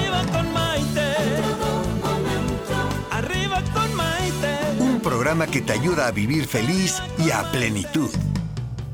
Arriba 0.00 0.24
con 0.32 0.52
Maite. 0.52 1.14
Arriba 3.10 3.62
con 3.74 3.94
Maite. 3.94 4.58
Un 4.78 5.00
programa 5.00 5.46
que 5.46 5.60
te 5.60 5.72
ayuda 5.72 6.06
a 6.06 6.10
vivir 6.10 6.46
feliz 6.46 7.02
y 7.18 7.30
a 7.30 7.42
plenitud. 7.52 8.10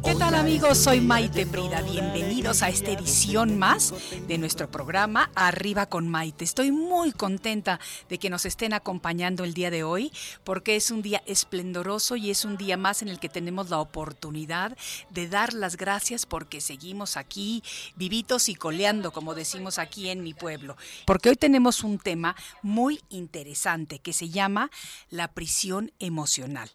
¿Qué 0.06 0.14
tal 0.14 0.36
amigos? 0.36 0.78
Soy 0.78 1.00
Maite 1.00 1.46
Brida. 1.46 1.82
Bienvenidos 1.82 2.62
a 2.62 2.68
esta 2.68 2.92
edición 2.92 3.58
más 3.58 3.92
de 4.28 4.38
nuestro 4.38 4.70
programa 4.70 5.32
Arriba 5.34 5.86
con 5.86 6.08
Maite. 6.08 6.44
Estoy 6.44 6.70
muy 6.70 7.10
contenta 7.10 7.80
de 8.08 8.18
que 8.18 8.30
nos 8.30 8.46
estén 8.46 8.72
acompañando 8.72 9.42
el 9.42 9.52
día 9.52 9.68
de 9.72 9.82
hoy 9.82 10.12
porque 10.44 10.76
es 10.76 10.92
un 10.92 11.02
día 11.02 11.24
esplendoroso 11.26 12.14
y 12.14 12.30
es 12.30 12.44
un 12.44 12.56
día 12.56 12.76
más 12.76 13.02
en 13.02 13.08
el 13.08 13.18
que 13.18 13.28
tenemos 13.28 13.68
la 13.68 13.80
oportunidad 13.80 14.78
de 15.10 15.26
dar 15.26 15.52
las 15.54 15.76
gracias 15.76 16.24
porque 16.24 16.60
seguimos 16.60 17.16
aquí 17.16 17.64
vivitos 17.96 18.48
y 18.48 18.54
coleando, 18.54 19.10
como 19.10 19.34
decimos 19.34 19.80
aquí 19.80 20.08
en 20.08 20.22
mi 20.22 20.34
pueblo. 20.34 20.76
Porque 21.04 21.30
hoy 21.30 21.36
tenemos 21.36 21.82
un 21.82 21.98
tema 21.98 22.36
muy 22.62 23.00
interesante 23.10 23.98
que 23.98 24.12
se 24.12 24.28
llama 24.28 24.70
la 25.10 25.26
prisión 25.26 25.90
emocional. 25.98 26.70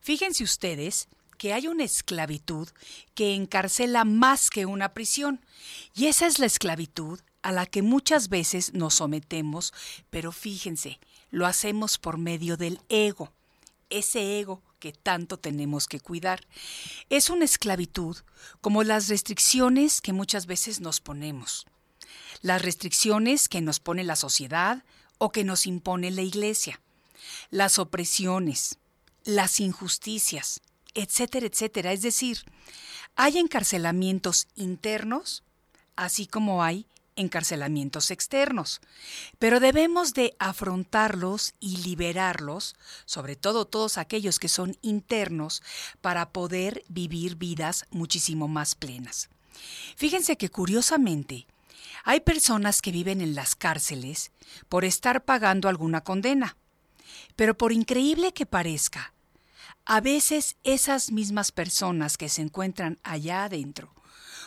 Fíjense 0.00 0.44
ustedes 0.44 1.08
que 1.36 1.52
hay 1.52 1.66
una 1.66 1.84
esclavitud 1.84 2.68
que 3.14 3.34
encarcela 3.34 4.04
más 4.04 4.50
que 4.50 4.66
una 4.66 4.94
prisión. 4.94 5.40
Y 5.94 6.06
esa 6.06 6.26
es 6.26 6.38
la 6.38 6.46
esclavitud 6.46 7.20
a 7.42 7.52
la 7.52 7.66
que 7.66 7.82
muchas 7.82 8.28
veces 8.28 8.74
nos 8.74 8.94
sometemos, 8.94 9.72
pero 10.10 10.32
fíjense, 10.32 10.98
lo 11.30 11.46
hacemos 11.46 11.98
por 11.98 12.18
medio 12.18 12.56
del 12.56 12.80
ego, 12.88 13.32
ese 13.88 14.40
ego 14.40 14.62
que 14.78 14.92
tanto 14.92 15.38
tenemos 15.38 15.86
que 15.86 16.00
cuidar. 16.00 16.46
Es 17.08 17.30
una 17.30 17.44
esclavitud 17.44 18.16
como 18.60 18.82
las 18.82 19.08
restricciones 19.08 20.00
que 20.00 20.12
muchas 20.12 20.46
veces 20.46 20.80
nos 20.80 21.00
ponemos, 21.00 21.66
las 22.42 22.62
restricciones 22.62 23.48
que 23.48 23.60
nos 23.60 23.80
pone 23.80 24.04
la 24.04 24.16
sociedad 24.16 24.84
o 25.18 25.30
que 25.30 25.44
nos 25.44 25.66
impone 25.66 26.10
la 26.10 26.22
iglesia, 26.22 26.80
las 27.50 27.78
opresiones, 27.78 28.78
las 29.24 29.60
injusticias, 29.60 30.60
etcétera, 30.96 31.46
etcétera. 31.46 31.92
Es 31.92 32.02
decir, 32.02 32.38
hay 33.14 33.38
encarcelamientos 33.38 34.48
internos, 34.56 35.44
así 35.94 36.26
como 36.26 36.62
hay 36.62 36.86
encarcelamientos 37.16 38.10
externos, 38.10 38.80
pero 39.38 39.58
debemos 39.58 40.12
de 40.12 40.36
afrontarlos 40.38 41.54
y 41.60 41.78
liberarlos, 41.78 42.76
sobre 43.06 43.36
todo 43.36 43.64
todos 43.64 43.96
aquellos 43.96 44.38
que 44.38 44.48
son 44.48 44.76
internos, 44.82 45.62
para 46.02 46.30
poder 46.30 46.84
vivir 46.88 47.36
vidas 47.36 47.86
muchísimo 47.90 48.48
más 48.48 48.74
plenas. 48.74 49.30
Fíjense 49.96 50.36
que 50.36 50.50
curiosamente, 50.50 51.46
hay 52.04 52.20
personas 52.20 52.82
que 52.82 52.92
viven 52.92 53.20
en 53.20 53.34
las 53.34 53.56
cárceles 53.56 54.30
por 54.68 54.84
estar 54.84 55.24
pagando 55.24 55.68
alguna 55.68 56.02
condena, 56.02 56.56
pero 57.34 57.56
por 57.56 57.72
increíble 57.72 58.32
que 58.32 58.46
parezca, 58.46 59.14
a 59.86 60.00
veces 60.00 60.56
esas 60.64 61.12
mismas 61.12 61.52
personas 61.52 62.18
que 62.18 62.28
se 62.28 62.42
encuentran 62.42 62.98
allá 63.04 63.44
adentro 63.44 63.94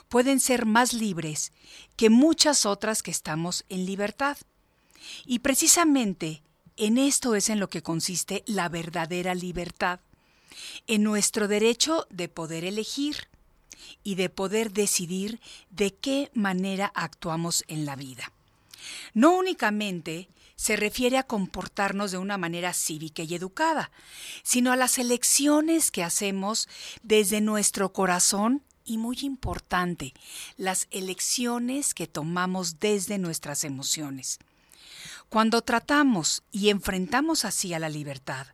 pueden 0.09 0.39
ser 0.39 0.65
más 0.65 0.93
libres 0.93 1.53
que 1.95 2.09
muchas 2.09 2.65
otras 2.65 3.01
que 3.01 3.11
estamos 3.11 3.63
en 3.69 3.85
libertad. 3.85 4.37
Y 5.25 5.39
precisamente 5.39 6.43
en 6.75 6.97
esto 6.97 7.35
es 7.35 7.49
en 7.49 7.59
lo 7.59 7.69
que 7.69 7.81
consiste 7.81 8.43
la 8.47 8.67
verdadera 8.69 9.33
libertad, 9.33 10.01
en 10.87 11.03
nuestro 11.03 11.47
derecho 11.47 12.05
de 12.09 12.27
poder 12.27 12.65
elegir 12.65 13.29
y 14.03 14.15
de 14.15 14.29
poder 14.29 14.73
decidir 14.73 15.39
de 15.69 15.93
qué 15.93 16.31
manera 16.33 16.91
actuamos 16.95 17.63
en 17.67 17.85
la 17.85 17.95
vida. 17.95 18.31
No 19.13 19.37
únicamente 19.37 20.27
se 20.59 20.75
refiere 20.75 21.17
a 21.17 21.23
comportarnos 21.23 22.11
de 22.11 22.17
una 22.17 22.37
manera 22.37 22.73
cívica 22.73 23.23
y 23.23 23.33
educada, 23.33 23.91
sino 24.43 24.73
a 24.73 24.75
las 24.75 24.97
elecciones 24.97 25.89
que 25.89 26.03
hacemos 26.03 26.67
desde 27.01 27.39
nuestro 27.39 27.93
corazón 27.93 28.61
y 28.83 28.97
muy 28.97 29.19
importante, 29.21 30.13
las 30.57 30.89
elecciones 30.91 31.93
que 31.93 32.07
tomamos 32.07 32.81
desde 32.81 33.19
nuestras 33.19 33.63
emociones. 33.63 34.39
Cuando 35.29 35.61
tratamos 35.61 36.43
y 36.51 36.71
enfrentamos 36.71 37.45
así 37.45 37.73
a 37.73 37.79
la 37.79 37.87
libertad, 37.87 38.47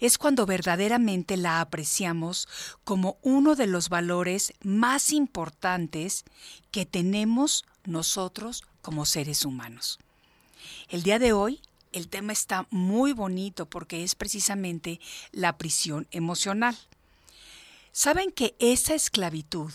es 0.00 0.16
cuando 0.16 0.46
verdaderamente 0.46 1.36
la 1.36 1.60
apreciamos 1.60 2.48
como 2.82 3.18
uno 3.20 3.56
de 3.56 3.66
los 3.66 3.90
valores 3.90 4.54
más 4.62 5.12
importantes 5.12 6.24
que 6.70 6.86
tenemos 6.86 7.66
nosotros 7.84 8.64
como 8.80 9.04
seres 9.04 9.44
humanos. 9.44 9.98
El 10.88 11.02
día 11.02 11.18
de 11.18 11.32
hoy 11.32 11.60
el 11.92 12.08
tema 12.08 12.32
está 12.32 12.66
muy 12.70 13.12
bonito 13.12 13.66
porque 13.66 14.02
es 14.02 14.14
precisamente 14.14 15.00
la 15.30 15.58
prisión 15.58 16.08
emocional. 16.10 16.76
¿Saben 17.92 18.32
que 18.32 18.56
esa 18.58 18.94
esclavitud 18.94 19.70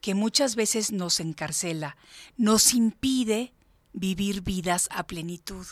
que 0.00 0.14
muchas 0.14 0.54
veces 0.54 0.92
nos 0.92 1.20
encarcela 1.20 1.96
nos 2.36 2.74
impide 2.74 3.54
vivir 3.94 4.42
vidas 4.42 4.88
a 4.90 5.06
plenitud? 5.06 5.66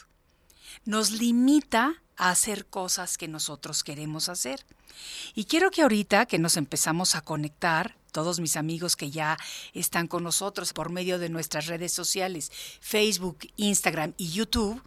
Nos 0.85 1.11
limita 1.11 2.03
a 2.17 2.31
hacer 2.31 2.67
cosas 2.67 3.19
que 3.19 3.29
nosotros 3.29 3.85
queremos 3.85 4.29
hacer. 4.29 4.65
Y 5.35 5.45
quiero 5.45 5.71
que 5.71 5.83
ahorita 5.83 6.27
que 6.27 6.39
nos 6.39 6.57
empezamos 6.57 7.15
a 7.15 7.23
conectar, 7.23 7.97
todos 8.13 8.41
mis 8.41 8.57
amigos 8.57 8.95
que 8.95 9.11
ya 9.11 9.39
están 9.73 10.07
con 10.07 10.23
nosotros 10.23 10.73
por 10.73 10.91
medio 10.91 11.19
de 11.19 11.31
nuestras 11.31 11.67
redes 11.67 11.93
sociales, 11.93 12.53
Facebook, 12.81 13.39
Instagram 13.57 14.13
y 14.19 14.31
YouTube, 14.31 14.83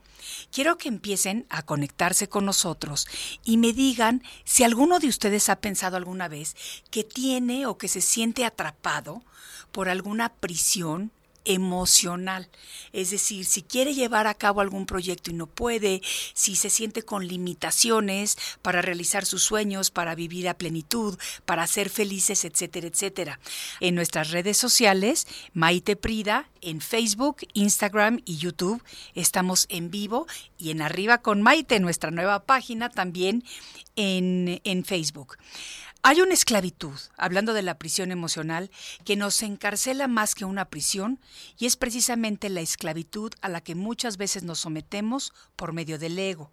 quiero 0.51 0.77
que 0.77 0.87
empiecen 0.87 1.45
a 1.49 1.63
conectarse 1.63 2.29
con 2.29 2.45
nosotros 2.45 3.07
y 3.43 3.57
me 3.57 3.73
digan 3.73 4.23
si 4.43 4.63
alguno 4.63 4.99
de 4.99 5.07
ustedes 5.07 5.49
ha 5.49 5.57
pensado 5.57 5.97
alguna 5.97 6.27
vez 6.27 6.55
que 6.91 7.03
tiene 7.03 7.65
o 7.65 7.77
que 7.77 7.87
se 7.87 8.01
siente 8.01 8.45
atrapado 8.45 9.23
por 9.71 9.89
alguna 9.89 10.29
prisión 10.29 11.11
emocional. 11.45 12.49
Es 12.91 13.11
decir, 13.11 13.45
si 13.45 13.61
quiere 13.61 13.93
llevar 13.93 14.27
a 14.27 14.33
cabo 14.33 14.61
algún 14.61 14.85
proyecto 14.85 15.31
y 15.31 15.33
no 15.33 15.47
puede, 15.47 16.01
si 16.33 16.55
se 16.55 16.69
siente 16.69 17.03
con 17.03 17.27
limitaciones 17.27 18.37
para 18.61 18.81
realizar 18.81 19.25
sus 19.25 19.43
sueños, 19.43 19.91
para 19.91 20.15
vivir 20.15 20.49
a 20.49 20.57
plenitud, 20.57 21.17
para 21.45 21.67
ser 21.67 21.89
felices, 21.89 22.45
etcétera, 22.45 22.87
etcétera. 22.87 23.39
En 23.79 23.95
nuestras 23.95 24.31
redes 24.31 24.57
sociales, 24.57 25.27
Maite 25.53 25.95
Prida, 25.95 26.49
en 26.61 26.81
Facebook, 26.81 27.37
Instagram 27.53 28.21
y 28.25 28.37
YouTube, 28.37 28.83
estamos 29.13 29.67
en 29.69 29.91
vivo 29.91 30.27
y 30.57 30.71
en 30.71 30.81
Arriba 30.81 31.19
con 31.19 31.41
Maite, 31.41 31.79
nuestra 31.79 32.11
nueva 32.11 32.43
página 32.43 32.89
también 32.89 33.43
en, 33.95 34.61
en 34.63 34.83
Facebook. 34.83 35.37
Hay 36.07 36.21
una 36.21 36.35
esclavitud, 36.35 36.93
hablando 37.17 37.55
de 37.55 37.63
la 37.63 37.79
prisión 37.79 38.11
emocional, 38.11 38.69
que 39.05 39.15
nos 39.15 39.41
encarcela 39.41 40.07
más 40.07 40.35
que 40.35 40.45
una 40.45 40.65
prisión 40.65 41.19
y 41.57 41.65
es 41.65 41.77
precisamente 41.77 42.49
la 42.49 42.61
esclavitud 42.61 43.33
a 43.41 43.49
la 43.49 43.59
que 43.59 43.73
muchas 43.73 44.17
veces 44.17 44.43
nos 44.43 44.59
sometemos 44.59 45.33
por 45.55 45.73
medio 45.73 45.97
del 45.97 46.19
ego. 46.19 46.51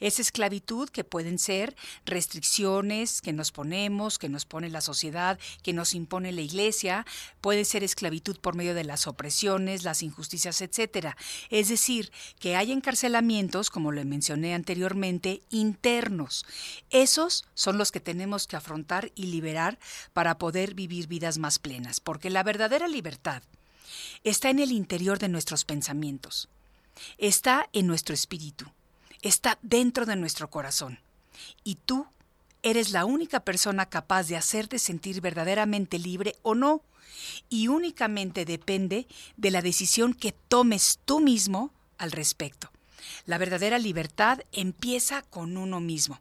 Es 0.00 0.18
esclavitud 0.20 0.88
que 0.88 1.04
pueden 1.04 1.38
ser 1.38 1.76
restricciones 2.04 3.20
que 3.20 3.32
nos 3.32 3.52
ponemos, 3.52 4.18
que 4.18 4.28
nos 4.28 4.44
pone 4.44 4.70
la 4.70 4.80
sociedad, 4.80 5.38
que 5.62 5.72
nos 5.72 5.94
impone 5.94 6.32
la 6.32 6.40
iglesia, 6.40 7.06
puede 7.40 7.64
ser 7.64 7.84
esclavitud 7.84 8.38
por 8.38 8.54
medio 8.54 8.74
de 8.74 8.84
las 8.84 9.06
opresiones, 9.06 9.84
las 9.84 10.02
injusticias, 10.02 10.60
etcétera. 10.60 11.16
Es 11.50 11.68
decir, 11.68 12.12
que 12.38 12.56
hay 12.56 12.72
encarcelamientos, 12.72 13.70
como 13.70 13.92
lo 13.92 14.04
mencioné 14.04 14.54
anteriormente, 14.54 15.42
internos. 15.50 16.44
Esos 16.90 17.44
son 17.54 17.78
los 17.78 17.92
que 17.92 18.00
tenemos 18.00 18.46
que 18.46 18.56
afrontar 18.56 19.12
y 19.14 19.26
liberar 19.26 19.78
para 20.12 20.38
poder 20.38 20.74
vivir 20.74 21.06
vidas 21.06 21.38
más 21.38 21.58
plenas, 21.58 22.00
porque 22.00 22.30
la 22.30 22.42
verdadera 22.42 22.88
libertad 22.88 23.42
está 24.24 24.50
en 24.50 24.58
el 24.58 24.72
interior 24.72 25.18
de 25.18 25.28
nuestros 25.28 25.64
pensamientos, 25.64 26.48
está 27.18 27.68
en 27.72 27.86
nuestro 27.86 28.14
espíritu 28.14 28.66
está 29.22 29.58
dentro 29.62 30.06
de 30.06 30.16
nuestro 30.16 30.50
corazón. 30.50 31.00
Y 31.64 31.76
tú 31.76 32.06
eres 32.62 32.90
la 32.90 33.04
única 33.04 33.40
persona 33.40 33.86
capaz 33.86 34.24
de 34.28 34.36
hacerte 34.36 34.78
sentir 34.78 35.20
verdaderamente 35.20 35.98
libre 35.98 36.36
o 36.42 36.54
no, 36.54 36.82
y 37.48 37.68
únicamente 37.68 38.44
depende 38.44 39.06
de 39.36 39.50
la 39.50 39.62
decisión 39.62 40.14
que 40.14 40.32
tomes 40.32 41.00
tú 41.04 41.20
mismo 41.20 41.72
al 41.98 42.12
respecto. 42.12 42.70
La 43.26 43.38
verdadera 43.38 43.78
libertad 43.78 44.40
empieza 44.52 45.22
con 45.22 45.56
uno 45.56 45.80
mismo. 45.80 46.20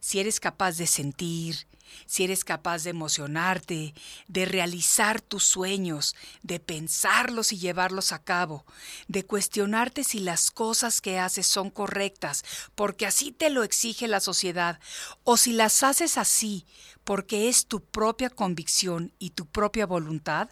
Si 0.00 0.20
eres 0.20 0.40
capaz 0.40 0.76
de 0.76 0.86
sentir, 0.86 1.66
si 2.06 2.24
eres 2.24 2.44
capaz 2.44 2.84
de 2.84 2.90
emocionarte, 2.90 3.94
de 4.28 4.44
realizar 4.44 5.20
tus 5.20 5.44
sueños, 5.44 6.14
de 6.42 6.60
pensarlos 6.60 7.52
y 7.52 7.58
llevarlos 7.58 8.12
a 8.12 8.22
cabo, 8.22 8.64
de 9.08 9.24
cuestionarte 9.24 10.04
si 10.04 10.20
las 10.20 10.50
cosas 10.50 11.00
que 11.00 11.18
haces 11.18 11.46
son 11.46 11.70
correctas, 11.70 12.44
porque 12.74 13.06
así 13.06 13.32
te 13.32 13.50
lo 13.50 13.62
exige 13.62 14.08
la 14.08 14.20
sociedad, 14.20 14.80
o 15.24 15.36
si 15.36 15.52
las 15.52 15.82
haces 15.82 16.18
así, 16.18 16.66
porque 17.04 17.48
es 17.48 17.66
tu 17.66 17.80
propia 17.80 18.30
convicción 18.30 19.12
y 19.18 19.30
tu 19.30 19.46
propia 19.46 19.86
voluntad, 19.86 20.48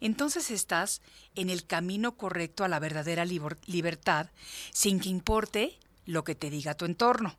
entonces 0.00 0.50
estás 0.50 1.02
en 1.36 1.50
el 1.50 1.64
camino 1.64 2.16
correcto 2.16 2.64
a 2.64 2.68
la 2.68 2.80
verdadera 2.80 3.24
libertad, 3.24 4.30
sin 4.72 4.98
que 4.98 5.08
importe 5.08 5.78
lo 6.04 6.24
que 6.24 6.34
te 6.34 6.50
diga 6.50 6.74
tu 6.74 6.84
entorno. 6.84 7.36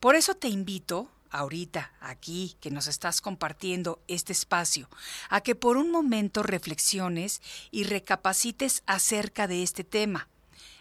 Por 0.00 0.16
eso 0.16 0.34
te 0.34 0.48
invito 0.48 1.10
ahorita, 1.30 1.92
aquí, 2.00 2.56
que 2.60 2.70
nos 2.70 2.86
estás 2.86 3.20
compartiendo 3.20 4.00
este 4.06 4.32
espacio, 4.32 4.88
a 5.28 5.40
que 5.40 5.56
por 5.56 5.76
un 5.76 5.90
momento 5.90 6.44
reflexiones 6.44 7.42
y 7.72 7.84
recapacites 7.84 8.84
acerca 8.86 9.48
de 9.48 9.64
este 9.64 9.82
tema. 9.82 10.28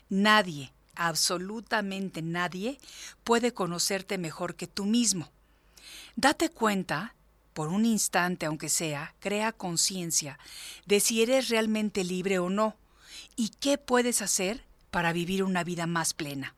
Nadie, 0.10 0.72
absolutamente 0.96 2.22
nadie, 2.22 2.80
puede 3.24 3.54
conocerte 3.54 4.20
mejor 4.20 4.56
que 4.56 4.68
tú 4.68 4.86
mismo. 4.86 5.32
Date 6.16 6.50
cuenta, 6.50 7.16
por 7.54 7.70
un 7.70 7.86
instante 7.86 8.46
aunque 8.46 8.70
sea, 8.70 9.16
crea 9.20 9.52
conciencia 9.54 10.38
de 10.86 11.00
si 11.00 11.24
eres 11.24 11.50
realmente 11.50 12.04
libre 12.04 12.38
o 12.38 12.52
no 12.52 12.76
y 13.36 13.50
qué 13.50 13.80
puedes 13.80 14.22
hacer 14.22 14.64
para 14.92 15.14
vivir 15.14 15.44
una 15.44 15.64
vida 15.64 15.88
más 15.88 16.14
plena. 16.14 16.56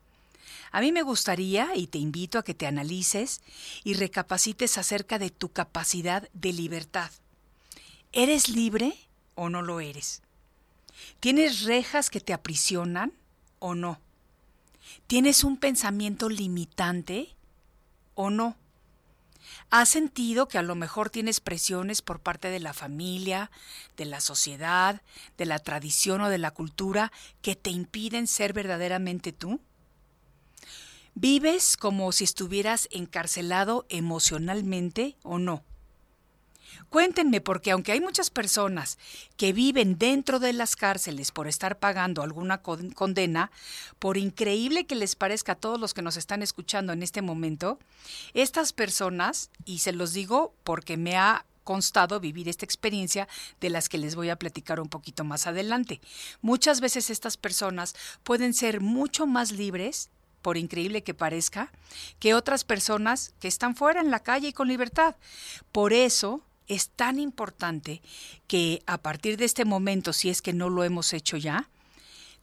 A 0.75 0.81
mí 0.81 0.91
me 0.91 1.03
gustaría, 1.03 1.73
y 1.73 1.87
te 1.87 1.99
invito 1.99 2.37
a 2.37 2.43
que 2.43 2.53
te 2.53 2.67
analices 2.67 3.39
y 3.85 3.93
recapacites 3.93 4.77
acerca 4.77 5.17
de 5.17 5.29
tu 5.29 5.47
capacidad 5.47 6.27
de 6.33 6.51
libertad. 6.51 7.11
¿Eres 8.11 8.49
libre 8.49 8.93
o 9.35 9.47
no 9.47 9.61
lo 9.61 9.79
eres? 9.79 10.21
¿Tienes 11.21 11.61
rejas 11.61 12.09
que 12.09 12.19
te 12.19 12.33
aprisionan 12.33 13.13
o 13.59 13.73
no? 13.73 14.01
¿Tienes 15.07 15.45
un 15.45 15.55
pensamiento 15.55 16.27
limitante 16.27 17.37
o 18.13 18.29
no? 18.29 18.57
¿Has 19.69 19.87
sentido 19.87 20.49
que 20.49 20.57
a 20.57 20.61
lo 20.61 20.75
mejor 20.75 21.09
tienes 21.09 21.39
presiones 21.39 22.01
por 22.01 22.19
parte 22.19 22.49
de 22.49 22.59
la 22.59 22.73
familia, 22.73 23.49
de 23.95 24.03
la 24.03 24.19
sociedad, 24.19 25.01
de 25.37 25.45
la 25.45 25.59
tradición 25.59 26.19
o 26.19 26.27
de 26.27 26.37
la 26.37 26.51
cultura 26.51 27.13
que 27.41 27.55
te 27.55 27.69
impiden 27.69 28.27
ser 28.27 28.51
verdaderamente 28.51 29.31
tú? 29.31 29.61
¿Vives 31.17 31.77
como 31.77 32.11
si 32.11 32.25
estuvieras 32.25 32.89
encarcelado 32.91 33.85
emocionalmente 33.87 35.15
o 35.23 35.39
no? 35.39 35.63
Cuéntenme, 36.89 37.39
porque 37.39 37.71
aunque 37.71 37.93
hay 37.93 38.01
muchas 38.01 38.29
personas 38.29 38.97
que 39.37 39.53
viven 39.53 39.97
dentro 39.97 40.39
de 40.39 40.51
las 40.51 40.75
cárceles 40.75 41.31
por 41.31 41.47
estar 41.47 41.79
pagando 41.79 42.21
alguna 42.21 42.61
condena, 42.61 43.49
por 43.97 44.17
increíble 44.17 44.85
que 44.85 44.95
les 44.95 45.15
parezca 45.15 45.53
a 45.53 45.55
todos 45.55 45.79
los 45.79 45.93
que 45.93 46.01
nos 46.01 46.17
están 46.17 46.43
escuchando 46.43 46.91
en 46.91 47.01
este 47.01 47.21
momento, 47.21 47.79
estas 48.33 48.73
personas, 48.73 49.51
y 49.63 49.79
se 49.79 49.93
los 49.93 50.11
digo 50.11 50.53
porque 50.65 50.97
me 50.97 51.15
ha 51.15 51.45
constado 51.63 52.19
vivir 52.19 52.49
esta 52.49 52.65
experiencia 52.65 53.29
de 53.61 53.69
las 53.69 53.87
que 53.87 53.97
les 53.97 54.15
voy 54.15 54.29
a 54.29 54.35
platicar 54.35 54.81
un 54.81 54.89
poquito 54.89 55.23
más 55.23 55.47
adelante. 55.47 56.01
Muchas 56.41 56.81
veces 56.81 57.09
estas 57.09 57.37
personas 57.37 57.95
pueden 58.23 58.53
ser 58.53 58.81
mucho 58.81 59.25
más 59.25 59.53
libres 59.53 60.09
por 60.45 60.57
increíble 60.57 61.01
que 61.01 61.15
parezca, 61.15 61.71
que 62.19 62.35
otras 62.35 62.65
personas 62.65 63.33
que 63.39 63.47
están 63.47 63.75
fuera 63.75 63.99
en 63.99 64.11
la 64.11 64.19
calle 64.19 64.49
y 64.49 64.53
con 64.53 64.67
libertad. 64.67 65.15
Por 65.71 65.91
eso 65.91 66.43
es 66.67 66.89
tan 66.89 67.17
importante 67.17 68.03
que 68.45 68.83
a 68.85 68.99
partir 68.99 69.37
de 69.37 69.45
este 69.45 69.65
momento, 69.65 70.13
si 70.13 70.29
es 70.29 70.43
que 70.43 70.53
no 70.53 70.69
lo 70.69 70.83
hemos 70.83 71.13
hecho 71.13 71.35
ya, 71.35 71.67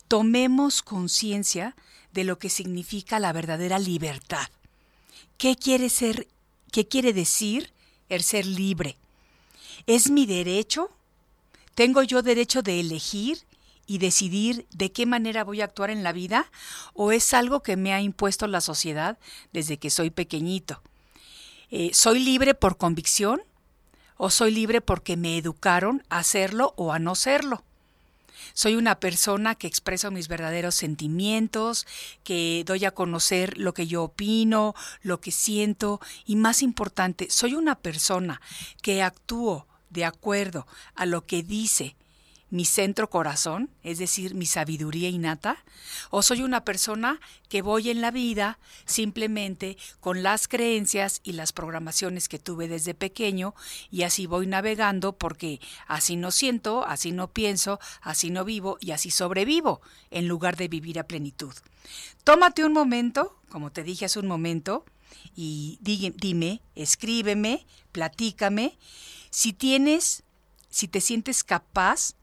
tomemos 0.09 0.83
conciencia 0.83 1.77
de 2.13 2.25
lo 2.25 2.41
que 2.41 2.51
significa 2.51 3.21
la 3.21 3.33
verdadera 3.33 3.79
libertad. 3.79 4.49
¿Qué 5.39 5.55
quiere 5.55 5.89
ser? 5.89 6.27
¿Qué 6.73 6.89
quiere 6.89 7.13
decir 7.13 7.73
el 8.09 8.25
ser 8.25 8.47
libre? 8.47 8.97
¿Es 9.87 10.11
mi 10.11 10.27
derecho? 10.27 10.91
¿Tengo 11.77 12.03
yo 12.03 12.23
derecho 12.23 12.63
de 12.63 12.81
elegir 12.81 13.39
y 13.87 13.99
decidir 13.99 14.67
de 14.71 14.93
qué 14.93 15.07
manera 15.07 15.45
voy 15.45 15.61
a 15.61 15.65
actuar 15.65 15.91
en 15.91 16.03
la 16.03 16.13
vida 16.13 16.51
o 16.95 17.13
es 17.13 17.35
algo 17.35 17.63
que 17.63 17.77
me 17.77 17.93
ha 17.93 18.01
impuesto 18.01 18.47
la 18.47 18.61
sociedad 18.61 19.19
desde 19.53 19.79
que 19.79 19.91
soy 19.91 20.11
pequeñito? 20.11 20.83
Eh, 21.71 21.91
¿Soy 21.95 22.21
libre 22.21 22.55
por 22.55 22.77
convicción 22.77 23.43
o 24.17 24.31
soy 24.31 24.51
libre 24.51 24.81
porque 24.81 25.17
me 25.17 25.39
educaron 25.39 26.03
a 26.11 26.19
hacerlo 26.19 26.75
o 26.77 26.93
a 26.93 26.99
no 26.99 27.15
serlo? 27.15 27.65
Soy 28.55 28.75
una 28.75 28.97
persona 28.97 29.55
que 29.55 29.67
expreso 29.67 30.11
mis 30.11 30.29
verdaderos 30.29 30.75
sentimientos, 30.75 31.87
que 32.25 32.65
doy 32.67 32.85
a 32.85 32.91
conocer 32.91 33.57
lo 33.59 33.73
que 33.73 33.87
yo 33.87 34.05
opino, 34.05 34.75
lo 35.03 35.21
que 35.21 35.31
siento 35.31 36.01
y 36.27 36.37
más 36.37 36.63
importante, 36.63 37.29
soy 37.31 37.55
una 37.55 37.77
persona 37.77 38.41
que 38.83 39.03
actúo 39.03 39.67
de 39.91 40.05
acuerdo 40.05 40.67
a 40.95 41.07
lo 41.07 41.27
que 41.27 41.43
dice 41.43 41.97
mi 42.53 42.67
centro 42.67 43.09
corazón, 43.09 43.71
es 43.83 43.97
decir, 43.97 44.35
mi 44.35 44.45
sabiduría 44.45 45.09
innata, 45.09 45.65
o 46.11 46.21
soy 46.21 46.43
una 46.43 46.67
persona 46.67 47.19
que 47.49 47.63
voy 47.63 47.89
en 47.89 48.03
la 48.03 48.11
vida 48.11 48.59
simplemente 48.85 49.79
con 50.01 50.23
las 50.23 50.49
creencias 50.49 51.23
y 51.25 51.33
las 51.33 51.55
programaciones 51.55 52.29
que 52.29 52.39
tuve 52.39 52.69
desde 52.69 52.93
pequeño 52.93 53.55
y 53.91 54.03
así 54.03 54.27
voy 54.27 54.47
navegando 54.47 55.15
porque 55.15 55.61
así 55.87 56.17
no 56.17 56.31
siento, 56.31 56.87
así 56.87 57.11
no 57.11 57.33
pienso, 57.33 57.81
así 58.03 58.29
no 58.29 58.45
vivo 58.45 58.77
y 58.81 58.91
así 58.91 59.11
sobrevivo 59.11 59.81
en 60.11 60.29
lugar 60.29 60.59
de 60.59 60.69
vivir 60.69 60.99
a 60.99 61.05
plenitud. 61.05 61.55
Tómate 62.23 62.67
un 62.67 62.75
momento, 62.75 63.41
como 63.49 63.73
te 63.73 63.83
dije 63.83 64.05
hace 64.05 64.19
un 64.19 64.27
momento, 64.27 64.85
y 65.35 65.79
dime, 65.81 66.61
escríbeme, 66.75 67.65
platícame, 67.93 68.79
si 69.31 69.55
tienes, 69.55 70.23
si 70.69 70.87
te 70.87 71.01
sientes 71.01 71.45
capaz 71.45 72.15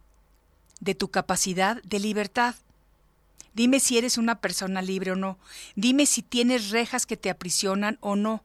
de 0.79 0.95
tu 0.95 1.09
capacidad 1.09 1.81
de 1.83 1.99
libertad. 1.99 2.55
Dime 3.53 3.79
si 3.79 3.97
eres 3.97 4.17
una 4.17 4.39
persona 4.39 4.81
libre 4.81 5.11
o 5.11 5.15
no. 5.15 5.37
Dime 5.75 6.05
si 6.05 6.21
tienes 6.21 6.69
rejas 6.69 7.05
que 7.05 7.17
te 7.17 7.29
aprisionan 7.29 7.97
o 8.01 8.15
no. 8.15 8.43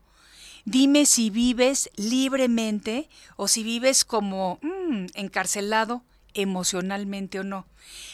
Dime 0.64 1.04
si 1.06 1.30
vives 1.30 1.90
libremente 1.96 3.08
o 3.36 3.48
si 3.48 3.62
vives 3.62 4.04
como 4.04 4.58
mm, 4.62 5.06
encarcelado 5.14 6.02
emocionalmente 6.32 7.38
o 7.38 7.44
no. 7.44 7.66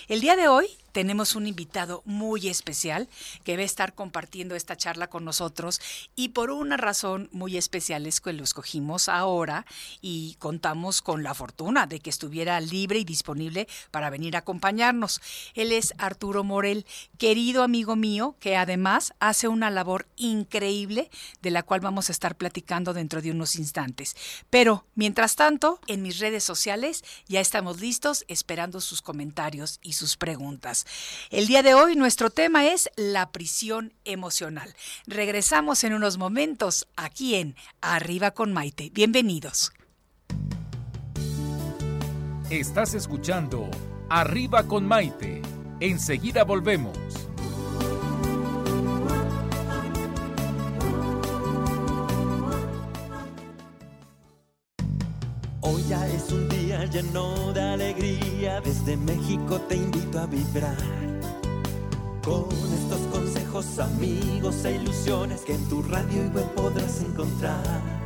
El 0.08 0.20
día 0.20 0.36
de 0.36 0.48
hoy 0.48 0.66
tenemos 0.92 1.34
un 1.34 1.46
invitado 1.46 2.02
muy 2.04 2.48
especial 2.48 3.08
que 3.44 3.56
va 3.56 3.62
a 3.62 3.66
estar 3.66 3.94
compartiendo 3.94 4.54
esta 4.54 4.76
charla 4.76 5.08
con 5.08 5.24
nosotros 5.24 5.80
y 6.16 6.30
por 6.30 6.50
una 6.50 6.76
razón 6.76 7.28
muy 7.32 7.56
especial 7.56 8.06
es 8.06 8.20
que 8.20 8.32
lo 8.32 8.44
escogimos 8.44 9.08
ahora 9.08 9.66
y 10.00 10.36
contamos 10.38 11.02
con 11.02 11.22
la 11.22 11.34
fortuna 11.34 11.86
de 11.86 12.00
que 12.00 12.10
estuviera 12.10 12.60
libre 12.60 12.98
y 12.98 13.04
disponible 13.04 13.68
para 13.90 14.10
venir 14.10 14.36
a 14.36 14.40
acompañarnos. 14.40 15.20
Él 15.54 15.72
es 15.72 15.94
Arturo 15.98 16.44
Morel, 16.44 16.86
querido 17.18 17.62
amigo 17.62 17.96
mío 17.96 18.36
que 18.40 18.56
además 18.56 19.12
hace 19.20 19.48
una 19.48 19.70
labor 19.70 20.06
increíble 20.16 21.10
de 21.42 21.50
la 21.50 21.62
cual 21.62 21.80
vamos 21.80 22.08
a 22.08 22.12
estar 22.12 22.36
platicando 22.36 22.92
dentro 22.92 23.22
de 23.22 23.30
unos 23.30 23.56
instantes. 23.56 24.16
Pero 24.50 24.84
mientras 24.94 25.36
tanto, 25.36 25.80
en 25.86 26.02
mis 26.02 26.18
redes 26.18 26.44
sociales 26.44 27.04
ya 27.26 27.40
estamos 27.40 27.80
listos 27.80 28.24
esperando 28.28 28.80
sus 28.80 29.02
comentarios 29.02 29.78
y 29.82 29.94
sus 29.94 30.16
preguntas. 30.16 30.79
El 31.30 31.46
día 31.46 31.62
de 31.62 31.74
hoy 31.74 31.96
nuestro 31.96 32.30
tema 32.30 32.66
es 32.66 32.90
la 32.96 33.30
prisión 33.30 33.92
emocional. 34.04 34.74
Regresamos 35.06 35.84
en 35.84 35.94
unos 35.94 36.18
momentos 36.18 36.86
aquí 36.96 37.34
en 37.34 37.56
Arriba 37.80 38.32
con 38.32 38.52
Maite. 38.52 38.90
Bienvenidos. 38.92 39.72
Estás 42.50 42.94
escuchando 42.94 43.70
Arriba 44.08 44.64
con 44.66 44.86
Maite. 44.86 45.40
Enseguida 45.78 46.42
volvemos. 46.42 46.98
Hoy 55.60 55.84
ya 55.88 56.08
es 56.08 56.32
un 56.32 56.48
día 56.48 56.84
lleno 56.86 57.52
de 57.52 57.60
alegría, 57.60 58.60
desde 58.60 58.96
México 58.96 59.60
te 59.68 59.76
invito 59.76 59.99
a 60.16 60.26
vibrar. 60.26 60.76
Con 62.24 62.46
estos 62.74 63.00
consejos, 63.12 63.78
amigos 63.78 64.64
e 64.64 64.76
ilusiones 64.76 65.42
que 65.42 65.54
en 65.54 65.68
tu 65.68 65.82
radio 65.82 66.24
y 66.24 66.28
web 66.28 66.54
podrás 66.54 67.00
encontrar. 67.00 67.99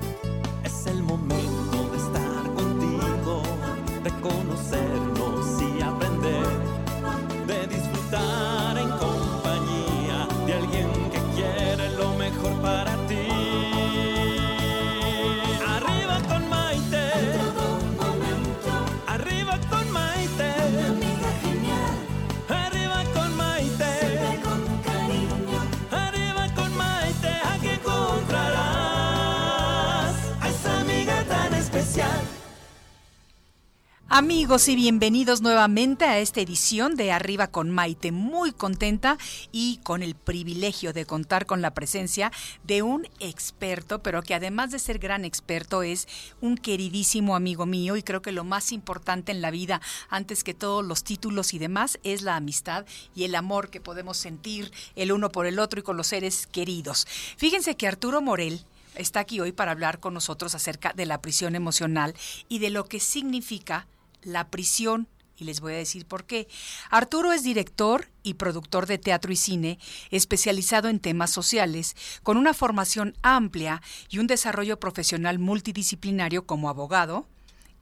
Amigos 34.16 34.68
y 34.68 34.76
bienvenidos 34.76 35.42
nuevamente 35.42 36.04
a 36.04 36.20
esta 36.20 36.40
edición 36.40 36.94
de 36.94 37.10
Arriba 37.10 37.48
con 37.48 37.72
Maite. 37.72 38.12
Muy 38.12 38.52
contenta 38.52 39.18
y 39.50 39.78
con 39.78 40.04
el 40.04 40.14
privilegio 40.14 40.92
de 40.92 41.04
contar 41.04 41.46
con 41.46 41.62
la 41.62 41.74
presencia 41.74 42.30
de 42.62 42.82
un 42.82 43.08
experto, 43.18 44.04
pero 44.04 44.22
que 44.22 44.34
además 44.34 44.70
de 44.70 44.78
ser 44.78 45.00
gran 45.00 45.24
experto 45.24 45.82
es 45.82 46.06
un 46.40 46.56
queridísimo 46.56 47.34
amigo 47.34 47.66
mío 47.66 47.96
y 47.96 48.04
creo 48.04 48.22
que 48.22 48.30
lo 48.30 48.44
más 48.44 48.70
importante 48.70 49.32
en 49.32 49.40
la 49.40 49.50
vida, 49.50 49.80
antes 50.08 50.44
que 50.44 50.54
todos 50.54 50.84
los 50.84 51.02
títulos 51.02 51.52
y 51.52 51.58
demás, 51.58 51.98
es 52.04 52.22
la 52.22 52.36
amistad 52.36 52.86
y 53.16 53.24
el 53.24 53.34
amor 53.34 53.68
que 53.68 53.80
podemos 53.80 54.16
sentir 54.16 54.70
el 54.94 55.10
uno 55.10 55.30
por 55.30 55.44
el 55.44 55.58
otro 55.58 55.80
y 55.80 55.82
con 55.82 55.96
los 55.96 56.06
seres 56.06 56.46
queridos. 56.46 57.08
Fíjense 57.36 57.76
que 57.76 57.88
Arturo 57.88 58.22
Morel 58.22 58.64
está 58.94 59.18
aquí 59.18 59.40
hoy 59.40 59.50
para 59.50 59.72
hablar 59.72 59.98
con 59.98 60.14
nosotros 60.14 60.54
acerca 60.54 60.92
de 60.92 61.04
la 61.04 61.20
prisión 61.20 61.56
emocional 61.56 62.14
y 62.48 62.60
de 62.60 62.70
lo 62.70 62.84
que 62.84 63.00
significa 63.00 63.88
la 64.24 64.50
prisión. 64.50 65.08
Y 65.36 65.44
les 65.44 65.60
voy 65.60 65.72
a 65.72 65.78
decir 65.78 66.06
por 66.06 66.26
qué. 66.26 66.46
Arturo 66.90 67.32
es 67.32 67.42
director 67.42 68.08
y 68.22 68.34
productor 68.34 68.86
de 68.86 68.98
teatro 68.98 69.32
y 69.32 69.36
cine, 69.36 69.80
especializado 70.10 70.88
en 70.88 71.00
temas 71.00 71.30
sociales, 71.30 71.96
con 72.22 72.36
una 72.36 72.54
formación 72.54 73.16
amplia 73.22 73.82
y 74.08 74.18
un 74.18 74.28
desarrollo 74.28 74.78
profesional 74.78 75.40
multidisciplinario 75.40 76.46
como 76.46 76.68
abogado, 76.68 77.26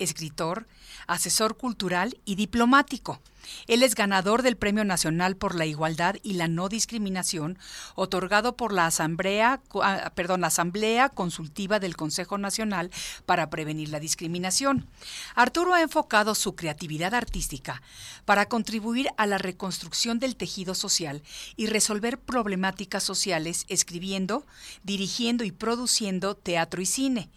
escritor, 0.02 0.66
asesor 1.06 1.56
cultural 1.56 2.18
y 2.24 2.34
diplomático. 2.34 3.20
Él 3.66 3.82
es 3.82 3.94
ganador 3.94 4.42
del 4.42 4.56
Premio 4.56 4.84
Nacional 4.84 5.36
por 5.36 5.54
la 5.54 5.66
Igualdad 5.66 6.16
y 6.22 6.34
la 6.34 6.48
No 6.48 6.68
Discriminación, 6.68 7.58
otorgado 7.94 8.56
por 8.56 8.72
la 8.72 8.86
Asamblea, 8.86 9.60
ah, 9.82 10.12
perdón, 10.14 10.44
Asamblea 10.44 11.08
Consultiva 11.08 11.78
del 11.80 11.96
Consejo 11.96 12.38
Nacional 12.38 12.90
para 13.26 13.50
Prevenir 13.50 13.88
la 13.88 14.00
Discriminación. 14.00 14.88
Arturo 15.34 15.74
ha 15.74 15.82
enfocado 15.82 16.34
su 16.34 16.54
creatividad 16.54 17.14
artística 17.14 17.82
para 18.24 18.46
contribuir 18.46 19.08
a 19.16 19.26
la 19.26 19.38
reconstrucción 19.38 20.18
del 20.18 20.36
tejido 20.36 20.74
social 20.74 21.22
y 21.56 21.66
resolver 21.66 22.18
problemáticas 22.18 23.02
sociales 23.02 23.64
escribiendo, 23.68 24.46
dirigiendo 24.82 25.44
y 25.44 25.52
produciendo 25.52 26.36
teatro 26.36 26.80
y 26.80 26.86
cine. 26.86 27.30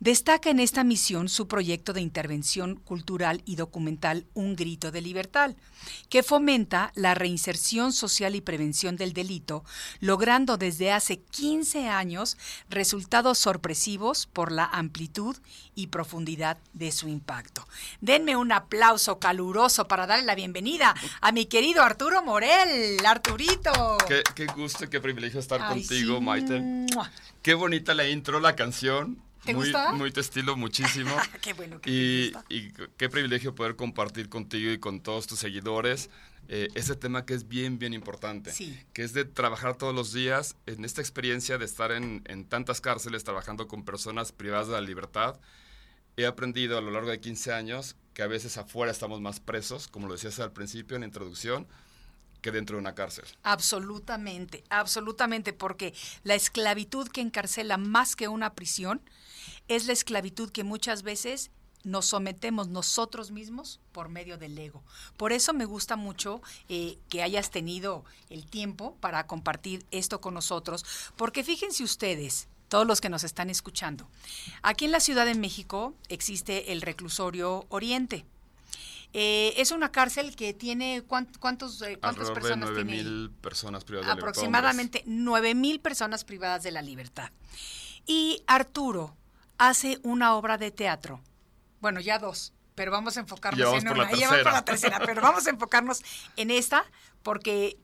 Destaca 0.00 0.50
en 0.50 0.60
esta 0.60 0.84
misión 0.84 1.28
su 1.28 1.48
proyecto 1.48 1.92
de 1.92 2.00
intervención 2.00 2.76
cultural 2.76 3.42
y 3.44 3.56
documental 3.56 4.26
Un 4.32 4.54
Grito 4.54 4.92
de 4.92 5.00
Libertad, 5.00 5.56
que 6.08 6.22
fomenta 6.22 6.92
la 6.94 7.14
reinserción 7.14 7.92
social 7.92 8.36
y 8.36 8.40
prevención 8.40 8.96
del 8.96 9.12
delito, 9.12 9.64
logrando 9.98 10.56
desde 10.56 10.92
hace 10.92 11.18
15 11.18 11.88
años 11.88 12.36
resultados 12.70 13.38
sorpresivos 13.38 14.26
por 14.26 14.52
la 14.52 14.66
amplitud 14.66 15.36
y 15.74 15.88
profundidad 15.88 16.58
de 16.74 16.92
su 16.92 17.08
impacto. 17.08 17.66
Denme 18.00 18.36
un 18.36 18.52
aplauso 18.52 19.18
caluroso 19.18 19.88
para 19.88 20.06
darle 20.06 20.26
la 20.26 20.36
bienvenida 20.36 20.94
a 21.20 21.32
mi 21.32 21.46
querido 21.46 21.82
Arturo 21.82 22.22
Morel. 22.22 23.04
Arturito. 23.04 23.98
Qué, 24.06 24.22
qué 24.36 24.46
gusto 24.46 24.84
y 24.84 24.88
qué 24.88 25.00
privilegio 25.00 25.40
estar 25.40 25.60
Ay, 25.60 25.80
contigo, 25.80 26.18
sí. 26.18 26.24
Maite. 26.24 26.86
Qué 27.42 27.54
bonita 27.54 27.94
la 27.94 28.08
intro, 28.08 28.38
la 28.38 28.54
canción. 28.54 29.27
¿Te 29.44 29.54
muy, 29.54 29.64
gusta? 29.64 29.92
Muy 29.92 30.10
tu 30.10 30.20
estilo, 30.20 30.56
muchísimo. 30.56 31.16
Qué 31.40 31.52
bueno 31.52 31.80
que 31.80 31.90
y, 31.90 32.30
te 32.30 32.38
gusta. 32.38 32.44
y 32.48 32.72
qué 32.96 33.08
privilegio 33.08 33.54
poder 33.54 33.76
compartir 33.76 34.28
contigo 34.28 34.70
y 34.72 34.78
con 34.78 35.00
todos 35.00 35.26
tus 35.26 35.38
seguidores 35.38 36.10
eh, 36.50 36.68
ese 36.74 36.96
tema 36.96 37.26
que 37.26 37.34
es 37.34 37.46
bien, 37.46 37.78
bien 37.78 37.92
importante. 37.92 38.52
Sí. 38.52 38.78
Que 38.94 39.02
es 39.02 39.12
de 39.12 39.26
trabajar 39.26 39.76
todos 39.76 39.94
los 39.94 40.14
días 40.14 40.56
en 40.66 40.84
esta 40.84 41.02
experiencia 41.02 41.58
de 41.58 41.66
estar 41.66 41.92
en, 41.92 42.22
en 42.26 42.46
tantas 42.46 42.80
cárceles 42.80 43.22
trabajando 43.22 43.68
con 43.68 43.84
personas 43.84 44.32
privadas 44.32 44.68
de 44.68 44.72
la 44.72 44.80
libertad. 44.80 45.38
He 46.16 46.24
aprendido 46.24 46.78
a 46.78 46.80
lo 46.80 46.90
largo 46.90 47.10
de 47.10 47.20
15 47.20 47.52
años 47.52 47.96
que 48.14 48.22
a 48.22 48.26
veces 48.26 48.56
afuera 48.56 48.90
estamos 48.90 49.20
más 49.20 49.40
presos, 49.40 49.88
como 49.88 50.08
lo 50.08 50.14
decías 50.14 50.40
al 50.40 50.52
principio 50.52 50.96
en 50.96 51.02
la 51.02 51.06
introducción, 51.06 51.66
dentro 52.52 52.76
de 52.76 52.80
una 52.80 52.94
cárcel. 52.94 53.24
Absolutamente, 53.42 54.64
absolutamente, 54.70 55.52
porque 55.52 55.94
la 56.24 56.34
esclavitud 56.34 57.08
que 57.08 57.20
encarcela 57.20 57.76
más 57.76 58.16
que 58.16 58.28
una 58.28 58.54
prisión 58.54 59.00
es 59.68 59.86
la 59.86 59.92
esclavitud 59.92 60.50
que 60.50 60.64
muchas 60.64 61.02
veces 61.02 61.50
nos 61.84 62.06
sometemos 62.06 62.68
nosotros 62.68 63.30
mismos 63.30 63.80
por 63.92 64.08
medio 64.08 64.38
del 64.38 64.58
ego. 64.58 64.82
Por 65.16 65.32
eso 65.32 65.52
me 65.52 65.64
gusta 65.64 65.96
mucho 65.96 66.42
eh, 66.68 66.98
que 67.08 67.22
hayas 67.22 67.50
tenido 67.50 68.04
el 68.30 68.46
tiempo 68.46 68.96
para 69.00 69.26
compartir 69.26 69.86
esto 69.90 70.20
con 70.20 70.34
nosotros, 70.34 70.84
porque 71.16 71.44
fíjense 71.44 71.84
ustedes, 71.84 72.48
todos 72.68 72.86
los 72.86 73.00
que 73.00 73.08
nos 73.08 73.24
están 73.24 73.48
escuchando, 73.48 74.08
aquí 74.62 74.84
en 74.84 74.92
la 74.92 75.00
Ciudad 75.00 75.24
de 75.24 75.34
México 75.34 75.94
existe 76.08 76.72
el 76.72 76.82
reclusorio 76.82 77.66
Oriente. 77.70 78.26
Eh, 79.14 79.54
es 79.56 79.70
una 79.70 79.90
cárcel 79.90 80.36
que 80.36 80.52
tiene 80.52 81.02
¿cuánt- 81.06 81.38
cuántos, 81.38 81.80
eh, 81.82 81.98
cuántas 81.98 82.28
Alrededor 82.28 82.34
de 82.34 82.40
personas 82.40 82.68
9 82.70 82.84
tiene 82.84 83.02
mil 83.02 83.30
personas 83.40 83.84
privadas 83.84 84.06
de 84.06 84.12
libertad. 84.14 84.28
aproximadamente 84.28 85.02
9 85.06 85.54
mil 85.54 85.80
personas 85.80 86.24
privadas 86.24 86.62
de 86.62 86.72
la 86.72 86.82
libertad. 86.82 87.30
Y 88.06 88.42
Arturo 88.46 89.16
hace 89.56 89.98
una 90.02 90.34
obra 90.34 90.58
de 90.58 90.70
teatro. 90.70 91.20
Bueno, 91.80 92.00
ya 92.00 92.18
dos, 92.18 92.52
pero 92.74 92.90
vamos 92.90 93.16
a 93.16 93.20
enfocarnos 93.20 93.64
vamos 93.64 93.82
en 93.82 93.88
una. 93.90 94.10
Ya 94.12 94.28
vamos 94.28 94.42
por 94.44 94.52
la 94.52 94.64
tercera, 94.64 95.00
pero 95.04 95.22
vamos 95.22 95.46
a 95.46 95.50
enfocarnos 95.50 96.02
en 96.36 96.50
esta 96.50 96.84
porque, 97.22 97.78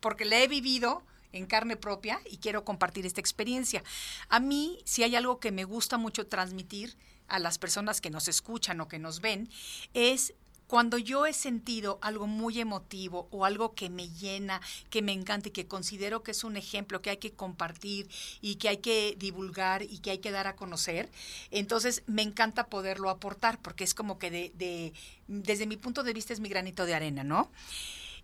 porque 0.00 0.24
la 0.24 0.38
he 0.40 0.48
vivido 0.48 1.02
en 1.32 1.46
carne 1.46 1.76
propia 1.76 2.20
y 2.30 2.36
quiero 2.38 2.64
compartir 2.64 3.06
esta 3.06 3.20
experiencia. 3.20 3.82
A 4.28 4.40
mí, 4.40 4.78
si 4.84 5.02
hay 5.04 5.16
algo 5.16 5.40
que 5.40 5.52
me 5.52 5.64
gusta 5.64 5.96
mucho 5.98 6.26
transmitir 6.26 6.96
a 7.28 7.38
las 7.38 7.58
personas 7.58 8.00
que 8.00 8.08
nos 8.10 8.28
escuchan 8.28 8.80
o 8.80 8.88
que 8.88 8.98
nos 8.98 9.20
ven, 9.20 9.50
es 9.94 10.32
cuando 10.66 10.98
yo 10.98 11.26
he 11.26 11.32
sentido 11.32 11.98
algo 12.02 12.26
muy 12.26 12.60
emotivo 12.60 13.28
o 13.30 13.44
algo 13.44 13.74
que 13.74 13.88
me 13.88 14.08
llena, 14.08 14.60
que 14.90 15.00
me 15.02 15.12
encanta 15.12 15.48
y 15.48 15.52
que 15.52 15.66
considero 15.68 16.22
que 16.22 16.32
es 16.32 16.42
un 16.44 16.56
ejemplo 16.56 17.02
que 17.02 17.10
hay 17.10 17.18
que 17.18 17.32
compartir 17.32 18.08
y 18.40 18.56
que 18.56 18.68
hay 18.68 18.78
que 18.78 19.14
divulgar 19.18 19.82
y 19.82 19.98
que 19.98 20.10
hay 20.10 20.18
que 20.18 20.32
dar 20.32 20.46
a 20.46 20.56
conocer, 20.56 21.08
entonces 21.50 22.02
me 22.06 22.22
encanta 22.22 22.66
poderlo 22.66 23.10
aportar 23.10 23.60
porque 23.60 23.84
es 23.84 23.94
como 23.94 24.18
que 24.18 24.30
de, 24.30 24.52
de- 24.56 24.92
desde 25.28 25.66
mi 25.66 25.76
punto 25.76 26.02
de 26.02 26.12
vista 26.12 26.32
es 26.32 26.40
mi 26.40 26.48
granito 26.48 26.84
de 26.84 26.94
arena, 26.94 27.22
¿no? 27.24 27.50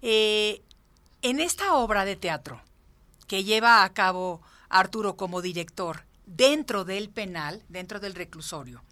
Eh, 0.02 0.62
en 1.22 1.38
esta 1.40 1.74
obra 1.74 2.04
de 2.04 2.16
teatro 2.16 2.60
que 3.28 3.44
lleva 3.44 3.84
a 3.84 3.92
cabo 3.92 4.42
Arturo 4.68 5.16
como 5.16 5.42
director 5.42 6.02
dentro 6.26 6.84
del 6.84 7.08
penal, 7.08 7.62
dentro 7.68 8.00
del 8.00 8.14
reclusorio, 8.14 8.82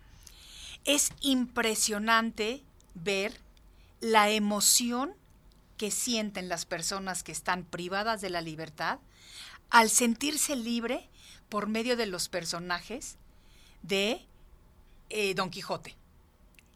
es 0.85 1.13
impresionante 1.21 2.63
ver 2.95 3.41
la 4.01 4.31
emoción 4.31 5.15
que 5.77 5.91
sienten 5.91 6.49
las 6.49 6.67
personas 6.67 7.23
que 7.23 7.33
están 7.33 7.65
privadas 7.65 8.21
de 8.21 8.31
la 8.31 8.41
libertad 8.41 8.99
al 9.71 9.89
sentirse 9.89 10.57
libre 10.57 11.09
por 11.49 11.69
medio 11.69 11.97
de 11.97 12.07
los 12.07 12.29
personajes 12.29 13.17
de 13.83 14.27
eh, 15.09 15.35
Don 15.35 15.51
Quijote. 15.51 15.97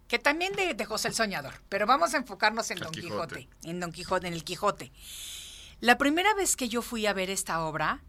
Que 0.09 0.19
también 0.19 0.55
de, 0.55 0.75
de 0.75 0.85
José 0.85 1.09
el 1.09 1.15
Soñador, 1.15 1.55
pero 1.69 1.87
vamos 1.87 2.15
a 2.15 2.19
enfocarnos 2.19 2.71
en 2.71 2.79
El 2.79 2.85
Don 2.85 2.93
Quijote. 2.93 3.41
Quijote, 3.41 3.69
en 3.71 3.81
Don 3.81 3.93
Quijote, 3.93 4.27
en 4.27 4.35
el 4.35 4.45
Quijote. 4.45 4.93
La 5.81 5.99
primera 5.99 6.35
vez 6.35 6.57
que 6.57 6.69
yo 6.69 6.83
fui 6.83 7.07
a 7.07 7.13
ver 7.13 7.31
esta 7.31 7.65
obra, 7.65 8.03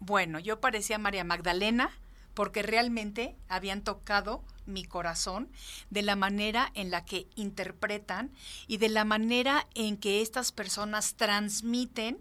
bueno, 0.00 0.38
yo 0.38 0.60
parecía 0.60 0.98
María 0.98 1.24
Magdalena 1.24 1.90
porque 2.36 2.62
realmente 2.62 3.34
habían 3.48 3.82
tocado 3.82 4.44
mi 4.66 4.84
corazón 4.84 5.48
de 5.88 6.02
la 6.02 6.16
manera 6.16 6.70
en 6.74 6.90
la 6.90 7.02
que 7.02 7.26
interpretan 7.34 8.30
y 8.66 8.76
de 8.76 8.90
la 8.90 9.06
manera 9.06 9.66
en 9.74 9.96
que 9.96 10.20
estas 10.20 10.52
personas 10.52 11.14
transmiten 11.14 12.18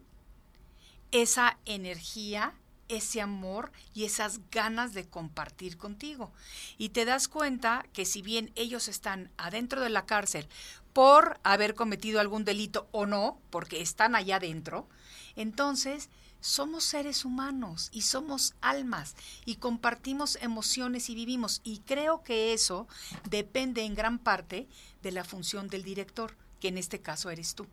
esa 1.11 1.57
energía 1.65 2.53
ese 2.87 3.19
amor 3.19 3.71
y 3.95 4.05
esas 4.05 4.39
ganas 4.51 4.93
de 4.93 5.05
compartir 5.05 5.75
contigo. 5.75 6.31
Y 6.77 6.89
te 6.89 7.03
das 7.03 7.27
cuenta 7.27 7.83
que 7.93 8.05
si 8.05 8.21
bien 8.21 8.51
ellos 8.55 8.87
están 8.87 9.31
adentro 9.37 9.81
de 9.81 9.89
la 9.89 10.05
cárcel 10.05 10.47
por 10.93 11.39
haber 11.43 11.73
cometido 11.73 12.19
algún 12.19 12.45
delito 12.45 12.87
o 12.91 13.07
no, 13.07 13.39
porque 13.49 13.81
están 13.81 14.15
allá 14.15 14.35
adentro, 14.35 14.87
entonces 15.35 16.09
somos 16.45 16.83
seres 16.83 17.25
humanos 17.25 17.89
y 17.91 18.03
somos 18.03 18.53
almas 18.61 19.15
y 19.45 19.55
compartimos 19.55 20.37
emociones 20.41 21.09
y 21.09 21.15
vivimos. 21.15 21.59
Y 21.63 21.79
creo 21.79 22.21
que 22.21 22.53
eso 22.53 22.87
depende 23.29 23.83
en 23.83 23.95
gran 23.95 24.19
parte 24.19 24.67
de 25.01 25.11
la 25.11 25.23
función 25.23 25.69
del 25.69 25.83
director, 25.83 26.35
que 26.59 26.67
en 26.67 26.77
este 26.77 27.01
caso 27.01 27.31
eres 27.31 27.55
tú. 27.55 27.65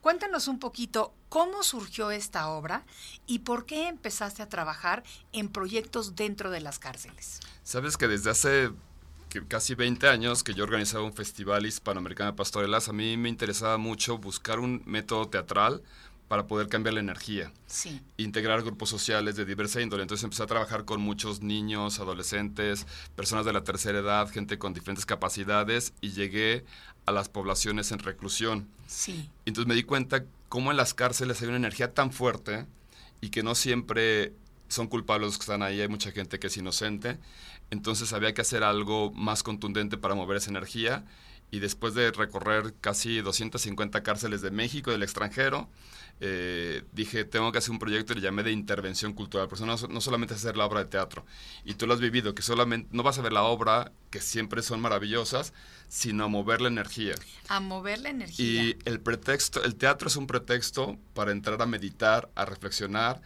Cuéntanos 0.00 0.48
un 0.48 0.58
poquito 0.58 1.12
cómo 1.28 1.62
surgió 1.62 2.10
esta 2.10 2.48
obra 2.48 2.86
y 3.26 3.40
por 3.40 3.66
qué 3.66 3.88
empezaste 3.88 4.42
a 4.42 4.48
trabajar 4.48 5.04
en 5.32 5.50
proyectos 5.50 6.16
dentro 6.16 6.50
de 6.50 6.60
las 6.62 6.78
cárceles. 6.78 7.40
Sabes 7.62 7.98
que 7.98 8.08
desde 8.08 8.30
hace 8.30 8.70
casi 9.48 9.74
20 9.74 10.08
años 10.08 10.42
que 10.42 10.54
yo 10.54 10.64
organizaba 10.64 11.04
un 11.04 11.12
festival 11.12 11.66
hispanoamericano 11.66 12.30
de 12.30 12.36
pastorelas, 12.36 12.88
a 12.88 12.94
mí 12.94 13.18
me 13.18 13.28
interesaba 13.28 13.76
mucho 13.76 14.16
buscar 14.16 14.58
un 14.58 14.82
método 14.86 15.28
teatral 15.28 15.82
para 16.28 16.46
poder 16.46 16.68
cambiar 16.68 16.94
la 16.94 17.00
energía. 17.00 17.52
Sí. 17.66 18.00
Integrar 18.16 18.62
grupos 18.62 18.88
sociales 18.88 19.36
de 19.36 19.44
diversa 19.44 19.80
índole. 19.80 20.02
Entonces 20.02 20.24
empecé 20.24 20.42
a 20.42 20.46
trabajar 20.46 20.84
con 20.84 21.00
muchos 21.00 21.40
niños, 21.40 22.00
adolescentes, 22.00 22.86
personas 23.14 23.44
de 23.44 23.52
la 23.52 23.62
tercera 23.62 23.98
edad, 23.98 24.28
gente 24.28 24.58
con 24.58 24.74
diferentes 24.74 25.06
capacidades 25.06 25.92
y 26.00 26.10
llegué 26.10 26.64
a 27.06 27.12
las 27.12 27.28
poblaciones 27.28 27.92
en 27.92 28.00
reclusión. 28.00 28.68
Sí. 28.86 29.30
Entonces 29.44 29.68
me 29.68 29.74
di 29.74 29.84
cuenta 29.84 30.24
cómo 30.48 30.70
en 30.70 30.76
las 30.76 30.94
cárceles 30.94 31.40
hay 31.42 31.48
una 31.48 31.56
energía 31.56 31.94
tan 31.94 32.12
fuerte 32.12 32.66
y 33.20 33.30
que 33.30 33.42
no 33.42 33.54
siempre 33.54 34.32
son 34.68 34.88
culpables 34.88 35.28
los 35.28 35.38
que 35.38 35.42
están 35.42 35.62
ahí, 35.62 35.80
hay 35.80 35.88
mucha 35.88 36.10
gente 36.10 36.38
que 36.40 36.48
es 36.48 36.56
inocente. 36.56 37.18
Entonces 37.70 38.12
había 38.12 38.34
que 38.34 38.42
hacer 38.42 38.64
algo 38.64 39.12
más 39.12 39.42
contundente 39.42 39.96
para 39.96 40.14
mover 40.14 40.38
esa 40.38 40.50
energía 40.50 41.04
y 41.50 41.60
después 41.60 41.94
de 41.94 42.10
recorrer 42.10 42.74
casi 42.80 43.20
250 43.20 44.02
cárceles 44.02 44.42
de 44.42 44.50
México 44.50 44.90
y 44.90 44.94
del 44.94 45.02
extranjero, 45.02 45.68
eh, 46.18 46.82
dije, 46.92 47.24
tengo 47.24 47.52
que 47.52 47.58
hacer 47.58 47.70
un 47.70 47.78
proyecto 47.78 48.12
y 48.12 48.16
le 48.16 48.22
llamé 48.22 48.42
de 48.42 48.50
intervención 48.50 49.12
cultural, 49.12 49.48
porque 49.48 49.64
no, 49.64 49.76
no, 49.76 50.00
solamente 50.00 50.34
hacer 50.34 50.56
la 50.56 50.64
obra 50.64 50.80
de 50.80 50.86
teatro. 50.86 51.26
Y 51.64 51.74
tú 51.74 51.86
lo 51.86 51.94
has 51.94 52.00
vivido, 52.00 52.34
que 52.34 52.42
solamente 52.42 52.88
no 52.92 53.02
vas 53.02 53.18
a 53.18 53.22
ver 53.22 53.32
la 53.32 53.42
obra, 53.42 53.92
que 54.10 54.20
siempre 54.20 54.62
son 54.62 54.80
maravillosas, 54.80 55.52
sino 55.88 56.24
a 56.24 56.28
mover 56.28 56.62
la 56.62 56.68
energía. 56.68 57.14
A 57.48 57.60
mover 57.60 57.98
la 57.98 58.10
energía. 58.10 58.44
Y 58.44 58.78
el 58.86 59.00
pretexto, 59.00 59.62
el 59.62 59.76
teatro 59.76 60.08
es 60.08 60.16
un 60.16 60.26
pretexto 60.26 60.98
para 61.12 61.32
entrar 61.32 61.60
a 61.60 61.66
meditar, 61.66 62.30
a 62.34 62.46
reflexionar, 62.46 63.20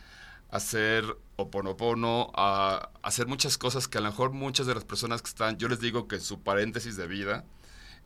a 0.51 0.57
hacer 0.57 1.05
oponopono, 1.37 2.33
a, 2.35 2.91
a 3.03 3.07
hacer 3.07 3.29
muchas 3.29 3.57
cosas 3.57 3.87
que 3.87 3.99
a 3.99 4.01
lo 4.01 4.09
mejor 4.09 4.33
muchas 4.33 4.67
de 4.67 4.75
las 4.75 4.85
personas 4.85 5.23
que 5.23 5.29
están, 5.29 5.59
yo 5.59 5.69
les 5.69 5.79
digo 5.79 6.09
que 6.09 6.19
su 6.19 6.43
paréntesis 6.43 6.97
de 6.97 7.07
vida, 7.07 7.45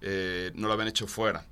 eh, 0.03 0.53
no 0.55 0.67
lo 0.67 0.75
habían 0.75 0.88
hecho 0.88 1.07
fuera 1.07 1.47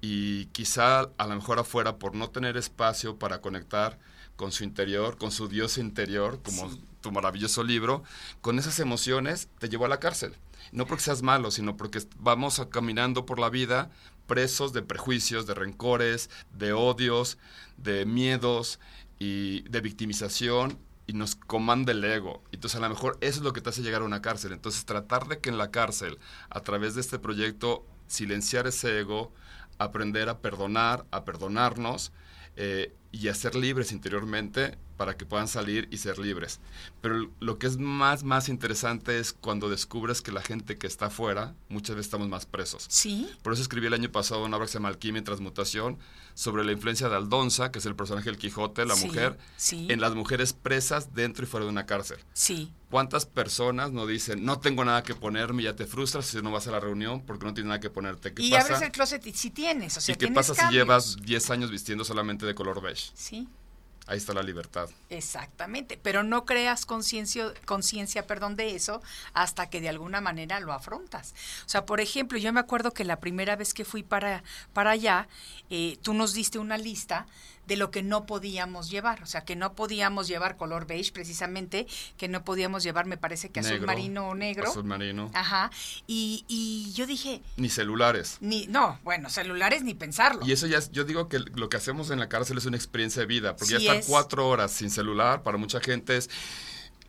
y 0.00 0.46
quizá 0.46 1.10
a 1.16 1.26
lo 1.26 1.34
mejor 1.34 1.58
afuera 1.58 1.98
por 1.98 2.14
no 2.14 2.30
tener 2.30 2.56
espacio 2.56 3.18
para 3.18 3.40
conectar 3.40 3.98
con 4.36 4.52
su 4.52 4.64
interior, 4.64 5.16
con 5.16 5.30
su 5.30 5.48
Dios 5.48 5.78
interior, 5.78 6.40
como 6.42 6.70
tu 7.00 7.10
maravilloso 7.10 7.64
libro, 7.64 8.04
con 8.40 8.58
esas 8.58 8.78
emociones 8.80 9.48
te 9.58 9.68
llevó 9.68 9.86
a 9.86 9.88
la 9.88 10.00
cárcel. 10.00 10.36
No 10.72 10.86
porque 10.86 11.04
seas 11.04 11.22
malo, 11.22 11.50
sino 11.50 11.76
porque 11.76 12.02
vamos 12.18 12.60
caminando 12.70 13.24
por 13.24 13.38
la 13.38 13.50
vida 13.50 13.90
presos 14.26 14.72
de 14.72 14.82
prejuicios, 14.82 15.46
de 15.46 15.54
rencores, 15.54 16.28
de 16.52 16.72
odios, 16.72 17.38
de 17.76 18.04
miedos 18.04 18.80
y 19.18 19.62
de 19.62 19.80
victimización 19.80 20.78
y 21.06 21.12
nos 21.12 21.36
comanda 21.36 21.92
el 21.92 22.04
ego. 22.04 22.42
Entonces 22.52 22.78
a 22.78 22.82
lo 22.82 22.88
mejor 22.88 23.16
eso 23.20 23.38
es 23.38 23.44
lo 23.44 23.52
que 23.52 23.60
te 23.60 23.70
hace 23.70 23.82
llegar 23.82 24.02
a 24.02 24.06
una 24.06 24.22
cárcel. 24.22 24.52
Entonces 24.52 24.84
tratar 24.84 25.28
de 25.28 25.38
que 25.38 25.48
en 25.48 25.58
la 25.58 25.70
cárcel, 25.70 26.18
a 26.50 26.60
través 26.60 26.94
de 26.94 27.00
este 27.00 27.18
proyecto, 27.18 27.86
silenciar 28.08 28.66
ese 28.66 29.00
ego, 29.00 29.32
aprender 29.78 30.28
a 30.28 30.40
perdonar, 30.40 31.06
a 31.10 31.24
perdonarnos 31.24 32.12
eh, 32.56 32.94
y 33.12 33.28
a 33.28 33.34
ser 33.34 33.54
libres 33.54 33.92
interiormente 33.92 34.78
para 34.96 35.16
que 35.16 35.26
puedan 35.26 35.48
salir 35.48 35.88
y 35.90 35.98
ser 35.98 36.18
libres. 36.18 36.60
Pero 37.00 37.30
lo 37.40 37.58
que 37.58 37.66
es 37.66 37.78
más, 37.78 38.24
más 38.24 38.48
interesante 38.48 39.18
es 39.18 39.32
cuando 39.32 39.68
descubres 39.68 40.22
que 40.22 40.32
la 40.32 40.42
gente 40.42 40.78
que 40.78 40.86
está 40.86 41.06
afuera, 41.06 41.54
muchas 41.68 41.96
veces 41.96 42.06
estamos 42.06 42.28
más 42.28 42.46
presos. 42.46 42.86
Sí. 42.88 43.28
Por 43.42 43.52
eso 43.52 43.62
escribí 43.62 43.86
el 43.86 43.94
año 43.94 44.10
pasado 44.10 44.44
una 44.44 44.56
obra 44.56 44.66
que 44.66 44.72
se 44.72 44.78
llama 44.78 44.88
Alquimia 44.88 45.20
y 45.20 45.24
Transmutación 45.24 45.98
sobre 46.34 46.64
la 46.64 46.72
influencia 46.72 47.08
de 47.08 47.16
Aldonza, 47.16 47.70
que 47.72 47.78
es 47.78 47.86
el 47.86 47.96
personaje 47.96 48.30
del 48.30 48.38
Quijote, 48.38 48.84
la 48.84 48.94
mujer, 48.96 49.38
en 49.70 50.00
las 50.00 50.14
mujeres 50.14 50.52
presas 50.52 51.14
dentro 51.14 51.44
y 51.44 51.46
fuera 51.46 51.64
de 51.64 51.70
una 51.70 51.86
cárcel. 51.86 52.18
Sí. 52.34 52.72
¿Cuántas 52.90 53.26
personas 53.26 53.90
no 53.90 54.06
dicen, 54.06 54.44
no 54.44 54.60
tengo 54.60 54.84
nada 54.84 55.02
que 55.02 55.14
ponerme, 55.14 55.62
ya 55.62 55.74
te 55.74 55.86
frustras 55.86 56.26
si 56.26 56.40
no 56.42 56.52
vas 56.52 56.68
a 56.68 56.72
la 56.72 56.80
reunión 56.80 57.22
porque 57.24 57.46
no 57.46 57.54
tienes 57.54 57.68
nada 57.68 57.80
que 57.80 57.90
ponerte? 57.90 58.32
y 58.36 58.54
abres 58.54 58.82
el 58.82 58.92
closet 58.92 59.26
y 59.26 59.32
si 59.32 59.50
tienes, 59.50 59.96
o 59.96 60.00
sea, 60.00 60.14
¿Y 60.14 60.18
qué 60.18 60.28
pasa 60.28 60.54
si 60.54 60.74
llevas 60.74 61.16
10 61.16 61.50
años 61.50 61.70
vistiendo 61.70 62.04
solamente 62.04 62.46
de 62.46 62.54
color 62.54 62.80
beige? 62.82 63.10
Sí. 63.14 63.48
Ahí 64.06 64.18
está 64.18 64.32
la 64.32 64.42
libertad. 64.42 64.88
Exactamente, 65.10 65.98
pero 66.00 66.22
no 66.22 66.44
creas 66.44 66.86
conciencia, 66.86 68.26
perdón, 68.26 68.54
de 68.54 68.76
eso 68.76 69.02
hasta 69.32 69.68
que 69.68 69.80
de 69.80 69.88
alguna 69.88 70.20
manera 70.20 70.60
lo 70.60 70.72
afrontas. 70.72 71.34
O 71.64 71.68
sea, 71.68 71.86
por 71.86 72.00
ejemplo, 72.00 72.38
yo 72.38 72.52
me 72.52 72.60
acuerdo 72.60 72.92
que 72.92 73.04
la 73.04 73.18
primera 73.18 73.56
vez 73.56 73.74
que 73.74 73.84
fui 73.84 74.04
para, 74.04 74.44
para 74.72 74.92
allá, 74.92 75.28
eh, 75.70 75.98
tú 76.02 76.14
nos 76.14 76.34
diste 76.34 76.60
una 76.60 76.78
lista 76.78 77.26
de 77.66 77.76
lo 77.76 77.90
que 77.90 78.02
no 78.02 78.26
podíamos 78.26 78.90
llevar, 78.90 79.22
o 79.22 79.26
sea, 79.26 79.44
que 79.44 79.56
no 79.56 79.74
podíamos 79.74 80.28
llevar 80.28 80.56
color 80.56 80.86
beige 80.86 81.12
precisamente, 81.12 81.86
que 82.16 82.28
no 82.28 82.44
podíamos 82.44 82.82
llevar, 82.82 83.06
me 83.06 83.16
parece 83.16 83.50
que 83.50 83.60
azul 83.60 83.80
marino 83.80 84.28
o 84.28 84.34
negro. 84.34 84.68
Azul 84.68 84.84
marino. 84.84 85.30
Ajá. 85.34 85.70
Y, 86.06 86.44
y 86.48 86.92
yo 86.94 87.06
dije... 87.06 87.42
Ni 87.56 87.68
celulares. 87.68 88.38
Ni, 88.40 88.66
no, 88.66 88.98
bueno, 89.02 89.30
celulares 89.30 89.82
ni 89.82 89.94
pensarlo. 89.94 90.46
Y 90.46 90.52
eso 90.52 90.66
ya, 90.66 90.80
yo 90.92 91.04
digo 91.04 91.28
que 91.28 91.38
lo 91.38 91.68
que 91.68 91.76
hacemos 91.76 92.10
en 92.10 92.20
la 92.20 92.28
cárcel 92.28 92.58
es 92.58 92.66
una 92.66 92.76
experiencia 92.76 93.20
de 93.20 93.26
vida, 93.26 93.56
porque 93.56 93.78
ya 93.78 93.94
estar 93.94 94.04
cuatro 94.06 94.48
horas 94.48 94.70
sin 94.70 94.90
celular 94.90 95.42
para 95.42 95.58
mucha 95.58 95.80
gente 95.80 96.16
es 96.16 96.30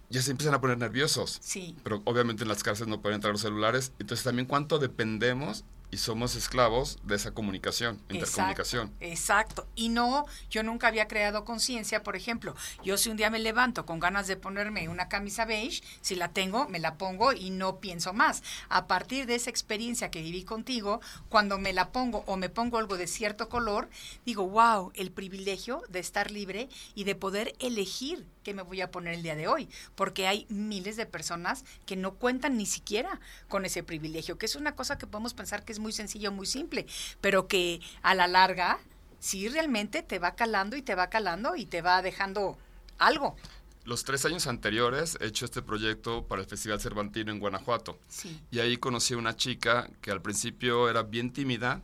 ya 0.10 0.22
se 0.22 0.32
empiezan 0.32 0.54
a 0.54 0.62
poner 0.62 0.78
nerviosos. 0.78 1.38
Sí. 1.42 1.76
Pero 1.84 2.02
obviamente 2.06 2.44
en 2.44 2.50
las 2.50 2.64
cárceles 2.64 2.88
no 2.88 3.02
pueden 3.02 3.16
entrar 3.16 3.34
los 3.34 3.42
celulares. 3.42 3.92
Entonces 4.00 4.24
también 4.24 4.48
cuánto 4.48 4.80
dependemos 4.80 5.66
y 5.90 5.98
somos 5.98 6.36
esclavos 6.36 7.00
de 7.04 7.16
esa 7.16 7.32
comunicación, 7.32 8.02
intercomunicación. 8.10 8.94
Exacto, 9.00 9.68
Y 9.76 9.90
no, 9.90 10.26
yo 10.50 10.64
nunca 10.64 10.88
había 10.88 11.08
creado 11.08 11.46
conciencia, 11.46 12.04
por 12.04 12.16
ejemplo, 12.16 12.56
yo 12.84 12.98
si 12.98 13.10
un 13.10 13.18
día 13.18 13.30
me 13.30 13.40
levanto 13.40 13.86
con 13.86 14.00
ganas 14.00 14.28
de 14.28 14.36
ponerme 14.36 14.90
una 14.90 15.08
camisa 15.08 15.46
beige, 15.46 15.82
si 16.02 16.16
la 16.16 16.30
tengo, 16.30 16.68
me 16.68 16.80
la 16.80 16.96
pongo 16.96 17.32
y 17.34 17.50
no 17.50 17.80
pienso 17.80 18.14
más. 18.14 18.44
A 18.70 18.88
partir 18.88 19.26
de 19.26 19.36
esa 19.36 19.50
experiencia 19.50 20.12
que 20.12 20.22
viví 20.22 20.44
contigo, 20.44 21.00
cuando 21.30 21.58
me 21.58 21.74
la 21.74 21.92
pongo 21.92 22.24
o 22.28 22.36
me 22.36 22.50
pongo 22.50 22.78
algo 22.78 22.98
de 22.98 23.08
cierto 23.08 23.50
color, 23.50 23.90
digo, 24.26 24.48
wow, 24.48 24.92
el 24.96 25.12
privilegio 25.12 25.84
de 25.90 26.00
estar 26.00 26.32
libre 26.32 26.70
y 26.96 27.06
de 27.06 27.16
poder 27.16 27.56
elegir 27.60 28.26
qué 28.48 28.54
me 28.54 28.62
voy 28.62 28.80
a 28.80 28.92
poner 28.92 29.16
el 29.16 29.24
día 29.24 29.36
de 29.36 29.50
hoy, 29.50 29.68
porque 29.94 30.26
hay 30.26 30.46
miles 30.48 30.96
de 30.96 31.06
personas 31.06 31.66
que 31.86 31.98
no 31.98 32.14
cuentan 32.14 32.56
ni 32.56 32.66
siquiera 32.66 33.20
con 33.50 33.66
ese 33.66 33.84
privilegio, 33.84 34.38
que 34.38 34.46
es 34.46 34.56
una 34.56 34.74
cosa 34.74 34.98
que 34.98 35.06
podemos 35.06 35.34
pensar 35.34 35.66
que 35.66 35.74
es 35.74 35.80
muy 35.80 35.92
sencillo, 35.92 36.32
muy 36.32 36.46
simple, 36.46 36.86
pero 37.20 37.50
que 37.50 37.82
a 38.04 38.16
la 38.16 38.26
larga 38.26 38.80
sí 39.20 39.50
realmente 39.50 40.02
te 40.02 40.18
va 40.18 40.36
calando 40.36 40.78
y 40.78 40.82
te 40.82 40.96
va 40.96 41.10
calando 41.10 41.58
y 41.58 41.66
te 41.66 41.82
va 41.82 42.02
dejando 42.02 42.58
algo. 43.00 43.36
Los 43.84 44.06
tres 44.06 44.24
años 44.24 44.48
anteriores 44.48 45.18
he 45.20 45.26
hecho 45.26 45.44
este 45.44 45.62
proyecto 45.62 46.26
para 46.26 46.42
el 46.42 46.48
Festival 46.48 46.80
Cervantino 46.80 47.34
en 47.34 47.40
Guanajuato. 47.40 48.00
Sí. 48.08 48.40
Y 48.50 48.60
ahí 48.60 48.78
conocí 48.78 49.14
a 49.14 49.18
una 49.18 49.36
chica 49.36 49.90
que 50.00 50.10
al 50.10 50.22
principio 50.22 50.90
era 50.90 51.04
bien 51.04 51.34
tímida, 51.34 51.82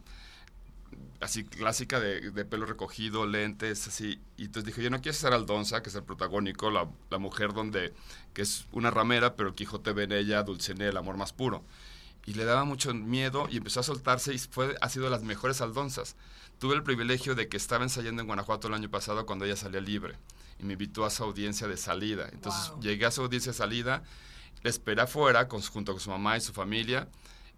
así 1.23 1.43
clásica 1.43 1.99
de, 1.99 2.31
pelo 2.45 2.65
recogido, 2.65 3.25
lentes, 3.25 3.87
así. 3.87 4.19
Y 4.37 4.45
entonces 4.45 4.65
dije, 4.65 4.83
yo 4.83 4.89
no 4.89 5.01
quiero 5.01 5.17
ser 5.17 5.33
Aldonza, 5.33 5.81
que 5.81 5.89
es 5.89 5.95
el 5.95 6.03
protagónico, 6.03 6.69
la, 6.69 6.89
la, 7.09 7.17
mujer 7.17 7.53
donde, 7.53 7.93
que 8.33 8.41
es 8.41 8.67
una 8.71 8.91
ramera, 8.91 9.35
pero 9.35 9.49
el 9.49 9.55
Quijote 9.55 9.93
ve 9.93 10.03
en 10.03 10.11
ella 10.11 10.43
Dulcinea, 10.43 10.89
el 10.89 10.97
amor 10.97 11.17
más 11.17 11.33
puro 11.33 11.63
y 12.25 12.33
le 12.33 12.45
daba 12.45 12.63
mucho 12.63 12.93
miedo 12.93 13.47
y 13.49 13.57
empezó 13.57 13.81
a 13.81 13.83
soltarse 13.83 14.33
y 14.33 14.37
fue, 14.39 14.75
ha 14.81 14.89
sido 14.89 15.05
de 15.05 15.11
las 15.11 15.23
mejores 15.23 15.61
aldonzas. 15.61 16.15
Tuve 16.59 16.75
el 16.75 16.83
privilegio 16.83 17.35
de 17.35 17.49
que 17.49 17.57
estaba 17.57 17.83
ensayando 17.83 18.21
en 18.21 18.27
Guanajuato 18.27 18.67
el 18.67 18.73
año 18.73 18.89
pasado 18.89 19.25
cuando 19.25 19.45
ella 19.45 19.55
salía 19.55 19.81
libre 19.81 20.15
y 20.59 20.63
me 20.63 20.73
invitó 20.73 21.03
a 21.05 21.09
su 21.09 21.23
audiencia 21.23 21.67
de 21.67 21.75
salida. 21.75 22.29
Entonces 22.31 22.71
llegué 22.79 23.05
a 23.05 23.11
su 23.11 23.21
audiencia 23.21 23.51
de 23.51 23.57
salida, 23.57 24.03
le 24.61 24.69
esperé 24.69 25.01
afuera 25.01 25.47
con, 25.47 25.61
junto 25.61 25.91
con 25.91 25.99
su 25.99 26.09
mamá 26.09 26.37
y 26.37 26.41
su 26.41 26.53
familia 26.53 27.09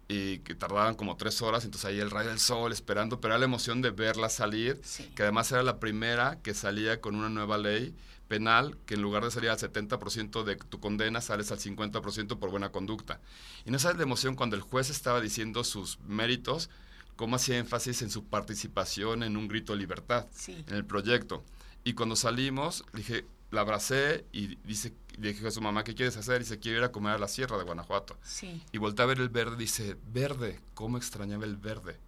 y 0.08 0.38
que 0.38 0.54
tardaban 0.54 0.94
como 0.94 1.16
tres 1.16 1.42
horas, 1.42 1.64
entonces 1.64 1.90
ahí 1.90 1.98
el 1.98 2.10
rayo 2.10 2.28
del 2.28 2.38
sol 2.38 2.72
esperando, 2.72 3.20
pero 3.20 3.34
era 3.34 3.38
la 3.38 3.44
emoción 3.46 3.82
de 3.82 3.90
verla 3.90 4.28
salir, 4.28 4.80
que 5.14 5.22
además 5.22 5.50
era 5.50 5.62
la 5.62 5.80
primera 5.80 6.38
que 6.42 6.54
salía 6.54 7.00
con 7.00 7.16
una 7.16 7.28
nueva 7.28 7.58
ley 7.58 7.94
penal 8.28 8.76
que 8.86 8.94
en 8.94 9.02
lugar 9.02 9.24
de 9.24 9.30
salir 9.30 9.50
al 9.50 9.58
70% 9.58 10.44
de 10.44 10.56
tu 10.56 10.80
condena, 10.80 11.20
sales 11.20 11.50
al 11.52 11.58
50% 11.58 12.38
por 12.38 12.50
buena 12.50 12.70
conducta. 12.70 13.20
Y 13.64 13.70
no 13.70 13.78
sabes 13.78 13.96
la 13.96 14.02
emoción 14.02 14.34
cuando 14.34 14.56
el 14.56 14.62
juez 14.62 14.90
estaba 14.90 15.20
diciendo 15.20 15.64
sus 15.64 15.98
méritos, 16.00 16.70
cómo 17.16 17.36
hacía 17.36 17.58
énfasis 17.58 18.02
en 18.02 18.10
su 18.10 18.24
participación 18.24 19.22
en 19.22 19.36
un 19.36 19.48
grito 19.48 19.72
de 19.72 19.78
libertad, 19.78 20.26
en 20.48 20.74
el 20.74 20.84
proyecto. 20.84 21.44
Y 21.82 21.94
cuando 21.94 22.16
salimos, 22.16 22.84
dije, 22.92 23.24
la 23.50 23.62
abracé 23.62 24.24
y 24.32 24.56
dice, 24.66 24.92
le 25.18 25.32
dije 25.32 25.46
a 25.46 25.50
su 25.50 25.60
mamá, 25.60 25.82
¿qué 25.84 25.94
quieres 25.94 26.16
hacer? 26.16 26.38
Dice, 26.40 26.58
quiero 26.58 26.78
ir 26.78 26.84
a 26.84 26.92
comer 26.92 27.14
a 27.14 27.18
la 27.18 27.28
sierra 27.28 27.56
de 27.58 27.64
Guanajuato. 27.64 28.16
Sí. 28.22 28.62
Y 28.72 28.78
volteé 28.78 29.02
a 29.04 29.06
ver 29.06 29.18
el 29.20 29.28
verde, 29.28 29.56
dice, 29.56 29.96
verde, 30.12 30.60
¿cómo 30.74 30.96
extrañaba 30.98 31.44
el 31.44 31.56
verde? 31.56 31.98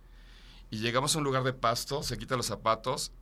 Y 0.71 0.79
llegamos 0.79 1.15
a 1.15 1.19
un 1.19 1.25
lugar 1.25 1.43
de 1.45 1.53
pasto, 1.55 2.03
se 2.03 2.19
quita 2.19 2.37
los 2.37 2.47
zapatos 2.47 3.13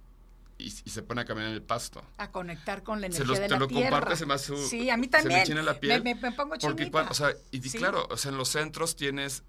y, 0.59 0.66
y 0.85 0.90
se 0.90 1.03
pone 1.03 1.20
a 1.20 1.25
caminar 1.25 1.51
en 1.51 1.55
el 1.55 1.62
pasto. 1.62 2.03
A 2.18 2.31
conectar 2.33 2.83
con 2.83 3.01
la 3.01 3.09
Se 3.11 3.18
energía 3.18 3.27
los- 3.27 3.38
de 3.40 3.46
te 3.46 3.53
la 3.55 3.59
lo 3.61 3.68
tierra. 3.68 3.90
comparte, 3.90 4.16
se 4.16 4.27
me 4.27 4.35
hace 4.35 4.57
Sí, 4.66 4.90
a 4.90 4.96
mí 4.96 5.05
se 5.12 5.22
me 5.22 5.35
también. 5.44 5.64
la 5.64 5.79
piel, 5.79 6.03
Me, 6.03 6.14
me 6.16 6.33
pongo 6.33 6.51
Porque 6.59 6.66
chinita. 6.85 6.90
cuando, 6.90 7.11
o 7.12 7.14
sea, 7.14 7.31
y 7.53 7.61
Sí. 7.62 7.79
claro, 7.79 8.07
o 8.11 8.16
sea, 8.16 8.31
en 8.33 8.38
los 8.38 8.49
centros 8.49 8.96
tienes, 8.96 9.44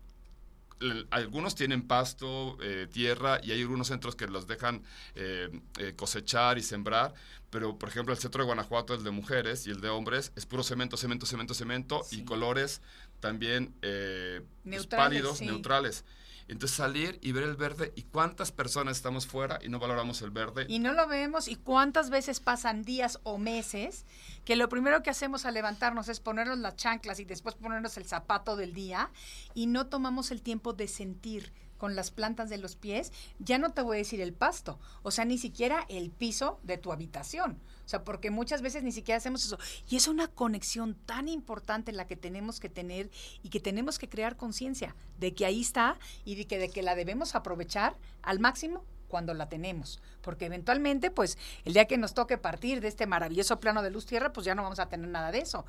algunos 1.10 1.56
tienen 1.56 1.88
pasto, 1.88 2.58
eh, 2.62 2.88
tierra, 2.92 3.40
y 3.44 3.52
hay 3.52 3.62
algunos 3.62 3.88
centros 3.88 4.16
que 4.16 4.28
los 4.28 4.48
dejan 4.48 4.84
eh, 5.16 5.50
eh, 5.80 5.94
cosechar 5.96 6.58
y 6.58 6.64
sembrar, 6.64 7.14
pero 7.50 7.78
por 7.78 7.90
ejemplo 7.90 8.14
el 8.14 8.20
centro 8.20 8.42
de 8.44 8.46
Guanajuato, 8.46 8.94
el 8.94 9.04
de 9.04 9.12
mujeres 9.12 9.68
y 9.68 9.72
el 9.72 9.82
de 9.82 9.90
hombres, 9.90 10.32
es 10.36 10.46
puro 10.46 10.64
cemento, 10.64 10.98
cemento, 10.98 11.26
cemento, 11.26 11.54
cemento, 11.54 12.04
Sí. 12.04 12.22
y 12.22 12.26
colores 12.26 12.82
también 13.20 13.74
eh, 13.82 14.42
pues, 14.64 14.86
pálidos, 14.88 15.40
sí. 15.40 15.46
neutrales. 15.46 16.06
Entonces 16.48 16.78
salir 16.78 17.20
y 17.22 17.34
ver 17.34 17.44
el 17.44 17.56
verde, 17.56 17.92
y 17.96 18.04
cuántas 18.04 18.52
personas 18.52 18.98
estamos 18.98 19.28
fuera 19.28 19.60
y 19.62 19.70
no 19.70 19.80
valoramos 19.80 20.22
el 20.22 20.32
verde. 20.32 20.66
Y 20.70 20.80
no 20.80 20.94
lo 20.94 21.08
vemos 21.08 21.48
y 21.48 21.56
cuántas 21.56 22.10
veces 22.10 22.40
pasan 22.40 22.84
días 22.84 23.20
o 23.24 23.38
meses 23.38 24.06
que 24.46 24.56
lo 24.56 24.70
primero 24.70 25.04
que 25.04 25.10
hacemos 25.10 25.46
al 25.46 25.56
levantarnos 25.56 26.08
es 26.08 26.20
ponernos 26.20 26.58
las 26.60 26.76
chanclas 26.76 27.20
y 27.20 27.26
después 27.26 27.56
ponernos 27.56 27.98
el 27.98 28.06
zapato 28.06 28.56
del 28.56 28.74
día 28.74 29.12
y 29.54 29.68
no 29.68 29.88
tomamos 29.88 30.32
el 30.32 30.42
tiempo 30.42 30.74
de 30.74 30.88
sentir 30.88 31.52
con 31.78 31.96
las 31.96 32.12
plantas 32.12 32.50
de 32.50 32.58
los 32.58 32.76
pies, 32.76 33.12
ya 33.40 33.58
no 33.58 33.72
te 33.72 33.82
voy 33.82 33.98
a 33.98 34.00
decir 34.00 34.22
el 34.22 34.34
pasto, 34.34 34.80
o 35.04 35.12
sea, 35.12 35.26
ni 35.26 35.38
siquiera 35.38 35.86
el 35.90 36.12
piso 36.12 36.60
de 36.64 36.78
tu 36.78 36.92
habitación. 36.92 37.60
O 37.86 37.90
sea, 37.90 38.04
porque 38.04 38.32
muchas 38.32 38.62
veces 38.62 38.84
ni 38.84 38.92
siquiera 38.92 39.18
hacemos 39.18 39.46
eso. 39.46 39.58
Y 39.90 39.96
es 39.96 40.08
una 40.08 40.28
conexión 40.28 40.96
tan 41.06 41.30
importante 41.30 41.94
la 41.94 42.06
que 42.06 42.18
tenemos 42.18 42.60
que 42.60 42.68
tener 42.68 43.10
y 43.44 43.50
que 43.50 43.62
tenemos 43.62 43.98
que 43.98 44.10
crear 44.10 44.36
conciencia 44.36 44.96
de 45.20 45.34
que 45.34 45.46
ahí 45.46 45.62
está 45.62 45.98
y 46.26 46.36
de 46.36 46.48
que, 46.48 46.58
de 46.58 46.70
que 46.70 46.82
la 46.82 46.96
debemos 46.96 47.34
aprovechar 47.34 47.96
al 48.24 48.40
máximo 48.40 48.84
cuando 49.08 49.34
la 49.34 49.50
tenemos, 49.50 50.02
porque 50.22 50.46
eventualmente, 50.46 51.12
pues, 51.12 51.38
el 51.64 51.74
día 51.74 51.86
que 51.86 51.98
nos 51.98 52.14
toque 52.14 52.38
partir 52.38 52.82
de 52.82 52.90
este 52.90 53.08
maravilloso 53.08 53.60
plano 53.60 53.82
de 53.82 53.90
luz 53.90 54.06
tierra, 54.06 54.34
pues 54.34 54.46
ya 54.46 54.54
no 54.54 54.64
vamos 54.64 54.80
a 54.80 54.90
tener 54.90 55.08
nada 55.08 55.32
de 55.32 55.40
eso. 55.40 55.66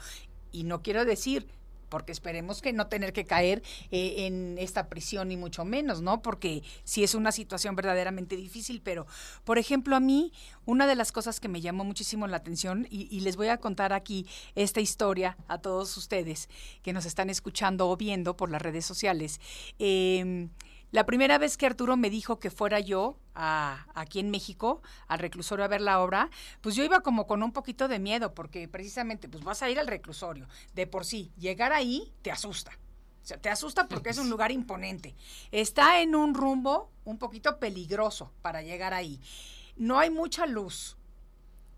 Y 0.50 0.64
no 0.64 0.82
quiero 0.82 1.04
decir, 1.04 1.46
porque 1.88 2.12
esperemos 2.12 2.62
que 2.62 2.72
no 2.72 2.86
tener 2.86 3.12
que 3.12 3.24
caer 3.24 3.62
eh, 3.90 4.26
en 4.26 4.56
esta 4.58 4.88
prisión 4.88 5.28
ni 5.28 5.36
mucho 5.36 5.64
menos, 5.64 6.02
¿no? 6.02 6.22
Porque 6.22 6.62
sí 6.84 7.02
es 7.04 7.14
una 7.14 7.32
situación 7.32 7.76
verdaderamente 7.76 8.36
difícil, 8.36 8.80
pero, 8.82 9.06
por 9.44 9.58
ejemplo, 9.58 9.96
a 9.96 10.00
mí, 10.00 10.32
una 10.64 10.86
de 10.86 10.94
las 10.94 11.12
cosas 11.12 11.40
que 11.40 11.48
me 11.48 11.60
llamó 11.60 11.84
muchísimo 11.84 12.26
la 12.26 12.38
atención, 12.38 12.86
y, 12.90 13.18
les 13.20 13.36
voy 13.36 13.48
a 13.48 13.58
contar 13.58 13.92
aquí 13.92 14.26
esta 14.54 14.80
historia 14.80 15.36
a 15.48 15.58
todos 15.58 15.96
ustedes 15.96 16.48
que 16.82 16.92
nos 16.92 17.04
están 17.04 17.30
escuchando 17.30 17.88
o 17.88 17.96
viendo 17.96 18.36
por 18.36 18.50
las 18.50 18.62
redes 18.62 18.86
sociales. 18.86 19.40
Eh, 19.78 20.48
la 20.90 21.04
primera 21.04 21.36
vez 21.38 21.56
que 21.56 21.66
Arturo 21.66 21.96
me 21.96 22.08
dijo 22.08 22.38
que 22.38 22.50
fuera 22.50 22.80
yo 22.80 23.18
a, 23.34 23.86
aquí 23.94 24.20
en 24.20 24.30
México 24.30 24.82
al 25.06 25.18
reclusorio 25.18 25.64
a 25.64 25.68
ver 25.68 25.82
la 25.82 26.00
obra, 26.00 26.30
pues 26.60 26.74
yo 26.74 26.84
iba 26.84 27.00
como 27.00 27.26
con 27.26 27.42
un 27.42 27.52
poquito 27.52 27.88
de 27.88 27.98
miedo, 27.98 28.34
porque 28.34 28.68
precisamente 28.68 29.28
pues 29.28 29.44
vas 29.44 29.62
a 29.62 29.70
ir 29.70 29.78
al 29.78 29.86
reclusorio. 29.86 30.48
De 30.74 30.86
por 30.86 31.04
sí, 31.04 31.30
llegar 31.36 31.72
ahí 31.72 32.12
te 32.22 32.30
asusta. 32.30 32.72
O 33.22 33.26
sea, 33.28 33.38
te 33.38 33.50
asusta 33.50 33.88
porque 33.88 34.08
es 34.08 34.18
un 34.18 34.30
lugar 34.30 34.50
imponente. 34.50 35.14
Está 35.50 36.00
en 36.00 36.14
un 36.14 36.34
rumbo 36.34 36.90
un 37.04 37.18
poquito 37.18 37.58
peligroso 37.58 38.32
para 38.40 38.62
llegar 38.62 38.94
ahí. 38.94 39.20
No 39.76 39.98
hay 39.98 40.08
mucha 40.08 40.46
luz 40.46 40.96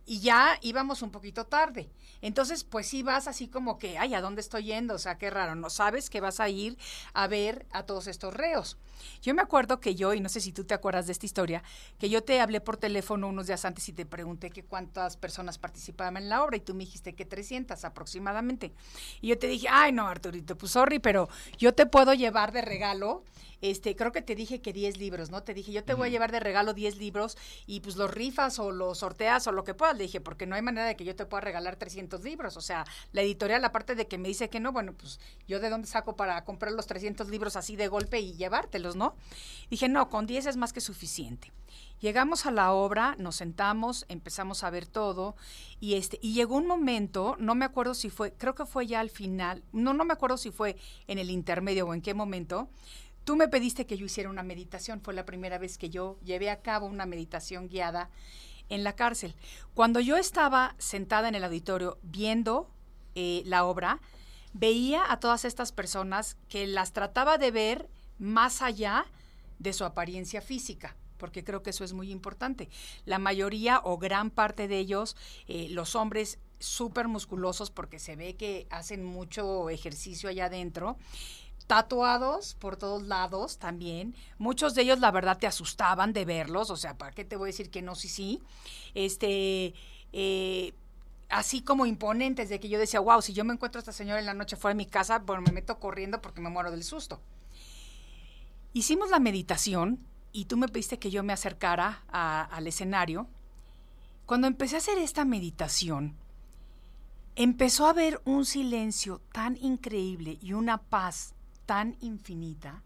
y 0.07 0.21
ya 0.21 0.59
íbamos 0.63 1.03
un 1.03 1.11
poquito 1.11 1.47
tarde. 1.47 1.91
Entonces, 2.23 2.65
pues 2.65 2.87
sí 2.87 3.03
vas 3.03 3.29
así 3.29 3.49
como 3.49 3.79
que, 3.79 3.99
ay, 3.99 4.15
¿a 4.15 4.21
dónde 4.21 4.41
estoy 4.41 4.65
yendo? 4.65 4.95
O 4.95 4.99
sea, 4.99 5.19
qué 5.19 5.31
raro, 5.31 5.55
no 5.55 5.71
sabes 5.71 6.11
que 6.11 6.21
vas 6.21 6.41
a 6.41 6.49
ir 6.49 6.77
a 7.15 7.27
ver 7.27 7.67
a 7.73 7.85
todos 7.85 8.07
estos 8.07 8.35
reos. 8.35 8.77
Yo 9.23 9.35
me 9.35 9.43
acuerdo 9.43 9.81
que 9.81 9.95
yo, 9.95 10.13
y 10.15 10.21
no 10.21 10.29
sé 10.29 10.41
si 10.41 10.53
tú 10.53 10.65
te 10.65 10.75
acuerdas 10.75 11.07
de 11.07 11.13
esta 11.13 11.27
historia, 11.27 11.63
que 11.99 12.11
yo 12.11 12.23
te 12.23 12.41
hablé 12.41 12.61
por 12.61 12.77
teléfono 12.77 13.29
unos 13.29 13.47
días 13.47 13.65
antes 13.65 13.89
y 13.89 13.93
te 13.93 14.05
pregunté 14.05 14.51
que 14.51 14.63
cuántas 14.63 15.17
personas 15.17 15.59
participaban 15.59 16.17
en 16.17 16.29
la 16.29 16.43
obra 16.43 16.57
y 16.57 16.61
tú 16.61 16.75
me 16.75 16.85
dijiste 16.85 17.15
que 17.15 17.25
300 17.25 17.85
aproximadamente. 17.85 18.73
Y 19.21 19.29
yo 19.29 19.39
te 19.39 19.47
dije, 19.47 19.69
ay, 19.71 19.93
no, 19.93 20.07
Arturito, 20.07 20.57
pues 20.57 20.73
sorry, 20.73 20.99
pero 20.99 21.29
yo 21.59 21.75
te 21.75 21.87
puedo 21.87 22.15
llevar 22.15 22.53
de 22.53 22.63
regalo 22.63 23.25
este, 23.61 23.97
creo 23.97 24.13
que 24.13 24.23
te 24.23 24.35
dije 24.35 24.61
que 24.61 24.73
10 24.73 24.99
libros, 24.99 25.31
¿no? 25.31 25.43
Te 25.43 25.55
dije, 25.55 25.73
yo 25.73 25.85
te 25.85 25.95
voy 25.95 26.09
a 26.09 26.11
llevar 26.11 26.33
de 26.33 26.41
regalo 26.41 26.75
10 26.75 26.97
libros 26.97 27.37
y 27.67 27.81
pues 27.81 27.97
los 27.97 28.11
rifas 28.11 28.59
o 28.59 28.71
los 28.71 28.99
sorteas 28.99 29.47
o 29.47 29.53
lo 29.53 29.65
que 29.65 29.75
puedas. 29.75 29.97
Le 29.97 30.05
dije, 30.05 30.21
porque 30.21 30.47
no 30.47 30.55
hay 30.55 30.63
manera 30.63 30.87
de 30.87 30.97
que 30.97 31.05
yo 31.05 31.15
te 31.17 31.27
pueda 31.27 31.41
regalar 31.41 31.77
300 31.77 32.23
libros. 32.23 32.57
O 32.57 32.61
sea, 32.61 32.85
la 33.13 33.23
editorial, 33.23 33.65
aparte 33.65 33.95
de 33.95 34.07
que 34.07 34.19
me 34.19 34.29
dice 34.29 34.49
que 34.49 34.61
no, 34.61 34.73
bueno, 34.73 34.93
pues 34.95 35.21
yo 35.47 35.61
de 35.61 35.71
dónde 35.71 35.89
saco 35.89 36.17
para 36.17 36.45
comprar 36.45 36.73
los 36.73 36.87
300 36.87 37.29
libros 37.29 37.57
así 37.57 37.77
de 37.77 37.89
golpe 37.89 38.21
y 38.21 38.35
llevártelos, 38.35 38.97
¿no? 38.97 39.15
Dije, 39.71 39.89
no, 39.89 40.09
con 40.09 40.27
10 40.27 40.47
es 40.47 40.57
más 40.57 40.73
que 40.73 40.81
suficiente. 40.81 41.53
Llegamos 42.01 42.47
a 42.47 42.51
la 42.51 42.73
obra, 42.73 43.15
nos 43.19 43.37
sentamos, 43.37 44.07
empezamos 44.09 44.65
a 44.65 44.71
ver 44.71 44.87
todo 44.87 45.37
y 45.81 45.95
este 45.95 46.19
y 46.23 46.33
llegó 46.33 46.57
un 46.57 46.67
momento, 46.67 47.37
no 47.39 47.55
me 47.55 47.67
acuerdo 47.67 47.93
si 47.95 48.09
fue, 48.09 48.33
creo 48.33 48.55
que 48.55 48.65
fue 48.65 48.87
ya 48.87 49.01
al 49.01 49.11
final, 49.11 49.63
no 49.73 49.93
no 49.93 50.07
me 50.07 50.15
acuerdo 50.15 50.39
si 50.39 50.51
fue 50.51 50.77
en 51.09 51.19
el 51.19 51.31
intermedio 51.31 51.87
o 51.87 51.95
en 51.95 52.01
qué 52.01 52.15
momento. 52.15 52.71
Tú 53.31 53.37
me 53.37 53.47
pediste 53.47 53.87
que 53.87 53.97
yo 53.97 54.07
hiciera 54.07 54.29
una 54.29 54.43
meditación, 54.43 55.01
fue 55.01 55.15
la 55.15 55.25
primera 55.25 55.57
vez 55.57 55.79
que 55.79 55.89
yo 55.89 56.19
llevé 56.25 56.51
a 56.51 56.63
cabo 56.63 56.87
una 56.87 57.07
meditación 57.07 57.69
guiada 57.69 58.11
en 58.69 58.83
la 58.83 58.97
cárcel. 58.97 59.37
Cuando 59.73 60.01
yo 60.01 60.17
estaba 60.17 60.75
sentada 60.79 61.29
en 61.29 61.37
el 61.37 61.45
auditorio 61.45 62.01
viendo 62.03 62.69
eh, 63.15 63.45
la 63.47 63.67
obra, 63.67 64.01
veía 64.53 65.05
a 65.13 65.21
todas 65.21 65.45
estas 65.45 65.71
personas 65.71 66.39
que 66.49 66.67
las 66.67 66.93
trataba 66.93 67.39
de 67.39 67.53
ver 67.53 67.89
más 68.19 68.63
allá 68.63 69.07
de 69.61 69.75
su 69.75 69.85
apariencia 69.85 70.41
física 70.41 70.97
porque 71.17 71.45
creo 71.45 71.63
que 71.63 71.71
eso 71.71 71.85
es 71.85 71.93
muy 71.93 72.11
importante. 72.11 72.71
La 73.05 73.19
mayoría 73.19 73.81
o 73.85 73.99
gran 73.99 74.31
parte 74.31 74.69
de 74.69 74.79
ellos, 74.79 75.17
eh, 75.47 75.69
los 75.71 75.95
hombres 75.95 76.39
súper 76.59 77.09
musculosos, 77.09 77.71
porque 77.71 77.99
se 77.99 78.17
ve 78.17 78.37
que 78.37 78.67
hacen 78.71 79.05
mucho 79.05 79.69
ejercicio 79.71 80.29
allá 80.29 80.47
adentro, 80.47 80.97
tatuados 81.71 82.55
por 82.55 82.77
todos 82.77 83.05
lados 83.05 83.59
también. 83.59 84.17
Muchos 84.39 84.75
de 84.75 84.83
ellos, 84.83 84.99
la 84.99 85.13
verdad, 85.13 85.39
te 85.39 85.47
asustaban 85.47 86.13
de 86.13 86.25
verlos, 86.25 86.69
o 86.69 86.77
sea, 86.77 86.99
¿para 86.99 87.13
qué 87.13 87.25
te 87.25 87.37
voy 87.37 87.47
a 87.47 87.53
decir 87.53 87.71
que 87.71 87.81
no? 87.81 87.95
Sí, 87.95 88.09
sí. 88.09 88.43
Este, 88.93 89.73
eh, 90.13 90.75
así 91.29 91.63
como 91.63 91.87
imponentes, 91.87 92.49
de 92.49 92.59
que 92.59 92.69
yo 92.69 92.77
decía, 92.77 92.99
wow, 92.99 93.23
si 93.23 93.35
yo 93.35 93.45
me 93.45 93.53
encuentro 93.53 93.79
a 93.79 93.83
esta 93.83 93.93
señora 93.93 94.19
en 94.19 94.27
la 94.27 94.35
noche 94.35 94.57
fuera 94.57 94.75
de 94.75 94.79
mi 94.79 94.87
casa, 94.87 95.21
bueno, 95.21 95.43
me 95.43 95.53
meto 95.53 95.79
corriendo 95.79 96.21
porque 96.21 96.41
me 96.41 96.51
muero 96.51 96.73
del 96.73 96.83
susto. 96.83 97.21
Hicimos 98.73 99.11
la 99.11 99.21
meditación 99.21 100.05
y 100.33 100.47
tú 100.47 100.57
me 100.57 100.67
pediste 100.67 100.99
que 100.99 101.13
yo 101.13 101.23
me 101.23 101.33
acercara 101.33 102.03
al 102.11 102.67
escenario. 102.67 103.29
Cuando 104.27 104.49
empecé 104.49 104.75
a 104.75 104.79
hacer 104.79 104.99
esta 104.99 105.25
meditación, 105.25 106.17
empezó 107.37 107.87
a 107.87 107.91
haber 107.91 108.21
un 108.25 108.45
silencio 108.45 109.21
tan 109.31 109.57
increíble 109.57 110.37
y 110.43 110.55
una 110.55 110.79
paz 110.79 111.37
tan 111.71 111.97
infinita 112.01 112.83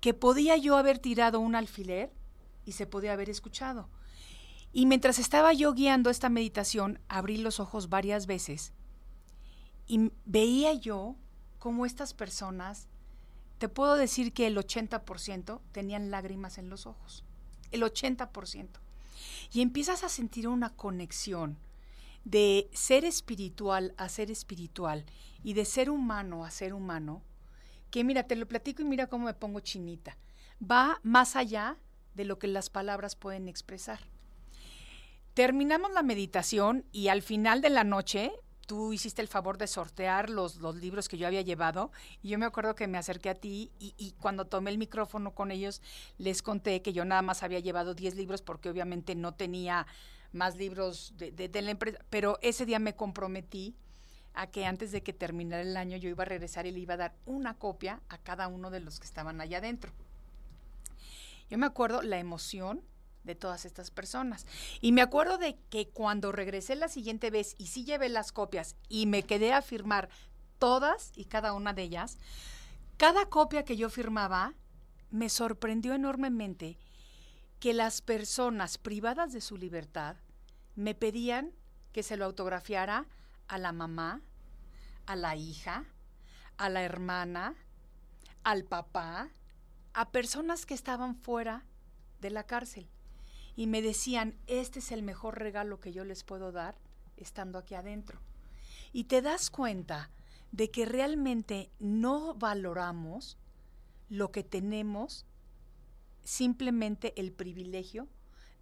que 0.00 0.14
podía 0.14 0.56
yo 0.56 0.78
haber 0.78 0.98
tirado 0.98 1.38
un 1.38 1.54
alfiler 1.54 2.10
y 2.64 2.72
se 2.72 2.86
podía 2.86 3.12
haber 3.12 3.28
escuchado. 3.28 3.90
Y 4.72 4.86
mientras 4.86 5.18
estaba 5.18 5.52
yo 5.52 5.74
guiando 5.74 6.08
esta 6.08 6.30
meditación, 6.30 6.98
abrí 7.08 7.36
los 7.36 7.60
ojos 7.60 7.90
varias 7.90 8.24
veces 8.24 8.72
y 9.86 10.12
veía 10.24 10.72
yo 10.72 11.16
cómo 11.58 11.84
estas 11.84 12.14
personas, 12.14 12.88
te 13.58 13.68
puedo 13.68 13.96
decir 13.96 14.32
que 14.32 14.46
el 14.46 14.56
80% 14.56 15.60
tenían 15.72 16.10
lágrimas 16.10 16.56
en 16.56 16.70
los 16.70 16.86
ojos. 16.86 17.22
El 17.70 17.82
80%. 17.82 18.68
Y 19.52 19.60
empiezas 19.60 20.04
a 20.04 20.08
sentir 20.08 20.48
una 20.48 20.70
conexión 20.70 21.58
de 22.24 22.70
ser 22.72 23.04
espiritual 23.04 23.92
a 23.98 24.08
ser 24.08 24.30
espiritual 24.30 25.04
y 25.42 25.52
de 25.52 25.66
ser 25.66 25.90
humano 25.90 26.46
a 26.46 26.50
ser 26.50 26.72
humano, 26.72 27.20
que 27.94 28.02
mira, 28.02 28.24
te 28.24 28.34
lo 28.34 28.48
platico 28.48 28.82
y 28.82 28.86
mira 28.86 29.06
cómo 29.06 29.26
me 29.26 29.34
pongo 29.34 29.60
chinita. 29.60 30.18
Va 30.60 30.98
más 31.04 31.36
allá 31.36 31.76
de 32.16 32.24
lo 32.24 32.40
que 32.40 32.48
las 32.48 32.68
palabras 32.68 33.14
pueden 33.14 33.46
expresar. 33.46 34.00
Terminamos 35.32 35.92
la 35.92 36.02
meditación 36.02 36.84
y 36.90 37.06
al 37.06 37.22
final 37.22 37.60
de 37.60 37.70
la 37.70 37.84
noche 37.84 38.32
tú 38.66 38.92
hiciste 38.92 39.22
el 39.22 39.28
favor 39.28 39.58
de 39.58 39.68
sortear 39.68 40.28
los, 40.28 40.56
los 40.56 40.74
libros 40.74 41.08
que 41.08 41.18
yo 41.18 41.28
había 41.28 41.42
llevado 41.42 41.92
y 42.20 42.30
yo 42.30 42.38
me 42.40 42.46
acuerdo 42.46 42.74
que 42.74 42.88
me 42.88 42.98
acerqué 42.98 43.30
a 43.30 43.36
ti 43.36 43.70
y, 43.78 44.12
cuando 44.18 44.46
tomé 44.46 44.72
el 44.72 44.78
micrófono 44.78 45.32
con 45.32 45.52
ellos 45.52 45.80
les 46.18 46.42
conté 46.42 46.82
que 46.82 46.92
yo 46.92 47.04
nada 47.04 47.22
más 47.22 47.44
había 47.44 47.60
llevado 47.60 47.94
10 47.94 48.16
libros 48.16 48.42
porque 48.42 48.70
obviamente 48.70 49.14
no 49.14 49.34
tenía 49.34 49.86
más 50.32 50.56
libros 50.56 51.14
de, 51.16 51.30
de 51.30 51.62
la 51.62 51.70
empresa, 51.70 52.00
pero 52.10 52.40
ese 52.42 52.66
día 52.66 52.80
me 52.80 52.96
comprometí 52.96 53.76
a 54.34 54.48
que 54.48 54.66
antes 54.66 54.92
de 54.92 55.02
que 55.02 55.12
terminara 55.12 55.62
el 55.62 55.76
año 55.76 55.96
yo 55.96 56.08
iba 56.08 56.22
a 56.22 56.26
regresar 56.26 56.66
y 56.66 56.72
le 56.72 56.80
iba 56.80 56.94
a 56.94 56.98
dar 56.98 57.14
una 57.24 57.54
copia 57.54 58.02
a 58.08 58.18
cada 58.18 58.48
uno 58.48 58.70
de 58.70 58.80
los 58.80 58.98
que 58.98 59.06
estaban 59.06 59.40
allá 59.40 59.58
adentro. 59.58 59.92
Yo 61.48 61.58
me 61.58 61.66
acuerdo 61.66 62.02
la 62.02 62.18
emoción 62.18 62.82
de 63.24 63.34
todas 63.34 63.64
estas 63.64 63.90
personas. 63.90 64.46
Y 64.80 64.92
me 64.92 65.02
acuerdo 65.02 65.38
de 65.38 65.56
que 65.70 65.88
cuando 65.88 66.30
regresé 66.30 66.76
la 66.76 66.88
siguiente 66.88 67.30
vez 67.30 67.54
y 67.58 67.68
sí 67.68 67.84
llevé 67.84 68.08
las 68.08 68.32
copias 68.32 68.76
y 68.88 69.06
me 69.06 69.22
quedé 69.22 69.52
a 69.52 69.62
firmar 69.62 70.08
todas 70.58 71.12
y 71.16 71.24
cada 71.24 71.52
una 71.52 71.72
de 71.72 71.82
ellas, 71.82 72.18
cada 72.96 73.26
copia 73.26 73.64
que 73.64 73.76
yo 73.76 73.90
firmaba 73.90 74.54
me 75.10 75.28
sorprendió 75.28 75.94
enormemente 75.94 76.78
que 77.60 77.72
las 77.72 78.02
personas 78.02 78.78
privadas 78.78 79.32
de 79.32 79.40
su 79.40 79.56
libertad 79.56 80.16
me 80.74 80.94
pedían 80.94 81.52
que 81.92 82.02
se 82.02 82.16
lo 82.16 82.24
autografiara 82.24 83.06
a 83.48 83.58
la 83.58 83.72
mamá, 83.72 84.20
a 85.06 85.16
la 85.16 85.36
hija, 85.36 85.84
a 86.56 86.68
la 86.68 86.82
hermana, 86.82 87.54
al 88.42 88.64
papá, 88.64 89.28
a 89.92 90.10
personas 90.10 90.66
que 90.66 90.74
estaban 90.74 91.16
fuera 91.16 91.64
de 92.20 92.30
la 92.30 92.44
cárcel. 92.44 92.88
Y 93.56 93.66
me 93.66 93.82
decían, 93.82 94.36
este 94.46 94.80
es 94.80 94.92
el 94.92 95.02
mejor 95.02 95.38
regalo 95.38 95.80
que 95.80 95.92
yo 95.92 96.04
les 96.04 96.24
puedo 96.24 96.52
dar 96.52 96.76
estando 97.16 97.58
aquí 97.58 97.74
adentro. 97.74 98.20
Y 98.92 99.04
te 99.04 99.22
das 99.22 99.50
cuenta 99.50 100.10
de 100.52 100.70
que 100.70 100.86
realmente 100.86 101.70
no 101.78 102.34
valoramos 102.34 103.38
lo 104.08 104.30
que 104.30 104.44
tenemos, 104.44 105.26
simplemente 106.22 107.12
el 107.20 107.32
privilegio 107.32 108.08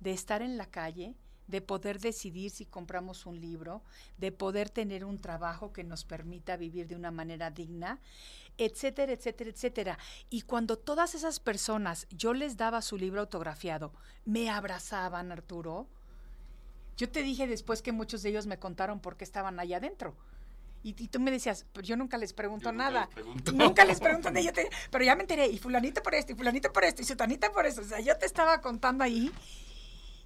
de 0.01 0.12
estar 0.12 0.42
en 0.42 0.57
la 0.57 0.66
calle, 0.66 1.14
de 1.46 1.61
poder 1.61 1.98
decidir 2.00 2.50
si 2.50 2.64
compramos 2.64 3.26
un 3.26 3.40
libro, 3.40 3.83
de 4.18 4.33
poder 4.33 4.70
tener 4.70 5.05
un 5.05 5.18
trabajo 5.18 5.72
que 5.72 5.85
nos 5.85 6.05
permita 6.05 6.57
vivir 6.57 6.87
de 6.87 6.96
una 6.96 7.11
manera 7.11 7.50
digna, 7.50 7.98
etcétera, 8.59 9.12
etcétera, 9.12 9.50
etcétera. 9.50 9.98
Y 10.31 10.42
cuando 10.42 10.78
todas 10.78 11.14
esas 11.14 11.40
personas 11.40 12.07
yo 12.11 12.35
les 12.35 12.57
daba 12.57 12.83
su 12.83 12.96
libro 12.96 13.20
autografiado, 13.20 13.92
me 14.24 14.50
abrazaban, 14.50 15.33
Arturo. 15.33 15.87
Yo 16.96 17.11
te 17.11 17.22
dije 17.22 17.46
después 17.46 17.83
que 17.83 17.92
muchos 17.92 18.22
de 18.22 18.31
ellos 18.31 18.46
me 18.46 18.59
contaron 18.59 19.00
por 19.00 19.16
qué 19.16 19.24
estaban 19.24 19.59
allá 19.59 19.78
adentro. 19.78 20.14
Y, 20.85 20.94
tú 21.07 21.20
me 21.20 21.31
decías, 21.31 21.64
pero 21.72 21.87
yo 21.87 21.96
nunca 21.96 22.18
les 22.18 22.33
pregunto 22.33 22.72
nada. 22.72 23.09
Nunca 23.55 23.85
les 23.85 24.00
pregunto 24.00 24.33
nada. 24.33 24.52
pero 24.90 25.05
ya 25.05 25.14
me 25.14 25.22
enteré, 25.22 25.46
y 25.46 25.57
fulanito 25.59 26.02
por 26.02 26.12
esto, 26.12 26.33
y 26.33 26.35
fulanito 26.35 26.72
por 26.72 26.83
esto, 26.83 27.02
y 27.02 27.05
sutanita 27.05 27.52
por 27.52 27.66
eso. 27.66 27.83
O 27.83 27.85
sea, 27.85 28.00
yo 28.00 28.16
te 28.18 28.26
estaba 28.26 28.61
contando 28.61 29.05
ahí 29.05 29.31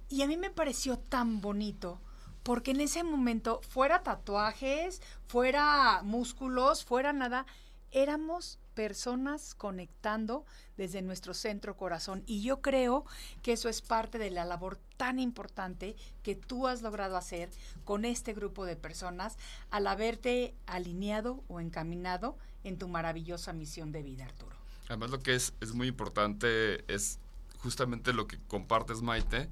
y 0.09 0.21
a 0.21 0.27
mí 0.27 0.37
me 0.37 0.49
pareció 0.49 0.97
tan 0.97 1.41
bonito, 1.41 1.99
porque 2.43 2.71
en 2.71 2.81
ese 2.81 3.03
momento, 3.03 3.61
fuera 3.67 4.03
tatuajes, 4.03 5.01
fuera 5.27 6.01
músculos, 6.03 6.85
fuera 6.85 7.11
nada, 7.13 7.45
éramos 7.91 8.59
personas 8.73 9.55
conectando 9.55 10.45
desde 10.77 11.01
nuestro 11.01 11.33
centro 11.33 11.75
corazón. 11.75 12.23
Y 12.27 12.43
yo 12.43 12.61
creo 12.61 13.05
que 13.41 13.53
eso 13.53 13.69
es 13.69 13.81
parte 13.81 14.19
de 14.19 14.29
la 14.29 14.45
labor 14.45 14.77
tan 14.97 15.19
importante 15.19 15.95
que 16.21 16.35
tú 16.35 16.67
has 16.67 16.83
logrado 16.83 17.17
hacer 17.17 17.49
con 17.85 18.05
este 18.05 18.33
grupo 18.33 18.65
de 18.65 18.75
personas 18.75 19.37
al 19.71 19.87
haberte 19.87 20.53
alineado 20.67 21.43
o 21.47 21.59
encaminado 21.59 22.37
en 22.63 22.77
tu 22.77 22.87
maravillosa 22.87 23.51
misión 23.51 23.91
de 23.91 24.03
vida, 24.03 24.25
Arturo. 24.25 24.55
Además 24.89 25.09
lo 25.09 25.19
que 25.19 25.33
es, 25.33 25.53
es 25.59 25.73
muy 25.73 25.87
importante 25.87 26.85
es 26.93 27.19
justamente 27.57 28.13
lo 28.13 28.27
que 28.27 28.37
compartes, 28.47 29.01
Maite, 29.01 29.49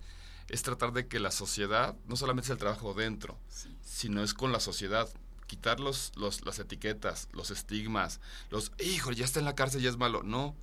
es 0.49 0.61
tratar 0.61 0.93
de 0.93 1.07
que 1.07 1.19
la 1.19 1.31
sociedad, 1.31 1.95
no 2.07 2.15
solamente 2.15 2.47
es 2.47 2.51
el 2.51 2.57
trabajo 2.57 2.93
dentro, 2.93 3.37
sino 3.83 4.23
es 4.23 4.33
con 4.33 4.51
la 4.51 4.59
sociedad. 4.59 5.09
Quitar 5.47 5.79
los, 5.79 6.11
las 6.15 6.59
etiquetas, 6.59 7.29
los 7.31 7.51
estigmas, 7.51 8.19
los, 8.49 8.71
hijo, 8.79 9.11
ya 9.11 9.25
está 9.25 9.39
en 9.39 9.45
la 9.45 9.55
cárcel, 9.55 9.81
ya 9.81 9.89
es 9.89 9.97
malo. 9.97 10.23
No. 10.23 10.55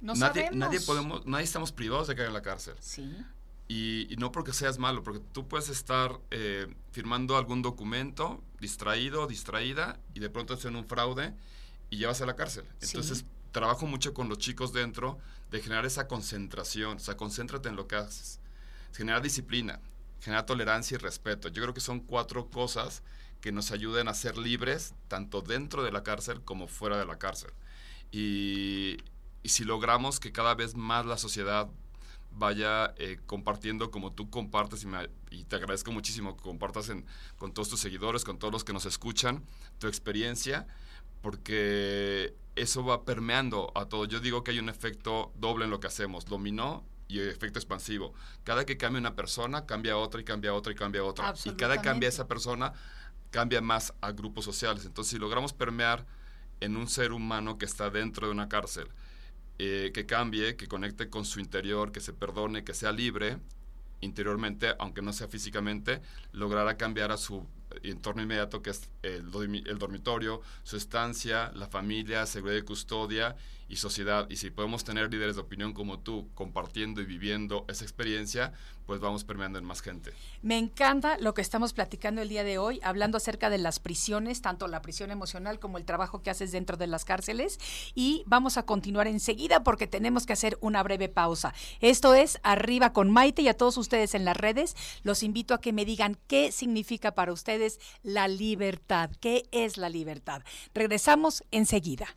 No 0.00 0.14
nadie, 0.14 0.44
sabemos. 0.44 0.56
nadie 0.56 0.80
podemos, 0.80 1.26
nadie 1.26 1.44
estamos 1.44 1.72
privados 1.72 2.08
de 2.08 2.14
caer 2.14 2.28
en 2.28 2.34
la 2.34 2.42
cárcel. 2.42 2.74
Sí. 2.80 3.16
Y, 3.68 4.14
no 4.18 4.32
porque 4.32 4.52
seas 4.52 4.78
malo, 4.78 5.02
porque 5.02 5.20
tú 5.32 5.48
puedes 5.48 5.68
estar 5.68 6.20
eh, 6.30 6.66
firmando 6.90 7.36
algún 7.36 7.62
documento, 7.62 8.42
distraído, 8.60 9.26
distraída, 9.26 9.98
y 10.14 10.20
de 10.20 10.28
pronto 10.28 10.58
en 10.62 10.76
un 10.76 10.86
fraude 10.86 11.34
y 11.88 11.96
llevas 11.96 12.20
a 12.20 12.26
la 12.26 12.36
cárcel. 12.36 12.64
Entonces, 12.80 13.24
trabajo 13.52 13.86
mucho 13.86 14.12
con 14.12 14.28
los 14.28 14.38
chicos 14.38 14.72
dentro 14.72 15.18
de 15.50 15.60
generar 15.60 15.86
esa 15.86 16.08
concentración, 16.08 16.96
o 16.96 17.00
sea, 17.00 17.16
concéntrate 17.16 17.68
en 17.68 17.76
lo 17.76 17.86
que 17.86 17.96
haces 17.96 18.40
generar 18.94 19.22
disciplina, 19.22 19.80
generar 20.20 20.46
tolerancia 20.46 20.94
y 20.94 20.98
respeto. 20.98 21.48
Yo 21.48 21.62
creo 21.62 21.74
que 21.74 21.80
son 21.80 22.00
cuatro 22.00 22.48
cosas 22.48 23.02
que 23.40 23.52
nos 23.52 23.70
ayuden 23.72 24.08
a 24.08 24.14
ser 24.14 24.38
libres, 24.38 24.94
tanto 25.08 25.42
dentro 25.42 25.82
de 25.82 25.92
la 25.92 26.02
cárcel 26.02 26.40
como 26.42 26.66
fuera 26.66 26.96
de 26.96 27.04
la 27.04 27.18
cárcel. 27.18 27.50
Y, 28.10 28.96
si 29.44 29.64
logramos 29.64 30.20
que 30.20 30.32
cada 30.32 30.54
vez 30.54 30.74
más 30.74 31.04
la 31.04 31.18
sociedad 31.18 31.68
vaya 32.30 32.94
eh, 32.96 33.18
compartiendo 33.26 33.90
como 33.90 34.10
tú 34.10 34.30
compartes 34.30 34.86
y, 35.30 35.44
te 35.44 35.56
agradezco 35.56 35.92
muchísimo 35.92 36.34
que 36.34 36.42
compartas 36.42 36.90
con 37.36 37.52
todos 37.52 37.68
tus 37.68 37.80
seguidores, 37.80 38.24
con 38.24 38.38
todos 38.38 38.50
los 38.50 38.64
que 38.64 38.72
nos 38.72 38.86
escuchan, 38.86 39.44
tu 39.78 39.86
experiencia, 39.86 40.66
porque 41.20 42.34
eso 42.56 42.84
va 42.84 43.04
permeando 43.04 43.70
a 43.74 43.84
todo. 43.84 44.06
Yo 44.06 44.20
digo 44.20 44.42
que 44.42 44.52
hay 44.52 44.58
un 44.58 44.70
efecto 44.70 45.32
doble 45.36 45.66
en 45.66 45.70
lo 45.70 45.80
que 45.80 45.88
hacemos, 45.88 46.24
dominó 46.24 46.82
y 47.08 47.20
efecto 47.20 47.58
expansivo. 47.58 48.14
Cada 48.44 48.64
que 48.64 48.76
cambia 48.76 49.00
una 49.00 49.14
persona, 49.14 49.66
cambia 49.66 49.96
otra 49.96 50.20
y 50.20 50.24
cambia 50.24 50.54
otra 50.54 50.72
y 50.72 50.76
cambia 50.76 51.04
otra. 51.04 51.34
Y 51.44 51.50
cada 51.52 51.76
que 51.76 51.82
cambia 51.82 52.08
esa 52.08 52.26
persona, 52.26 52.72
cambia 53.30 53.60
más 53.60 53.92
a 54.00 54.12
grupos 54.12 54.44
sociales. 54.44 54.84
Entonces, 54.86 55.12
si 55.12 55.18
logramos 55.18 55.52
permear 55.52 56.06
en 56.60 56.76
un 56.76 56.88
ser 56.88 57.12
humano 57.12 57.58
que 57.58 57.64
está 57.64 57.90
dentro 57.90 58.26
de 58.26 58.32
una 58.32 58.48
cárcel, 58.48 58.88
eh, 59.58 59.90
que 59.94 60.06
cambie, 60.06 60.56
que 60.56 60.66
conecte 60.66 61.10
con 61.10 61.24
su 61.24 61.40
interior, 61.40 61.92
que 61.92 62.00
se 62.00 62.12
perdone, 62.12 62.64
que 62.64 62.74
sea 62.74 62.92
libre 62.92 63.38
interiormente, 64.00 64.74
aunque 64.78 65.02
no 65.02 65.12
sea 65.12 65.28
físicamente, 65.28 66.02
logrará 66.32 66.76
cambiar 66.76 67.10
a 67.10 67.16
su 67.16 67.46
entorno 67.82 68.22
inmediato, 68.22 68.62
que 68.62 68.70
es 68.70 68.88
el, 69.02 69.30
el 69.66 69.78
dormitorio, 69.78 70.42
su 70.62 70.76
estancia, 70.76 71.50
la 71.54 71.66
familia, 71.66 72.26
seguridad 72.26 72.58
y 72.58 72.62
custodia 72.62 73.36
y 73.68 73.76
sociedad. 73.76 74.26
Y 74.28 74.36
si 74.36 74.50
podemos 74.50 74.84
tener 74.84 75.10
líderes 75.10 75.36
de 75.36 75.42
opinión 75.42 75.72
como 75.72 76.00
tú 76.00 76.28
compartiendo 76.34 77.00
y 77.00 77.04
viviendo 77.06 77.64
esa 77.68 77.84
experiencia, 77.84 78.52
pues 78.86 79.00
vamos 79.00 79.24
permeando 79.24 79.58
en 79.58 79.64
más 79.64 79.80
gente. 79.80 80.12
Me 80.42 80.58
encanta 80.58 81.16
lo 81.18 81.32
que 81.34 81.40
estamos 81.40 81.72
platicando 81.72 82.20
el 82.20 82.28
día 82.28 82.44
de 82.44 82.58
hoy, 82.58 82.80
hablando 82.82 83.16
acerca 83.16 83.48
de 83.48 83.58
las 83.58 83.78
prisiones, 83.78 84.42
tanto 84.42 84.68
la 84.68 84.82
prisión 84.82 85.10
emocional 85.10 85.58
como 85.58 85.78
el 85.78 85.84
trabajo 85.84 86.22
que 86.22 86.30
haces 86.30 86.52
dentro 86.52 86.76
de 86.76 86.86
las 86.86 87.04
cárceles. 87.04 87.58
Y 87.94 88.22
vamos 88.26 88.56
a 88.56 88.66
continuar 88.66 89.06
enseguida 89.06 89.62
porque 89.62 89.86
tenemos 89.86 90.26
que 90.26 90.34
hacer 90.34 90.58
una 90.60 90.82
breve 90.82 91.08
pausa. 91.08 91.54
Esto 91.80 92.14
es 92.14 92.38
Arriba 92.42 92.92
con 92.92 93.10
Maite 93.10 93.42
y 93.42 93.48
a 93.48 93.56
todos 93.56 93.76
ustedes 93.78 94.14
en 94.14 94.24
las 94.24 94.36
redes, 94.36 94.76
los 95.02 95.22
invito 95.22 95.54
a 95.54 95.60
que 95.60 95.72
me 95.72 95.84
digan 95.84 96.18
qué 96.26 96.52
significa 96.52 97.14
para 97.14 97.32
ustedes 97.32 97.80
la 98.02 98.28
libertad. 98.28 99.10
¿Qué 99.20 99.48
es 99.50 99.78
la 99.78 99.88
libertad? 99.88 100.42
Regresamos 100.74 101.42
enseguida. 101.50 102.16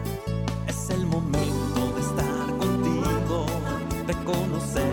De 4.25 4.90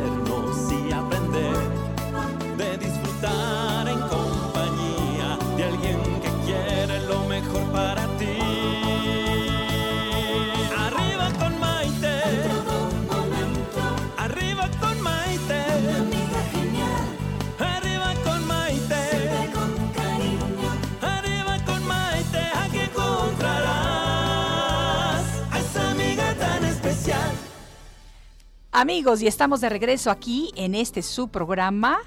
Amigos, 28.81 29.23
y 29.23 29.27
estamos 29.27 29.61
de 29.61 29.69
regreso 29.69 30.09
aquí 30.09 30.53
en 30.55 30.77
este 30.77 31.03
su 31.03 31.31
programa 31.31 31.99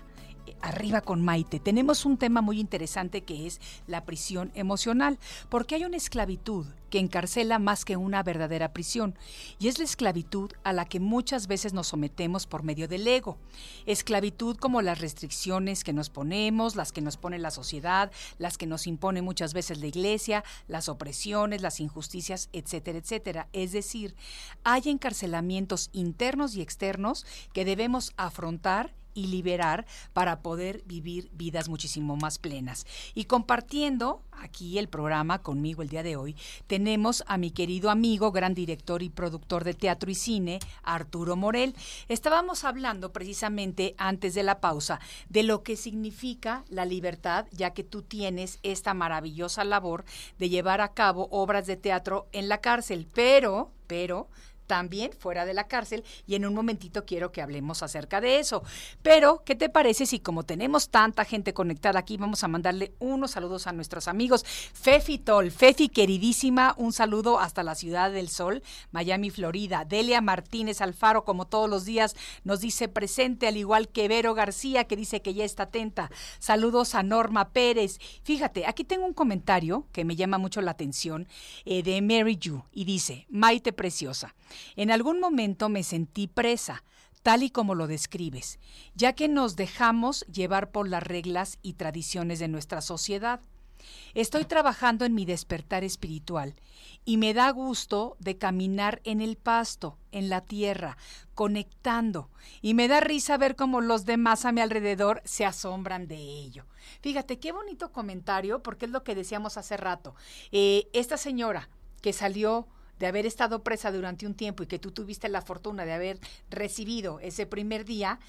Arriba 0.72 1.02
con 1.02 1.22
Maite. 1.22 1.60
Tenemos 1.60 2.06
un 2.06 2.16
tema 2.16 2.42
muy 2.42 2.58
interesante 2.58 3.26
que 3.26 3.46
es 3.46 3.60
la 3.88 4.06
prisión 4.06 4.54
emocional, 4.56 5.20
porque 5.50 5.76
hay 5.76 5.84
una 5.84 5.98
esclavitud 5.98 6.66
que 6.90 7.00
encarcela 7.00 7.60
más 7.60 7.84
que 7.84 7.98
una 7.98 8.24
verdadera 8.24 8.72
prisión, 8.72 9.18
y 9.60 9.68
es 9.68 9.80
la 9.80 9.84
esclavitud 9.84 10.52
a 10.64 10.72
la 10.72 10.86
que 10.86 11.02
muchas 11.02 11.48
veces 11.48 11.74
nos 11.74 11.88
sometemos 11.88 12.48
por 12.48 12.64
medio 12.64 12.88
del 12.88 13.06
ego. 13.06 13.38
Esclavitud 13.86 14.56
como 14.56 14.82
las 14.82 15.00
restricciones 15.00 15.84
que 15.84 15.92
nos 15.92 16.10
ponemos, 16.10 16.78
las 16.78 16.94
que 16.94 17.02
nos 17.02 17.18
pone 17.18 17.38
la 17.38 17.52
sociedad, 17.52 18.10
las 18.38 18.58
que 18.58 18.66
nos 18.66 18.88
impone 18.88 19.22
muchas 19.22 19.54
veces 19.54 19.80
la 19.80 19.88
iglesia, 19.88 20.44
las 20.70 20.88
opresiones, 20.88 21.62
las 21.62 21.82
injusticias, 21.82 22.50
etcétera, 22.54 23.00
etcétera. 23.00 23.48
Es 23.52 23.74
decir, 23.74 24.16
hay 24.64 24.84
encarcelamientos 24.86 25.90
internos 25.92 26.56
y 26.56 26.62
externos 26.62 27.26
que 27.52 27.66
debemos 27.66 28.14
afrontar 28.16 28.94
y 29.14 29.28
liberar 29.28 29.86
para 30.14 30.42
poder 30.42 30.84
vivir 30.86 31.30
vidas 31.34 31.70
muchísimo 31.70 32.16
más 32.16 32.40
plenas. 32.40 32.86
Y 33.14 33.26
compartiendo 33.26 34.24
aquí 34.32 34.78
el 34.78 34.88
programa 34.88 35.40
conmigo 35.40 35.82
el 35.82 35.90
día 35.90 36.04
de 36.04 36.16
hoy, 36.16 36.36
tenemos 36.68 37.24
a 37.28 37.38
mi 37.38 37.52
querido 37.52 37.90
amigo, 37.90 38.32
gran 38.32 38.54
director 38.54 39.04
y 39.04 39.10
productor 39.10 39.64
de 39.64 39.74
teatro 39.74 40.10
y 40.10 40.16
cine, 40.16 40.60
Arturo 40.84 41.36
Morel. 41.36 41.76
Estábamos 42.08 42.64
hablando 42.64 43.12
precisamente 43.14 43.96
antes 43.98 44.34
de 44.34 44.44
la 44.44 44.60
pausa 44.60 45.00
de 45.30 45.44
lo 45.44 45.64
que 45.64 45.76
significa 45.76 46.64
la 46.70 46.86
libertad, 46.86 47.46
ya 47.52 47.72
que 47.72 47.84
tú 47.84 48.02
tienes 48.02 48.60
esta 48.64 48.94
maravillosa 48.94 49.64
labor 49.64 50.06
de 50.40 50.50
llevar 50.50 50.82
a 50.82 50.94
cabo 50.94 51.28
obras 51.32 51.68
de 51.68 51.78
teatro 51.78 52.28
en 52.32 52.50
la 52.50 52.60
cárcel, 52.60 53.08
pero, 53.14 53.72
pero, 53.88 54.30
también 54.72 55.12
fuera 55.12 55.44
de 55.44 55.54
la 55.54 55.68
cárcel 55.68 56.06
y 56.26 56.36
en 56.36 56.46
un 56.46 56.54
momentito 56.54 57.06
quiero 57.06 57.34
que 57.34 57.42
hablemos 57.42 57.84
acerca 57.84 58.22
de 58.22 58.40
eso. 58.40 58.64
Pero, 59.02 59.44
¿qué 59.44 59.54
te 59.54 59.68
parece 59.68 60.06
si 60.06 60.22
como 60.22 60.44
tenemos 60.44 60.88
tanta 60.88 61.26
gente 61.26 61.54
conectada 61.54 62.00
aquí, 62.00 62.16
vamos 62.16 62.46
a 62.46 62.48
mandarle 62.48 62.94
unos 63.00 63.32
saludos 63.32 63.68
a 63.68 63.74
nuestros 63.74 64.08
amigos? 64.08 64.46
Fefi 64.46 65.18
Tol, 65.18 65.52
Fefi 65.52 65.90
queridísima, 65.90 66.74
un 66.78 66.94
saludo 66.94 67.38
hasta 67.38 67.64
la 67.64 67.76
Ciudad 67.76 68.14
del 68.14 68.30
Sol, 68.30 68.64
Miami, 68.92 69.30
Florida. 69.30 69.84
Delia 69.84 70.22
Martínez 70.22 70.80
Alfaro, 70.80 71.26
como 71.26 71.48
todos 71.48 71.70
los 71.70 71.84
días, 71.84 72.16
nos 72.46 72.62
dice 72.62 72.88
presente, 72.88 73.48
al 73.48 73.58
igual 73.58 73.90
que 73.90 74.08
Vero 74.08 74.34
García, 74.36 74.86
que 74.86 74.96
dice 74.96 75.22
que 75.22 75.34
ya 75.34 75.44
está 75.44 75.64
atenta. 75.64 76.10
Saludos 76.40 76.96
a 76.96 77.04
Norma 77.04 77.50
Pérez. 77.50 78.00
Fíjate, 78.24 78.66
aquí 78.68 78.86
tengo 78.86 79.06
un 79.06 79.14
comentario 79.14 79.86
que 79.92 80.06
me 80.06 80.16
llama 80.16 80.38
mucho 80.38 80.62
la 80.62 80.72
atención 80.72 81.28
eh, 81.66 81.84
de 81.84 82.02
Mary 82.02 82.38
Yu 82.38 82.64
y 82.72 82.86
dice, 82.86 83.26
Maite 83.30 83.74
Preciosa. 83.74 84.34
En 84.76 84.92
algún 84.92 85.20
momento 85.20 85.70
me 85.70 85.84
sentí 85.84 86.28
presa, 86.28 86.84
tal 87.24 87.44
y 87.44 87.50
como 87.50 87.76
lo 87.76 87.88
describes, 87.88 88.60
ya 88.96 89.14
que 89.14 89.28
nos 89.28 89.56
dejamos 89.56 90.26
llevar 90.32 90.72
por 90.72 90.88
las 90.88 91.04
reglas 91.04 91.60
y 91.62 91.74
tradiciones 91.74 92.40
de 92.40 92.48
nuestra 92.48 92.82
sociedad. 92.82 93.42
Estoy 94.14 94.46
trabajando 94.46 95.06
en 95.06 95.16
mi 95.16 95.26
despertar 95.26 95.84
espiritual 95.84 96.56
y 97.04 97.18
me 97.18 97.34
da 97.34 97.50
gusto 97.50 98.16
de 98.20 98.38
caminar 98.38 99.02
en 99.06 99.22
el 99.22 99.38
pasto, 99.38 99.98
en 100.12 100.30
la 100.30 100.42
tierra, 100.42 100.98
conectando. 101.34 102.30
Y 102.62 102.74
me 102.74 102.88
da 102.88 103.00
risa 103.00 103.38
ver 103.38 103.56
cómo 103.56 103.82
los 103.82 104.06
demás 104.06 104.46
a 104.46 104.52
mi 104.52 104.62
alrededor 104.62 105.22
se 105.26 105.46
asombran 105.46 106.08
de 106.08 106.18
ello. 106.18 106.66
Fíjate, 107.02 107.40
qué 107.40 107.52
bonito 107.52 107.92
comentario, 107.92 108.62
porque 108.62 108.86
es 108.86 108.92
lo 108.92 109.04
que 109.04 109.16
decíamos 109.16 109.58
hace 109.58 109.78
rato. 109.78 110.14
Eh, 110.52 110.88
esta 110.94 111.18
señora 111.18 111.70
que 112.02 112.14
salió 112.14 112.68
de 113.02 113.08
haber 113.08 113.26
estado 113.26 113.64
presa 113.64 113.92
durante 113.92 114.28
un 114.28 114.36
tiempo 114.36 114.62
y 114.62 114.68
que 114.68 114.78
tú 114.78 114.92
tuviste 114.92 115.28
la 115.28 115.42
fortuna 115.42 115.86
de 115.86 115.94
haber 115.94 116.20
recibido 116.52 117.20
ese 117.20 117.48
primer 117.48 117.84
día, 117.84 118.20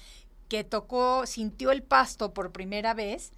que 0.49 0.63
tocó, 0.63 1.27
sintió 1.27 1.69
el 1.69 1.83
pasto 1.83 2.33
por 2.33 2.51
primera 2.51 2.95
vez, 2.95 3.33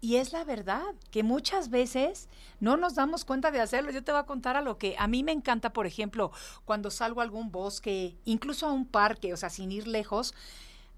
y 0.00 0.16
es 0.16 0.32
la 0.32 0.44
verdad, 0.44 0.94
que 1.10 1.24
muchas 1.24 1.70
veces 1.70 2.28
no 2.60 2.76
nos 2.76 2.94
damos 2.94 3.24
cuenta 3.24 3.50
de 3.50 3.60
hacerlo. 3.60 3.90
Yo 3.90 4.04
te 4.04 4.12
voy 4.12 4.20
a 4.20 4.26
contar 4.26 4.56
a 4.56 4.62
lo 4.62 4.78
que 4.78 4.94
a 4.96 5.08
mí 5.08 5.24
me 5.24 5.32
encanta, 5.32 5.72
por 5.72 5.88
ejemplo, 5.88 6.30
cuando 6.64 6.92
salgo 6.92 7.20
a 7.20 7.24
algún 7.24 7.50
bosque, 7.50 8.16
incluso 8.24 8.68
a 8.68 8.72
un 8.72 8.86
parque, 8.86 9.34
o 9.34 9.36
sea, 9.36 9.50
sin 9.50 9.72
ir 9.72 9.88
lejos, 9.88 10.34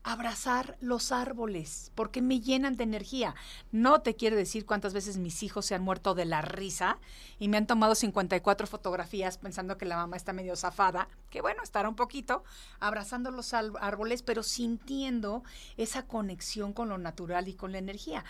abrazar 0.04 0.76
los 0.80 1.12
árboles, 1.12 1.92
porque 1.94 2.22
me 2.22 2.40
llenan 2.40 2.76
de 2.76 2.84
energía. 2.84 3.34
No 3.70 4.00
te 4.00 4.16
quiero 4.16 4.36
decir 4.36 4.66
cuántas 4.66 4.94
veces 4.94 5.16
mis 5.18 5.42
hijos 5.42 5.66
se 5.66 5.74
han 5.74 5.82
muerto 5.82 6.14
de 6.14 6.24
la 6.24 6.42
risa 6.42 6.98
y 7.38 7.48
me 7.48 7.56
han 7.56 7.66
tomado 7.66 7.94
54 7.94 8.66
fotografías 8.66 9.38
pensando 9.38 9.78
que 9.78 9.86
la 9.86 9.96
mamá 9.96 10.16
está 10.16 10.32
medio 10.32 10.56
zafada, 10.56 11.08
que 11.30 11.40
bueno, 11.40 11.62
estará 11.62 11.88
un 11.88 11.96
poquito, 11.96 12.42
abrazando 12.80 13.30
los 13.30 13.54
árboles, 13.54 14.22
pero 14.22 14.42
sintiendo 14.42 15.42
esa 15.76 16.06
conexión 16.06 16.72
con 16.72 16.88
lo 16.88 16.98
natural 16.98 17.48
y 17.48 17.54
con 17.54 17.72
la 17.72 17.78
energía 17.78 18.24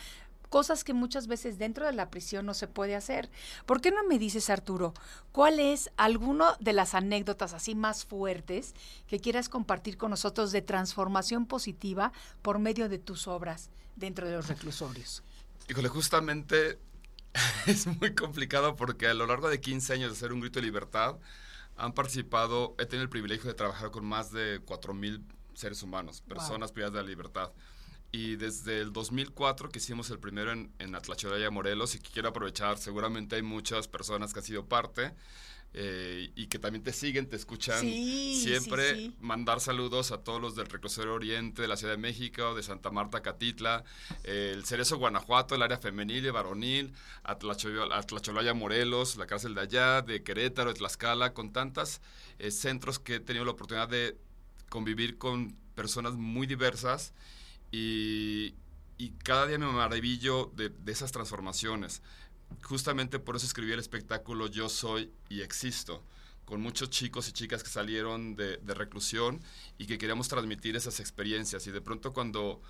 cosas 0.53 0.85
que 0.85 0.93
muchas 0.93 1.29
veces 1.29 1.57
dentro 1.57 1.87
de 1.87 1.95
la 1.95 2.11
prisión 2.11 2.45
no 2.45 2.53
se 2.53 2.69
puede 2.69 2.95
hacer. 2.95 3.31
¿Por 3.65 3.81
qué 3.81 3.91
no 3.91 4.05
me 4.05 4.19
dices, 4.19 4.51
Arturo, 4.51 4.93
cuál 5.33 5.59
es 5.59 5.91
alguno 5.97 6.45
de 6.61 6.75
las 6.75 6.95
anécdotas 6.95 7.55
así 7.55 7.75
más 7.75 8.05
fuertes 8.05 8.75
que 9.07 9.19
quieras 9.19 9.49
compartir 9.49 9.97
con 9.97 10.11
nosotros 10.11 10.53
de 10.53 10.61
transformación 10.61 11.47
positiva 11.47 12.13
por 12.43 12.59
medio 12.59 12.91
de 12.91 12.99
tus 12.99 13.29
obras 13.29 13.71
dentro 13.97 14.29
de 14.29 14.37
los 14.37 14.49
reclusorios? 14.49 15.23
Híjole, 15.71 15.89
justamente 15.89 16.79
es 17.67 17.87
muy 17.87 18.15
complicado 18.15 18.77
porque 18.77 19.09
a 19.09 19.15
lo 19.15 19.27
largo 19.27 19.49
de 19.49 19.59
15 19.59 19.95
años 19.95 20.11
de 20.11 20.19
ser 20.19 20.35
un 20.35 20.41
grito 20.41 20.61
de 20.61 20.67
libertad, 20.67 21.17
han 21.79 21.95
participado, 21.95 22.75
he 22.79 22.85
tenido 22.85 23.05
el 23.05 23.09
privilegio 23.09 23.49
de 23.49 23.55
trabajar 23.55 23.91
con 23.91 24.05
más 24.05 24.31
de 24.31 24.63
4.000 24.67 25.25
seres 25.55 25.83
humanos, 25.83 26.21
personas 26.21 26.73
privadas 26.73 26.93
de 26.93 27.01
la 27.01 27.09
libertad 27.09 27.53
y 28.13 28.37
desde 28.37 28.81
el 28.81 28.93
2004 28.93 29.71
que 29.71 29.79
hicimos 29.79 30.11
el 30.11 30.19
primero 30.19 30.53
en, 30.53 30.71
en 30.79 30.95
Atlacholaya, 30.95 31.51
Morelos, 31.51 31.95
y 31.95 31.99
que 31.99 32.11
quiero 32.11 32.29
aprovechar, 32.29 32.79
seguramente 32.79 33.37
hay 33.37 33.43
muchas 33.43 33.89
personas 33.89 34.33
que 34.33 34.41
han 34.41 34.45
sido 34.45 34.67
parte 34.67 35.13
eh, 35.75 36.31
y 36.37 36.49
que 36.49 36.59
también 36.59 36.85
te 36.85 36.93
siguen, 36.93 37.27
te 37.27 37.37
escuchan 37.37 37.81
siempre, 37.81 39.13
mandar 39.21 39.59
saludos 39.59 40.13
a 40.13 40.19
todos 40.19 40.39
los 40.39 40.55
del 40.55 40.67
Reclusorio 40.67 41.15
Oriente, 41.15 41.63
de 41.63 41.69
la 41.69 41.79
Ciudad 41.79 41.95
de 41.95 41.99
México, 41.99 42.55
de 42.55 42.63
Santa 42.63 42.91
Marta, 42.91 43.23
Catitla, 43.23 43.83
el 44.25 44.67
Cerezo, 44.67 44.99
Guanajuato, 44.99 45.55
el 45.55 45.63
área 45.63 45.79
femenil 45.79 46.27
y 46.27 46.31
varonil, 46.31 46.93
Atlacholaya, 47.25 48.53
Morelos, 48.53 49.17
la 49.17 49.27
cárcel 49.27 49.55
de 49.55 49.63
allá, 49.63 50.03
de 50.03 50.23
Querétaro, 50.23 50.75
de 50.75 50.79
Tlaxcala, 50.79 51.33
con 51.33 51.55
tantos 51.55 52.03
eh, 52.39 52.51
centros 52.51 52.99
que 52.99 53.15
he 53.15 53.21
tenido 53.21 53.47
la 53.47 53.53
oportunidad 53.53 53.89
de 53.89 54.19
convivir 54.69 55.17
con 55.17 55.57
personas 55.75 56.13
muy 56.13 56.47
diversas 56.47 57.15
y, 57.73 58.55
cada 59.25 59.47
día 59.47 59.59
me 59.59 59.67
maravillo 59.67 60.53
de, 60.55 60.73
esas 60.87 61.11
transformaciones. 61.11 62.03
Justamente 62.63 63.19
por 63.19 63.35
eso 63.35 63.47
escribí 63.47 63.73
el 63.73 63.79
espectáculo 63.79 64.47
Yo 64.47 64.69
Soy 64.69 65.11
y 65.29 65.41
Existo, 65.41 66.05
con 66.45 66.61
muchos 66.61 66.91
chicos 66.91 67.29
y 67.29 67.33
chicas 67.33 67.63
que 67.63 67.71
salieron 67.71 68.37
de, 68.37 68.59
reclusión 68.67 69.41
y 69.79 69.87
que 69.87 69.99
queríamos 69.99 70.29
transmitir 70.29 70.77
esas 70.77 71.01
experiencias. 71.01 71.67
Y 71.67 71.73
de 71.73 71.81
pronto 71.81 72.13
cuando 72.13 72.61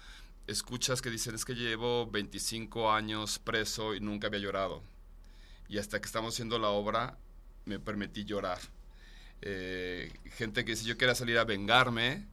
escuchas 0.47 1.03
que 1.03 1.11
dicen 1.11 1.35
es 1.35 1.45
que 1.45 1.55
llevo 1.55 2.07
25 2.11 2.93
años 2.93 3.39
preso 3.39 3.95
y 3.95 4.01
nunca 4.01 4.29
había 4.29 4.41
llorado. 4.41 4.83
Y 5.69 5.79
hasta 5.79 6.01
que 6.01 6.07
estamos 6.07 6.35
haciendo 6.35 6.59
la 6.59 6.69
obra 6.69 7.19
me 7.65 7.81
permití 7.81 8.25
llorar. 8.25 8.61
Eh, 9.41 10.13
gente 10.37 10.65
que 10.65 10.73
dice 10.73 10.85
yo 10.85 10.97
quería 10.97 11.17
salir 11.17 11.39
a 11.39 11.45
vengarme 11.45 12.29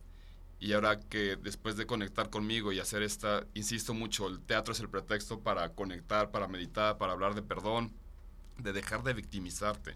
y 0.60 0.74
ahora 0.74 1.00
que 1.00 1.38
después 1.38 1.78
de 1.78 1.86
conectar 1.86 2.30
conmigo 2.30 2.72
y 2.72 2.80
hacer 2.80 3.02
esta, 3.02 3.46
insisto 3.54 3.94
mucho, 3.94 4.28
el 4.28 4.40
teatro 4.40 4.74
es 4.74 4.80
el 4.80 4.90
pretexto 4.90 5.40
para 5.40 5.70
conectar, 5.70 6.32
para 6.32 6.48
meditar, 6.48 6.98
para 6.98 7.14
hablar 7.14 7.34
de 7.34 7.42
perdón, 7.42 7.94
de 8.58 8.74
dejar 8.74 9.04
de 9.04 9.14
victimizarte 9.14 9.96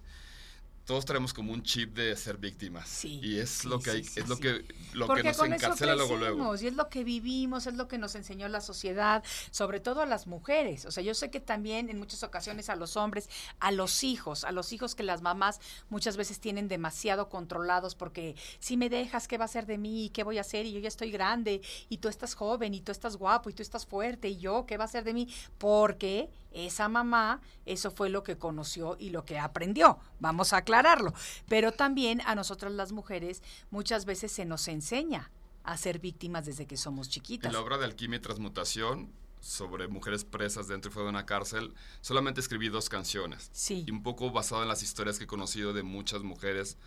todos 0.85 1.05
tenemos 1.05 1.33
como 1.33 1.53
un 1.53 1.63
chip 1.63 1.95
de 1.95 2.15
ser 2.15 2.37
víctimas. 2.37 3.05
y 3.05 3.39
es 3.39 3.63
lo 3.63 3.79
que 3.79 3.91
hay, 3.91 4.01
es 4.01 4.27
lo 4.27 4.37
que 4.37 4.65
lo 4.93 5.07
que 5.07 5.23
nos 5.23 5.39
encarcela 5.39 5.95
luego 5.95 6.17
luego. 6.17 6.55
Y 6.55 6.67
es 6.67 6.73
lo 6.73 6.89
que 6.89 7.03
vivimos, 7.03 7.67
es 7.67 7.75
lo 7.75 7.87
que 7.87 7.97
nos 7.97 8.15
enseñó 8.15 8.47
la 8.49 8.61
sociedad, 8.61 9.23
sobre 9.51 9.79
todo 9.79 10.01
a 10.01 10.05
las 10.05 10.27
mujeres. 10.27 10.85
O 10.85 10.91
sea, 10.91 11.03
yo 11.03 11.13
sé 11.13 11.31
que 11.31 11.39
también 11.39 11.89
en 11.89 11.99
muchas 11.99 12.23
ocasiones 12.23 12.69
a 12.69 12.75
los 12.75 12.97
hombres, 12.97 13.29
a 13.59 13.71
los 13.71 14.03
hijos, 14.03 14.43
a 14.43 14.51
los 14.51 14.73
hijos 14.73 14.93
que 14.95 15.03
las 15.03 15.21
mamás 15.21 15.61
muchas 15.89 16.17
veces 16.17 16.39
tienen 16.39 16.67
demasiado 16.67 17.29
controlados 17.29 17.95
porque 17.95 18.35
si 18.59 18.75
me 18.75 18.89
dejas, 18.89 19.27
¿qué 19.27 19.37
va 19.37 19.45
a 19.45 19.49
ser 19.49 19.65
de 19.65 19.77
mí? 19.77 20.11
¿Qué 20.13 20.23
voy 20.23 20.37
a 20.37 20.41
hacer? 20.41 20.65
Y 20.65 20.73
yo 20.73 20.79
ya 20.79 20.89
estoy 20.89 21.11
grande 21.11 21.61
y 21.89 21.97
tú 21.97 22.09
estás 22.09 22.35
joven 22.35 22.73
y 22.73 22.81
tú 22.81 22.91
estás 22.91 23.15
guapo 23.15 23.49
y 23.49 23.53
tú 23.53 23.61
estás 23.61 23.85
fuerte 23.85 24.29
y 24.29 24.37
yo, 24.37 24.65
¿qué 24.65 24.77
va 24.77 24.83
a 24.83 24.89
ser 24.89 25.03
de 25.03 25.13
mí? 25.13 25.27
Porque 25.57 26.29
esa 26.53 26.87
mamá, 26.89 27.41
eso 27.65 27.91
fue 27.91 28.09
lo 28.09 28.23
que 28.23 28.37
conoció 28.37 28.95
y 28.99 29.09
lo 29.09 29.25
que 29.25 29.39
aprendió. 29.39 29.99
Vamos 30.19 30.53
a 30.53 30.57
aclararlo. 30.57 31.13
Pero 31.47 31.71
también 31.71 32.21
a 32.25 32.35
nosotras 32.35 32.71
las 32.71 32.91
mujeres 32.91 33.41
muchas 33.71 34.05
veces 34.05 34.31
se 34.31 34.45
nos 34.45 34.67
enseña 34.67 35.31
a 35.63 35.77
ser 35.77 35.99
víctimas 35.99 36.45
desde 36.45 36.65
que 36.65 36.77
somos 36.77 37.09
chiquitas. 37.09 37.47
En 37.47 37.53
la 37.53 37.61
obra 37.61 37.77
de 37.77 37.85
Alquimia 37.85 38.17
y 38.17 38.21
Transmutación, 38.21 39.11
sobre 39.39 39.87
mujeres 39.87 40.23
presas 40.23 40.67
dentro 40.67 40.89
y 40.89 40.93
fuera 40.93 41.05
de 41.05 41.09
una 41.09 41.25
cárcel, 41.25 41.73
solamente 42.01 42.39
escribí 42.39 42.69
dos 42.69 42.89
canciones. 42.89 43.49
Sí. 43.51 43.83
Y 43.85 43.91
un 43.91 44.01
poco 44.01 44.31
basado 44.31 44.61
en 44.61 44.69
las 44.69 44.83
historias 44.83 45.17
que 45.17 45.25
he 45.25 45.27
conocido 45.27 45.73
de 45.73 45.83
muchas 45.83 46.23
mujeres 46.23 46.77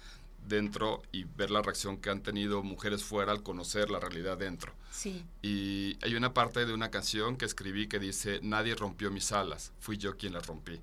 dentro 0.48 1.02
y 1.12 1.24
ver 1.24 1.50
la 1.50 1.62
reacción 1.62 1.96
que 1.98 2.10
han 2.10 2.22
tenido 2.22 2.62
mujeres 2.62 3.02
fuera 3.04 3.32
al 3.32 3.42
conocer 3.42 3.90
la 3.90 4.00
realidad 4.00 4.38
dentro. 4.38 4.72
Sí. 4.90 5.24
Y 5.42 5.96
hay 6.02 6.14
una 6.14 6.32
parte 6.34 6.64
de 6.66 6.72
una 6.72 6.90
canción 6.90 7.36
que 7.36 7.44
escribí 7.44 7.86
que 7.88 7.98
dice, 7.98 8.40
nadie 8.42 8.74
rompió 8.74 9.10
mis 9.10 9.32
alas, 9.32 9.72
fui 9.80 9.96
yo 9.98 10.16
quien 10.16 10.32
las 10.32 10.46
rompí. 10.46 10.80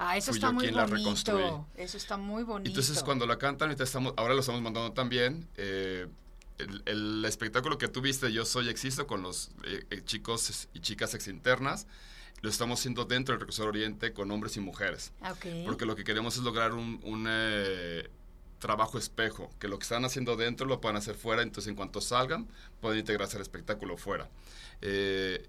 Ah, 0.00 0.16
eso 0.16 0.30
Fui 0.30 0.38
está 0.38 0.48
yo 0.48 0.52
muy 0.52 0.64
quien 0.64 0.76
la 0.76 0.82
bonito. 0.86 0.96
reconstruí. 0.98 1.44
Eso 1.76 1.96
está 1.96 2.16
muy 2.16 2.44
bonito. 2.44 2.68
Entonces 2.70 3.02
cuando 3.02 3.26
la 3.26 3.36
cantan, 3.38 3.68
ahorita 3.68 3.82
estamos, 3.84 4.14
ahora 4.16 4.34
lo 4.34 4.40
estamos 4.40 4.62
mandando 4.62 4.92
también, 4.92 5.48
eh, 5.56 6.06
el, 6.58 6.82
el 6.86 7.24
espectáculo 7.24 7.78
que 7.78 7.88
tuviste, 7.88 8.32
Yo 8.32 8.44
Soy 8.44 8.68
Existo, 8.68 9.06
con 9.06 9.22
los 9.22 9.50
eh, 9.64 9.84
eh, 9.90 10.02
chicos 10.04 10.68
y 10.72 10.80
chicas 10.80 11.14
exinternas, 11.14 11.86
lo 12.42 12.48
estamos 12.48 12.78
haciendo 12.78 13.04
dentro 13.04 13.32
del 13.32 13.40
Recurso 13.40 13.64
Oriente 13.66 14.12
con 14.12 14.30
hombres 14.30 14.56
y 14.56 14.60
mujeres. 14.60 15.10
Ah, 15.20 15.32
ok. 15.32 15.46
Porque 15.66 15.84
lo 15.86 15.96
que 15.96 16.04
queremos 16.04 16.36
es 16.36 16.42
lograr 16.42 16.72
un, 16.74 17.00
un, 17.02 17.26
eh, 17.28 18.08
trabajo 18.58 18.98
espejo, 18.98 19.50
que 19.58 19.68
lo 19.68 19.78
que 19.78 19.84
están 19.84 20.04
haciendo 20.04 20.36
dentro 20.36 20.66
lo 20.66 20.80
puedan 20.80 20.96
hacer 20.96 21.14
fuera, 21.14 21.42
entonces 21.42 21.68
en 21.68 21.76
cuanto 21.76 22.00
salgan, 22.00 22.48
pueden 22.80 22.98
integrarse 22.98 23.36
al 23.36 23.42
espectáculo 23.42 23.96
fuera. 23.96 24.28
Eh, 24.80 25.46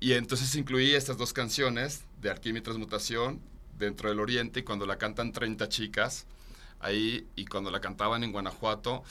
y 0.00 0.12
entonces 0.12 0.54
incluí 0.54 0.94
estas 0.94 1.16
dos 1.16 1.32
canciones 1.32 2.04
de 2.20 2.30
Alquimia 2.30 2.60
y 2.60 2.62
Transmutación 2.62 3.40
dentro 3.78 4.08
del 4.08 4.20
Oriente 4.20 4.60
y 4.60 4.62
cuando 4.62 4.86
la 4.86 4.98
cantan 4.98 5.32
30 5.32 5.68
chicas 5.68 6.26
ahí 6.80 7.26
y 7.36 7.46
cuando 7.46 7.70
la 7.70 7.80
cantaban 7.80 8.22
en 8.24 8.32
Guanajuato, 8.32 9.02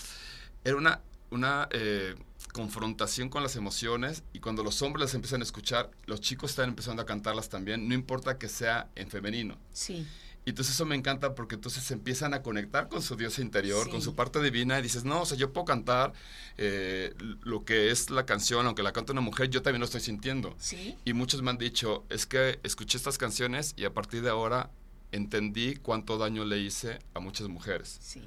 era 0.63 0.75
una, 0.75 1.01
una 1.31 1.67
eh, 1.71 2.15
confrontación 2.51 3.29
con 3.29 3.43
las 3.43 3.55
emociones 3.55 4.23
y 4.33 4.39
cuando 4.39 4.63
los 4.63 4.81
hombres 4.81 5.01
las 5.07 5.13
empiezan 5.15 5.41
a 5.41 5.43
escuchar, 5.43 5.89
los 6.05 6.21
chicos 6.21 6.51
están 6.51 6.69
empezando 6.69 7.01
a 7.01 7.05
cantarlas 7.05 7.49
también, 7.49 7.87
no 7.87 7.93
importa 7.95 8.37
que 8.37 8.47
sea 8.47 8.89
en 8.95 9.09
femenino. 9.09 9.57
Sí. 9.73 10.07
Y 10.45 10.49
entonces 10.49 10.75
eso 10.75 10.85
me 10.85 10.95
encanta 10.95 11.35
porque 11.35 11.55
entonces 11.55 11.83
se 11.83 11.93
empiezan 11.93 12.33
a 12.33 12.41
conectar 12.41 12.89
con 12.89 13.01
su 13.01 13.15
Dios 13.15 13.39
interior, 13.39 13.85
Sí. 13.85 13.91
con 13.91 14.01
su 14.01 14.13
parte 14.13 14.41
divina 14.41 14.77
y 14.77 14.81
dices, 14.81 15.05
no, 15.05 15.21
o 15.21 15.25
sea, 15.25 15.37
yo 15.37 15.53
puedo 15.53 15.63
cantar 15.65 16.11
eh, 16.57 17.13
lo 17.43 17.63
que 17.63 17.91
es 17.91 18.09
la 18.09 18.25
canción, 18.25 18.65
aunque 18.65 18.83
la 18.83 18.91
canta 18.91 19.13
una 19.13 19.21
mujer, 19.21 19.49
yo 19.49 19.61
también 19.61 19.79
lo 19.79 19.85
estoy 19.85 20.01
sintiendo. 20.01 20.53
Sí. 20.59 20.97
Y 21.05 21.13
muchos 21.13 21.41
me 21.41 21.49
han 21.51 21.57
dicho, 21.57 22.03
es 22.09 22.25
que 22.25 22.59
escuché 22.63 22.97
estas 22.97 23.17
canciones 23.17 23.73
y 23.77 23.85
a 23.85 23.93
partir 23.93 24.21
de 24.21 24.29
ahora 24.29 24.69
entendí 25.13 25.75
cuánto 25.75 26.17
daño 26.17 26.43
le 26.43 26.59
hice 26.59 26.99
a 27.13 27.19
muchas 27.19 27.47
mujeres. 27.47 27.97
Sí. 28.01 28.21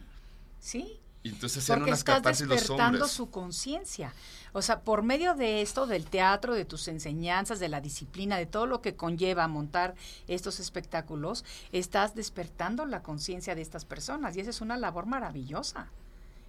Sí. 0.60 0.98
Y 1.26 1.30
entonces 1.30 1.64
hacían 1.64 1.80
Porque 1.80 1.90
unas 1.90 1.98
estás 1.98 2.40
los 2.40 2.48
despertando 2.48 2.98
hombres. 2.98 3.10
su 3.10 3.30
conciencia. 3.30 4.14
O 4.52 4.62
sea, 4.62 4.82
por 4.82 5.02
medio 5.02 5.34
de 5.34 5.60
esto, 5.60 5.88
del 5.88 6.04
teatro, 6.04 6.54
de 6.54 6.64
tus 6.64 6.86
enseñanzas, 6.86 7.58
de 7.58 7.68
la 7.68 7.80
disciplina, 7.80 8.36
de 8.36 8.46
todo 8.46 8.66
lo 8.66 8.80
que 8.80 8.94
conlleva 8.94 9.48
montar 9.48 9.96
estos 10.28 10.60
espectáculos, 10.60 11.44
estás 11.72 12.14
despertando 12.14 12.86
la 12.86 13.02
conciencia 13.02 13.56
de 13.56 13.62
estas 13.62 13.84
personas. 13.84 14.36
Y 14.36 14.40
esa 14.40 14.50
es 14.50 14.60
una 14.60 14.76
labor 14.76 15.06
maravillosa. 15.06 15.90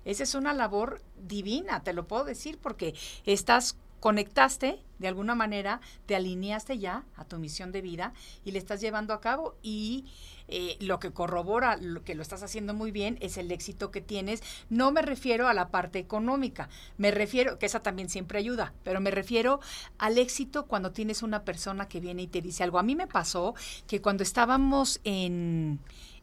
Esa 0.05 0.21
es 0.21 0.35
una 0.35 0.53
labor 0.53 1.01
divina, 1.27 1.81
te 1.81 1.93
lo 1.93 2.07
puedo 2.07 2.23
decir, 2.23 2.59
porque 2.59 2.93
estás 3.25 3.77
conectaste 3.99 4.79
de 4.99 5.07
alguna 5.07 5.35
manera, 5.35 5.79
te 6.05 6.15
alineaste 6.15 6.79
ya 6.79 7.03
a 7.15 7.25
tu 7.25 7.37
misión 7.37 7.71
de 7.71 7.81
vida 7.81 8.13
y 8.43 8.51
le 8.51 8.59
estás 8.59 8.81
llevando 8.81 9.13
a 9.13 9.21
cabo 9.21 9.55
y 9.61 10.05
eh, 10.47 10.77
lo 10.79 10.99
que 10.99 11.11
corrobora 11.11 11.77
lo 11.77 12.03
que 12.03 12.15
lo 12.15 12.21
estás 12.21 12.41
haciendo 12.41 12.73
muy 12.73 12.91
bien 12.91 13.17
es 13.21 13.37
el 13.37 13.51
éxito 13.51 13.91
que 13.91 14.01
tienes. 14.01 14.41
No 14.69 14.91
me 14.91 15.01
refiero 15.01 15.47
a 15.47 15.53
la 15.53 15.69
parte 15.69 15.99
económica, 15.99 16.69
me 16.97 17.11
refiero, 17.11 17.59
que 17.59 17.65
esa 17.65 17.81
también 17.81 18.09
siempre 18.09 18.39
ayuda, 18.39 18.73
pero 18.83 18.99
me 18.99 19.11
refiero 19.11 19.59
al 19.97 20.17
éxito 20.17 20.65
cuando 20.65 20.91
tienes 20.91 21.21
una 21.21 21.43
persona 21.43 21.87
que 21.87 21.99
viene 21.99 22.23
y 22.23 22.27
te 22.27 22.41
dice 22.41 22.63
algo. 22.63 22.79
A 22.79 22.83
mí 22.83 22.95
me 22.95 23.07
pasó 23.07 23.53
que 23.87 24.01
cuando 24.01 24.23
estábamos 24.23 24.99
en 25.03 25.79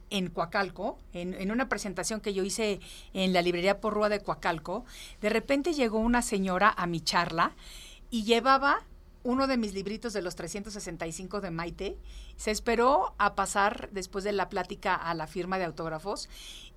en 0.09 0.29
Coacalco, 0.29 0.99
en, 1.13 1.51
una 1.51 1.69
presentación 1.69 2.21
que 2.21 2.33
yo 2.33 2.43
hice 2.43 2.79
en 3.13 3.33
la 3.33 3.41
librería 3.41 3.79
Porrúa 3.79 4.09
de 4.09 4.19
Coacalco, 4.19 4.85
de 5.21 5.29
repente 5.29 5.73
llegó 5.73 5.99
una 5.99 6.21
señora 6.21 6.73
a 6.75 6.87
mi 6.87 7.01
charla 7.01 7.55
y 8.09 8.23
llevaba 8.23 8.85
uno 9.23 9.47
de 9.47 9.57
mis 9.57 9.73
libritos 9.73 10.13
de 10.13 10.21
los 10.21 10.35
365 10.35 11.41
de 11.41 11.49
Maite, 11.49 11.97
se 12.37 12.51
esperó 12.51 13.15
a 13.17 13.33
pasar 13.33 13.89
después 13.91 14.23
de 14.23 14.31
la 14.31 14.49
plática 14.49 14.95
a 14.95 15.15
la 15.15 15.25
firma 15.25 15.57
de 15.57 15.65
autógrafos 15.65 16.29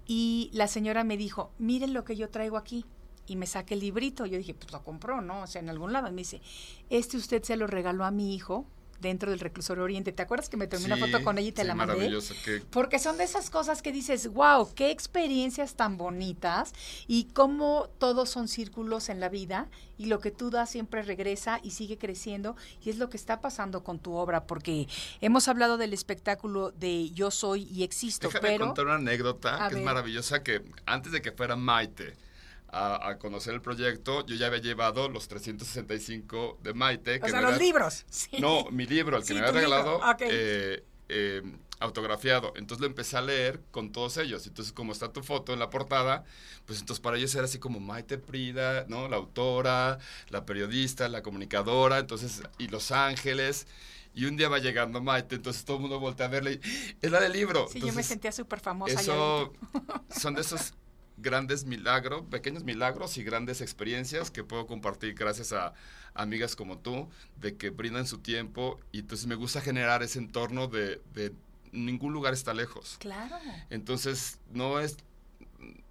y 0.06 0.50
la 0.54 0.66
señora 0.66 1.04
me 1.04 1.18
dijo, 1.18 1.52
miren 1.58 1.92
lo 1.92 2.04
que 2.04 2.16
yo 2.16 2.30
traigo 2.30 2.56
aquí. 2.56 2.86
Y 3.26 3.36
me 3.36 3.46
saqué 3.46 3.74
el 3.74 3.80
librito. 3.80 4.24
Yo 4.24 4.38
dije, 4.38 4.54
pues 4.54 4.72
lo 4.72 4.82
compró, 4.82 5.20
¿no? 5.20 5.42
O 5.42 5.46
sea, 5.46 5.60
en 5.60 5.68
algún 5.68 5.92
lado. 5.92 6.08
Y 6.08 6.12
me 6.12 6.22
dice, 6.22 6.40
este 6.88 7.18
usted 7.18 7.42
se 7.42 7.56
lo 7.56 7.66
regaló 7.66 8.06
a 8.06 8.10
mi 8.10 8.34
hijo 8.34 8.64
dentro 9.00 9.30
del 9.30 9.40
reclusorio 9.40 9.84
Oriente. 9.84 10.12
¿Te 10.12 10.22
acuerdas 10.22 10.48
que 10.48 10.56
me 10.56 10.66
tomé 10.66 10.84
Sí, 10.86 10.92
una 10.92 10.96
foto 10.96 11.22
con 11.24 11.38
ella 11.38 11.48
y 11.48 11.52
te 11.52 11.62
sí, 11.62 11.68
la 11.68 11.74
mandé? 11.74 12.10
que- 12.44 12.60
Porque 12.70 12.98
son 12.98 13.16
de 13.18 13.24
esas 13.24 13.50
cosas 13.50 13.82
que 13.82 13.92
dices, 13.92 14.28
wow, 14.28 14.72
qué 14.74 14.90
experiencias 14.90 15.74
tan 15.74 15.96
bonitas 15.96 16.72
y 17.06 17.24
cómo 17.34 17.88
todos 17.98 18.28
son 18.30 18.48
círculos 18.48 19.08
en 19.08 19.20
la 19.20 19.28
vida 19.28 19.68
y 19.96 20.06
lo 20.06 20.20
que 20.20 20.30
tú 20.30 20.50
das 20.50 20.70
siempre 20.70 21.02
regresa 21.02 21.60
y 21.62 21.72
sigue 21.72 21.98
creciendo 21.98 22.56
y 22.84 22.90
es 22.90 22.98
lo 22.98 23.08
que 23.10 23.16
está 23.16 23.40
pasando 23.40 23.82
con 23.84 23.98
tu 23.98 24.14
obra 24.14 24.46
porque 24.46 24.86
hemos 25.20 25.48
hablado 25.48 25.76
del 25.76 25.92
espectáculo 25.92 26.70
de 26.72 27.10
Yo 27.10 27.30
soy 27.30 27.64
y 27.64 27.82
existo, 27.82 28.28
Déjame 28.28 28.48
pero 28.48 28.66
contar 28.66 28.86
una 28.86 28.94
anécdota 28.96 29.64
A 29.64 29.68
que 29.68 29.74
ver. 29.74 29.82
es 29.82 29.86
maravillosa 29.86 30.42
que 30.42 30.62
antes 30.86 31.12
de 31.12 31.22
que 31.22 31.32
fuera 31.32 31.56
Maite 31.56 32.16
a, 32.70 33.08
a 33.08 33.18
conocer 33.18 33.54
el 33.54 33.60
proyecto, 33.62 34.24
yo 34.26 34.36
ya 34.36 34.46
había 34.48 34.60
llevado 34.60 35.08
los 35.08 35.28
365 35.28 36.58
de 36.62 36.74
Maite. 36.74 37.16
o 37.16 37.20
que 37.20 37.30
sea, 37.30 37.40
me 37.40 37.46
los 37.46 37.54
había- 37.54 37.66
libros. 37.66 38.04
Sí. 38.10 38.36
No, 38.40 38.64
mi 38.70 38.86
libro, 38.86 39.16
el 39.16 39.22
que 39.22 39.28
Sí, 39.28 39.34
me 39.34 39.40
había 39.40 39.52
regalado, 39.52 39.96
ok. 39.98 40.20
eh, 40.22 40.84
eh, 41.08 41.42
autografiado. 41.80 42.52
Entonces 42.56 42.80
lo 42.80 42.86
empecé 42.86 43.16
a 43.16 43.22
leer 43.22 43.62
con 43.70 43.92
todos 43.92 44.16
ellos. 44.18 44.46
Entonces, 44.46 44.72
como 44.72 44.92
está 44.92 45.12
tu 45.12 45.22
foto 45.22 45.52
en 45.52 45.58
la 45.60 45.70
portada, 45.70 46.24
pues 46.66 46.80
entonces 46.80 47.00
para 47.00 47.16
ellos 47.16 47.34
era 47.34 47.44
así 47.44 47.58
como 47.58 47.78
Maite 47.80 48.18
Prida, 48.18 48.84
¿no? 48.88 49.08
La 49.08 49.16
autora, 49.16 49.98
la 50.28 50.44
periodista, 50.44 51.08
la 51.08 51.22
comunicadora, 51.22 51.98
entonces, 51.98 52.42
y 52.58 52.68
Los 52.68 52.90
Ángeles. 52.90 53.66
Y 54.14 54.24
un 54.24 54.36
día 54.36 54.48
va 54.48 54.58
llegando 54.58 55.00
Maite, 55.00 55.36
entonces 55.36 55.64
todo 55.64 55.76
el 55.76 55.82
mundo 55.82 56.00
voltea 56.00 56.26
a 56.26 56.30
verle 56.30 56.54
y 56.54 56.60
es 57.00 57.10
la 57.12 57.20
del 57.20 57.32
libro. 57.32 57.68
Sí, 57.68 57.74
yo 57.78 57.84
me 57.86 57.90
Entonces, 57.90 58.06
sentía 58.06 58.32
súper 58.32 58.58
famosa. 58.58 59.00
eso 59.00 59.52
son 60.10 60.34
de 60.34 60.40
esos 60.40 60.74
grandes 61.20 61.64
milagros, 61.64 62.24
pequeños 62.30 62.64
milagros 62.64 63.16
y 63.18 63.22
grandes 63.24 63.60
experiencias 63.60 64.30
que 64.30 64.44
puedo 64.44 64.66
compartir 64.66 65.14
gracias 65.14 65.52
a 65.52 65.74
amigas 66.14 66.56
como 66.56 66.78
tú, 66.78 67.08
de 67.36 67.56
que 67.56 67.70
brindan 67.70 68.06
su 68.06 68.18
tiempo 68.18 68.78
y 68.92 69.00
entonces 69.00 69.26
me 69.26 69.34
gusta 69.34 69.60
generar 69.60 70.02
ese 70.02 70.18
entorno 70.18 70.66
de, 70.68 71.00
de 71.14 71.32
ningún 71.72 72.12
lugar 72.12 72.32
está 72.34 72.54
lejos. 72.54 72.96
Claro. 72.98 73.36
Entonces 73.70 74.38
no 74.52 74.80
es, 74.80 74.96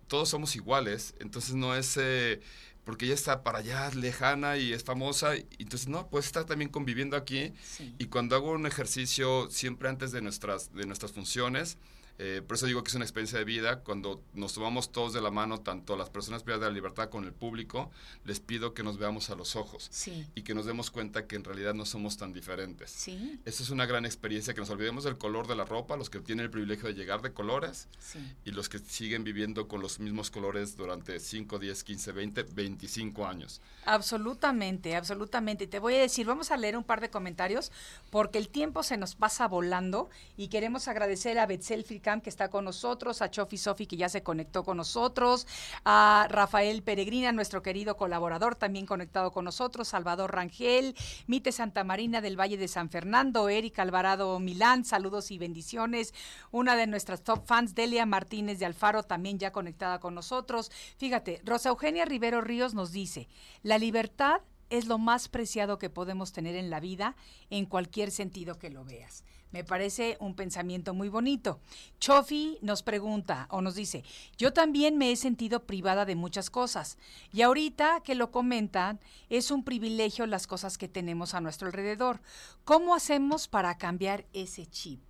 todos 0.07 0.29
somos 0.29 0.55
iguales, 0.55 1.13
entonces 1.19 1.55
no 1.55 1.75
es... 1.75 1.97
eh, 1.97 2.41
porque 2.83 3.03
ella 3.03 3.15
está 3.15 3.43
para 3.43 3.57
allá, 3.59 3.89
lejana 3.95 4.55
y 4.55 4.71
es 4.71 4.81
famosa, 4.85 5.35
y 5.35 5.45
entonces 5.59 5.89
no, 5.89 6.07
puedes 6.07 6.25
estar 6.27 6.45
también 6.45 6.71
conviviendo 6.71 7.17
aquí, 7.17 7.51
Sí. 7.61 7.93
y 7.99 8.05
cuando 8.05 8.37
hago 8.37 8.51
un 8.51 8.65
ejercicio 8.65 9.49
siempre 9.51 9.89
antes 9.89 10.13
de 10.13 10.21
nuestras, 10.21 10.73
de 10.73 10.85
nuestras 10.85 11.11
funciones, 11.11 11.77
eh, 12.19 12.41
por 12.45 12.55
eso 12.57 12.65
digo 12.65 12.83
que 12.83 12.89
es 12.89 12.95
una 12.95 13.05
experiencia 13.05 13.37
de 13.37 13.45
vida, 13.45 13.81
cuando 13.81 14.23
nos 14.33 14.53
tomamos 14.53 14.91
todos 14.91 15.13
de 15.13 15.21
la 15.21 15.29
mano, 15.31 15.59
tanto 15.61 15.95
las 15.95 16.09
personas 16.09 16.43
privadas 16.43 16.61
de 16.65 16.67
la 16.69 16.73
libertad 16.73 17.09
con 17.09 17.23
el 17.25 17.33
público, 17.33 17.91
les 18.25 18.39
pido 18.39 18.73
que 18.73 18.83
nos 18.83 18.97
veamos 18.97 19.29
a 19.29 19.35
los 19.35 19.55
ojos 19.55 19.87
Sí. 19.91 20.25
y 20.35 20.41
que 20.41 20.53
nos 20.55 20.65
demos 20.65 20.89
cuenta 20.91 21.27
que 21.27 21.35
en 21.35 21.43
realidad 21.43 21.73
no 21.73 21.85
somos 21.85 22.17
tan 22.17 22.33
diferentes. 22.33 22.89
Sí. 22.91 23.39
Esa 23.45 23.61
es 23.63 23.69
una 23.69 23.85
gran 23.85 24.05
experiencia, 24.05 24.53
que 24.53 24.61
nos 24.61 24.69
olvidemos 24.69 25.03
del 25.03 25.17
color 25.17 25.47
de 25.47 25.55
la 25.55 25.65
ropa, 25.65 25.95
los 25.97 26.09
que 26.09 26.19
tienen 26.19 26.45
el 26.45 26.51
privilegio 26.51 26.87
de 26.87 26.93
llegar 26.95 27.21
de 27.21 27.33
colores 27.33 27.87
Sí. 27.99 28.19
y 28.45 28.51
los 28.51 28.67
que 28.69 28.79
siguen 28.79 29.23
viviendo 29.23 29.67
con 29.67 29.81
los 29.81 29.99
mismos 29.99 30.31
colores 30.31 30.75
durante 30.75 31.19
5, 31.19 31.59
10, 31.59 31.83
15, 31.83 32.11
20, 32.11 32.43
25 32.43 33.27
años. 33.27 33.61
Absolutamente, 33.85 34.95
absolutamente. 34.95 35.65
Y 35.65 35.67
te 35.67 35.79
voy 35.79 35.95
a 35.95 35.99
decir, 35.99 36.25
vamos 36.25 36.49
a 36.51 36.57
leer 36.57 36.77
un 36.77 36.83
par 36.83 37.01
de 37.01 37.09
comentarios 37.09 37.71
porque 38.09 38.37
el 38.37 38.49
tiempo 38.49 38.81
se 38.81 38.97
nos 38.97 39.15
pasa 39.15 39.47
volando 39.47 40.09
y 40.37 40.47
queremos 40.47 40.87
agradecer 40.87 41.37
a 41.39 41.45
Betzel 41.45 41.83
Que 42.07 42.29
está 42.29 42.49
con 42.49 42.63
nosotros, 42.63 43.21
a 43.21 43.29
Chofi 43.29 43.57
Sofi 43.57 43.85
que 43.85 43.97
ya 43.97 44.07
se 44.07 44.23
conectó 44.23 44.63
con 44.63 44.77
nosotros, 44.77 45.45
a 45.83 46.25
Rafael 46.29 46.81
Peregrina, 46.81 47.33
nuestro 47.33 47.61
querido 47.61 47.97
colaborador, 47.97 48.55
también 48.55 48.85
conectado 48.85 49.31
con 49.31 49.43
nosotros, 49.43 49.89
Salvador 49.89 50.33
Rangel, 50.33 50.95
Mite 51.27 51.51
Santa 51.51 51.83
Marina 51.83 52.21
del 52.21 52.39
Valle 52.39 52.55
de 52.55 52.69
San 52.69 52.89
Fernando, 52.89 53.49
Eric 53.49 53.77
Alvarado 53.79 54.39
Milán, 54.39 54.85
saludos 54.85 55.31
y 55.31 55.37
bendiciones. 55.37 56.13
Una 56.49 56.77
de 56.77 56.87
nuestras 56.87 57.23
top 57.23 57.45
fans, 57.45 57.75
Delia 57.75 58.05
Martínez 58.05 58.57
de 58.59 58.65
Alfaro, 58.65 59.03
también 59.03 59.37
ya 59.37 59.51
conectada 59.51 59.99
con 59.99 60.15
nosotros. 60.15 60.71
Fíjate, 60.95 61.41
Rosa 61.43 61.69
Eugenia 61.69 62.05
Rivero 62.05 62.39
Ríos 62.39 62.73
nos 62.73 62.93
dice, 62.93 63.27
la 63.63 63.77
libertad 63.77 64.39
es 64.69 64.87
lo 64.87 64.97
más 64.97 65.27
preciado 65.27 65.77
que 65.77 65.89
podemos 65.89 66.31
tener 66.31 66.55
en 66.55 66.69
la 66.69 66.79
vida 66.79 67.17
en 67.49 67.65
cualquier 67.65 68.11
sentido 68.11 68.57
que 68.59 68.69
lo 68.69 68.85
veas. 68.85 69.25
Me 69.51 69.63
parece 69.63 70.17
un 70.19 70.35
pensamiento 70.35 70.93
muy 70.93 71.09
bonito. 71.09 71.59
Chofi 71.99 72.57
nos 72.61 72.83
pregunta 72.83 73.47
o 73.49 73.61
nos 73.61 73.75
dice, 73.75 74.03
yo 74.37 74.51
también 74.51 74.97
me 74.97 75.11
he 75.11 75.15
sentido 75.15 75.63
privada 75.63 76.05
de 76.05 76.15
muchas 76.15 76.49
cosas 76.49 76.97
y 77.31 77.41
ahorita 77.41 78.01
que 78.03 78.15
lo 78.15 78.31
comentan, 78.31 78.99
es 79.29 79.51
un 79.51 79.63
privilegio 79.63 80.25
las 80.27 80.47
cosas 80.47 80.77
que 80.77 80.87
tenemos 80.87 81.33
a 81.33 81.41
nuestro 81.41 81.67
alrededor. 81.67 82.19
¿Cómo 82.65 82.93
hacemos 82.93 83.47
para 83.47 83.77
cambiar 83.77 84.25
ese 84.33 84.65
chip? 84.65 85.01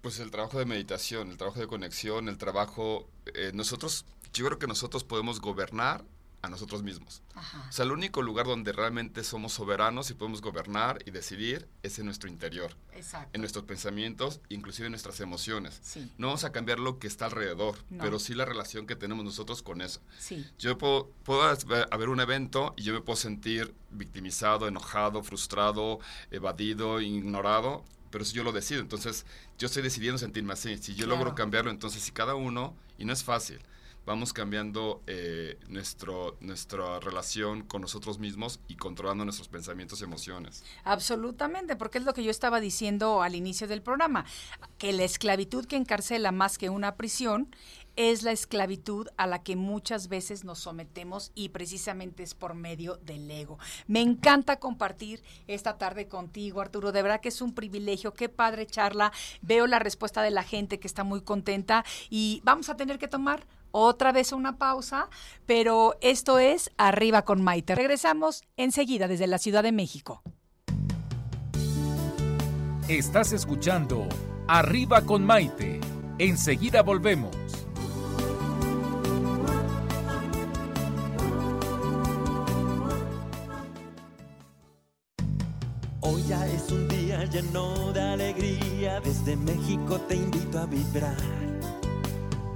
Pues 0.00 0.18
el 0.18 0.30
trabajo 0.30 0.58
de 0.58 0.64
meditación, 0.64 1.30
el 1.30 1.36
trabajo 1.36 1.60
de 1.60 1.66
conexión, 1.66 2.28
el 2.28 2.38
trabajo... 2.38 3.08
Eh, 3.34 3.52
nosotros, 3.54 4.04
yo 4.32 4.46
creo 4.46 4.58
que 4.58 4.66
nosotros 4.66 5.04
podemos 5.04 5.40
gobernar 5.40 6.04
a 6.42 6.48
nosotros 6.48 6.82
mismos. 6.82 7.22
O 7.68 7.72
sea, 7.72 7.84
el 7.84 7.92
único 7.92 8.20
lugar 8.20 8.46
donde 8.46 8.72
realmente 8.72 9.22
somos 9.22 9.52
soberanos 9.52 10.10
y 10.10 10.14
podemos 10.14 10.42
gobernar 10.42 10.98
y 11.06 11.12
decidir 11.12 11.68
es 11.82 11.98
en 11.98 12.06
nuestro 12.06 12.28
interior. 12.28 12.76
Exacto. 12.92 13.30
En 13.32 13.40
nuestros 13.40 13.64
pensamientos, 13.64 14.40
inclusive 14.48 14.86
en 14.86 14.92
nuestras 14.92 15.20
emociones. 15.20 15.80
No 16.18 16.26
vamos 16.26 16.44
a 16.44 16.52
cambiar 16.52 16.80
lo 16.80 16.98
que 16.98 17.06
está 17.06 17.26
alrededor, 17.26 17.76
pero 17.98 18.18
sí 18.18 18.34
la 18.34 18.44
relación 18.44 18.86
que 18.86 18.96
tenemos 18.96 19.24
nosotros 19.24 19.62
con 19.62 19.80
eso. 19.80 20.00
Sí. 20.18 20.44
Yo 20.58 20.76
puedo, 20.76 21.08
puedo 21.22 21.42
haber 21.90 22.08
un 22.08 22.20
evento 22.20 22.74
y 22.76 22.82
yo 22.82 22.92
me 22.92 23.00
puedo 23.00 23.16
sentir 23.16 23.72
victimizado, 23.90 24.66
enojado, 24.66 25.22
frustrado, 25.22 26.00
evadido, 26.30 27.00
ignorado, 27.00 27.84
pero 28.10 28.24
si 28.24 28.34
yo 28.34 28.42
lo 28.42 28.52
decido, 28.52 28.80
entonces 28.80 29.24
yo 29.58 29.66
estoy 29.66 29.82
decidiendo 29.82 30.18
sentirme 30.18 30.52
así. 30.52 30.76
Si 30.78 30.94
yo 30.94 31.06
logro 31.06 31.34
cambiarlo, 31.34 31.70
entonces 31.70 32.02
si 32.02 32.12
cada 32.12 32.34
uno, 32.34 32.76
y 32.98 33.04
no 33.04 33.12
es 33.12 33.24
fácil, 33.24 33.60
vamos 34.04 34.32
cambiando 34.32 35.02
eh, 35.06 35.58
nuestro, 35.68 36.36
nuestra 36.40 37.00
relación 37.00 37.62
con 37.62 37.82
nosotros 37.82 38.18
mismos 38.18 38.60
y 38.68 38.76
controlando 38.76 39.24
nuestros 39.24 39.48
pensamientos 39.48 40.00
y 40.00 40.04
emociones. 40.04 40.64
Absolutamente, 40.84 41.76
porque 41.76 41.98
es 41.98 42.04
lo 42.04 42.14
que 42.14 42.24
yo 42.24 42.30
estaba 42.30 42.60
diciendo 42.60 43.22
al 43.22 43.34
inicio 43.34 43.68
del 43.68 43.82
programa, 43.82 44.24
que 44.78 44.92
la 44.92 45.04
esclavitud 45.04 45.66
que 45.66 45.76
encarcela 45.76 46.32
más 46.32 46.58
que 46.58 46.70
una 46.70 46.96
prisión 46.96 47.54
es 47.96 48.22
la 48.22 48.32
esclavitud 48.32 49.08
a 49.16 49.26
la 49.26 49.42
que 49.42 49.56
muchas 49.56 50.08
veces 50.08 50.44
nos 50.44 50.60
sometemos 50.60 51.30
y 51.34 51.50
precisamente 51.50 52.22
es 52.22 52.34
por 52.34 52.54
medio 52.54 52.96
del 52.96 53.30
ego. 53.30 53.58
Me 53.86 54.00
encanta 54.00 54.58
compartir 54.58 55.22
esta 55.46 55.76
tarde 55.76 56.08
contigo, 56.08 56.60
Arturo. 56.60 56.92
De 56.92 57.02
verdad 57.02 57.20
que 57.20 57.28
es 57.28 57.42
un 57.42 57.54
privilegio. 57.54 58.14
Qué 58.14 58.28
padre 58.28 58.66
charla. 58.66 59.12
Veo 59.42 59.66
la 59.66 59.78
respuesta 59.78 60.22
de 60.22 60.30
la 60.30 60.42
gente 60.42 60.80
que 60.80 60.86
está 60.86 61.04
muy 61.04 61.20
contenta 61.20 61.84
y 62.08 62.40
vamos 62.44 62.68
a 62.70 62.76
tener 62.76 62.98
que 62.98 63.08
tomar 63.08 63.46
otra 63.72 64.12
vez 64.12 64.32
una 64.32 64.58
pausa, 64.58 65.08
pero 65.46 65.96
esto 66.00 66.38
es 66.38 66.70
Arriba 66.76 67.22
con 67.22 67.42
Maite. 67.42 67.74
Regresamos 67.74 68.42
enseguida 68.56 69.08
desde 69.08 69.26
la 69.26 69.38
Ciudad 69.38 69.62
de 69.62 69.72
México. 69.72 70.22
Estás 72.88 73.32
escuchando 73.32 74.06
Arriba 74.46 75.02
con 75.02 75.24
Maite. 75.24 75.80
Enseguida 76.18 76.82
volvemos. 76.82 77.34
Hoy 86.00 86.22
ya 86.28 86.46
es 86.48 86.70
un 86.70 86.88
día 86.88 87.24
lleno 87.24 87.92
de 87.92 88.00
alegría, 88.00 89.00
desde 89.00 89.36
México 89.36 90.00
te 90.00 90.16
invito 90.16 90.58
a 90.58 90.66
vibrar 90.66 91.42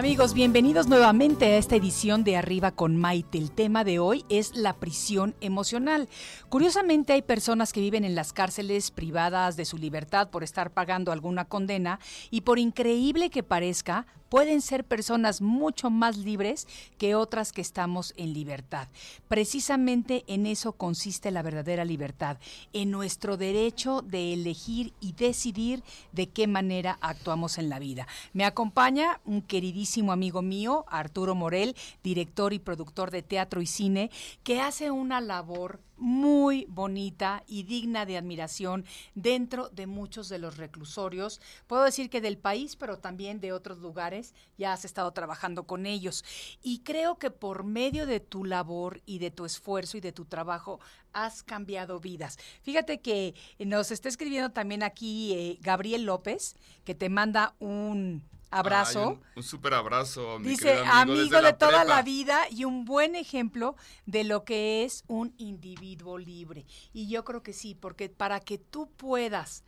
Amigos, 0.00 0.32
bienvenidos 0.32 0.88
nuevamente 0.88 1.44
a 1.44 1.58
esta 1.58 1.76
edición 1.76 2.24
de 2.24 2.38
Arriba 2.38 2.70
con 2.70 2.96
Maite. 2.96 3.36
El 3.36 3.50
tema 3.50 3.84
de 3.84 3.98
hoy 3.98 4.24
es 4.30 4.56
la 4.56 4.72
prisión 4.76 5.34
emocional. 5.42 6.08
Curiosamente 6.48 7.12
hay 7.12 7.20
personas 7.20 7.74
que 7.74 7.82
viven 7.82 8.06
en 8.06 8.14
las 8.14 8.32
cárceles 8.32 8.90
privadas 8.92 9.58
de 9.58 9.66
su 9.66 9.76
libertad 9.76 10.30
por 10.30 10.42
estar 10.42 10.70
pagando 10.70 11.12
alguna 11.12 11.44
condena 11.44 12.00
y 12.30 12.40
por 12.40 12.58
increíble 12.58 13.28
que 13.28 13.42
parezca, 13.42 14.06
pueden 14.30 14.62
ser 14.62 14.84
personas 14.84 15.42
mucho 15.42 15.90
más 15.90 16.16
libres 16.16 16.66
que 16.96 17.14
otras 17.14 17.52
que 17.52 17.60
estamos 17.60 18.14
en 18.16 18.32
libertad. 18.32 18.88
Precisamente 19.28 20.24
en 20.26 20.46
eso 20.46 20.72
consiste 20.72 21.30
la 21.30 21.42
verdadera 21.42 21.84
libertad, 21.84 22.38
en 22.72 22.90
nuestro 22.90 23.36
derecho 23.36 24.00
de 24.00 24.32
elegir 24.32 24.94
y 25.00 25.12
decidir 25.12 25.82
de 26.12 26.28
qué 26.28 26.46
manera 26.46 26.96
actuamos 27.02 27.58
en 27.58 27.68
la 27.68 27.78
vida. 27.78 28.06
Me 28.32 28.44
acompaña 28.44 29.20
un 29.26 29.42
queridísimo 29.42 30.12
amigo 30.12 30.40
mío, 30.40 30.86
Arturo 30.88 31.34
Morel, 31.34 31.76
director 32.02 32.52
y 32.52 32.60
productor 32.60 33.10
de 33.10 33.22
teatro 33.22 33.60
y 33.60 33.66
cine, 33.66 34.10
que 34.44 34.60
hace 34.60 34.90
una 34.90 35.20
labor 35.20 35.80
muy 36.00 36.66
bonita 36.68 37.44
y 37.46 37.62
digna 37.62 38.06
de 38.06 38.16
admiración 38.16 38.84
dentro 39.14 39.68
de 39.68 39.86
muchos 39.86 40.28
de 40.28 40.38
los 40.38 40.56
reclusorios. 40.56 41.40
Puedo 41.66 41.84
decir 41.84 42.10
que 42.10 42.20
del 42.20 42.38
país, 42.38 42.74
pero 42.74 42.98
también 42.98 43.38
de 43.40 43.52
otros 43.52 43.78
lugares, 43.78 44.34
ya 44.58 44.72
has 44.72 44.84
estado 44.84 45.12
trabajando 45.12 45.64
con 45.64 45.86
ellos. 45.86 46.24
Y 46.62 46.80
creo 46.80 47.18
que 47.18 47.30
por 47.30 47.64
medio 47.64 48.06
de 48.06 48.20
tu 48.20 48.44
labor 48.44 49.02
y 49.06 49.18
de 49.18 49.30
tu 49.30 49.44
esfuerzo 49.44 49.96
y 49.96 50.00
de 50.00 50.12
tu 50.12 50.24
trabajo 50.24 50.80
has 51.12 51.42
cambiado 51.42 52.00
vidas. 52.00 52.38
Fíjate 52.62 53.00
que 53.00 53.34
nos 53.58 53.90
está 53.90 54.08
escribiendo 54.08 54.50
también 54.50 54.82
aquí 54.82 55.32
eh, 55.34 55.58
Gabriel 55.60 56.04
López, 56.04 56.56
que 56.84 56.94
te 56.94 57.08
manda 57.08 57.54
un 57.58 58.22
abrazo. 58.50 59.00
Ay, 59.00 59.14
un, 59.14 59.22
un 59.36 59.42
súper 59.42 59.74
abrazo. 59.74 60.38
Mi 60.38 60.48
Dice, 60.50 60.78
amigo, 60.86 61.36
de 61.36 61.42
la 61.42 61.58
toda 61.58 61.80
prepa". 61.82 61.96
la 61.96 62.02
vida 62.02 62.40
y 62.50 62.64
un 62.64 62.84
buen 62.84 63.14
ejemplo 63.16 63.76
de 64.06 64.24
lo 64.24 64.44
que 64.44 64.84
es 64.84 65.04
un 65.06 65.34
individuo 65.38 66.18
libre. 66.18 66.66
Y 66.92 67.08
yo 67.08 67.24
creo 67.24 67.42
que 67.42 67.52
sí, 67.52 67.74
porque 67.74 68.08
para 68.08 68.40
que 68.40 68.58
tú 68.58 68.90
puedas 68.96 69.64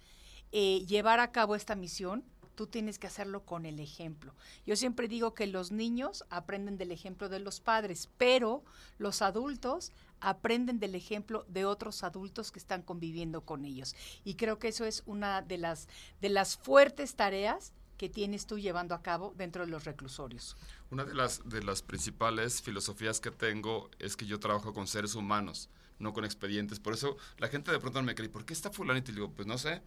eh, 0.52 0.84
llevar 0.86 1.20
a 1.20 1.32
cabo 1.32 1.54
esta 1.54 1.74
misión, 1.74 2.24
tú 2.54 2.66
tienes 2.66 2.98
que 2.98 3.06
hacerlo 3.06 3.46
con 3.46 3.64
el 3.64 3.80
ejemplo. 3.80 4.34
Yo 4.66 4.76
siempre 4.76 5.08
digo 5.08 5.32
que 5.32 5.46
los 5.46 5.72
niños 5.72 6.24
aprenden 6.28 6.76
del 6.76 6.92
ejemplo 6.92 7.30
de 7.30 7.38
los 7.40 7.60
padres, 7.60 8.10
pero 8.18 8.62
los 8.98 9.22
adultos 9.22 9.90
aprenden 10.20 10.78
del 10.78 10.94
ejemplo 10.94 11.44
de 11.48 11.64
otros 11.64 12.04
adultos 12.04 12.52
que 12.52 12.58
están 12.58 12.82
conviviendo 12.82 13.40
con 13.40 13.64
ellos. 13.64 13.96
Y 14.22 14.34
creo 14.34 14.58
que 14.58 14.68
eso 14.68 14.84
es 14.84 15.02
una 15.06 15.40
de 15.40 15.56
las, 15.56 15.88
de 16.20 16.28
las 16.28 16.56
fuertes 16.58 17.14
tareas 17.14 17.72
que 18.02 18.08
tienes 18.08 18.46
tú 18.48 18.58
llevando 18.58 18.96
a 18.96 19.00
cabo 19.02 19.32
dentro 19.36 19.64
de 19.64 19.70
los 19.70 19.84
reclusorios. 19.84 20.56
Una 20.90 21.04
de 21.04 21.14
las, 21.14 21.48
de 21.48 21.62
las 21.62 21.82
principales 21.82 22.60
filosofías 22.60 23.20
que 23.20 23.30
tengo 23.30 23.92
es 24.00 24.16
que 24.16 24.26
yo 24.26 24.40
trabajo 24.40 24.72
con 24.74 24.88
seres 24.88 25.14
humanos, 25.14 25.68
no 26.00 26.12
con 26.12 26.24
expedientes. 26.24 26.80
Por 26.80 26.94
eso 26.94 27.16
la 27.38 27.46
gente 27.46 27.70
de 27.70 27.78
pronto 27.78 28.02
me 28.02 28.16
cree, 28.16 28.28
¿por 28.28 28.44
qué 28.44 28.54
está 28.54 28.72
fulanito? 28.72 29.12
Y 29.12 29.14
digo, 29.14 29.30
pues 29.30 29.46
no 29.46 29.56
sé. 29.56 29.82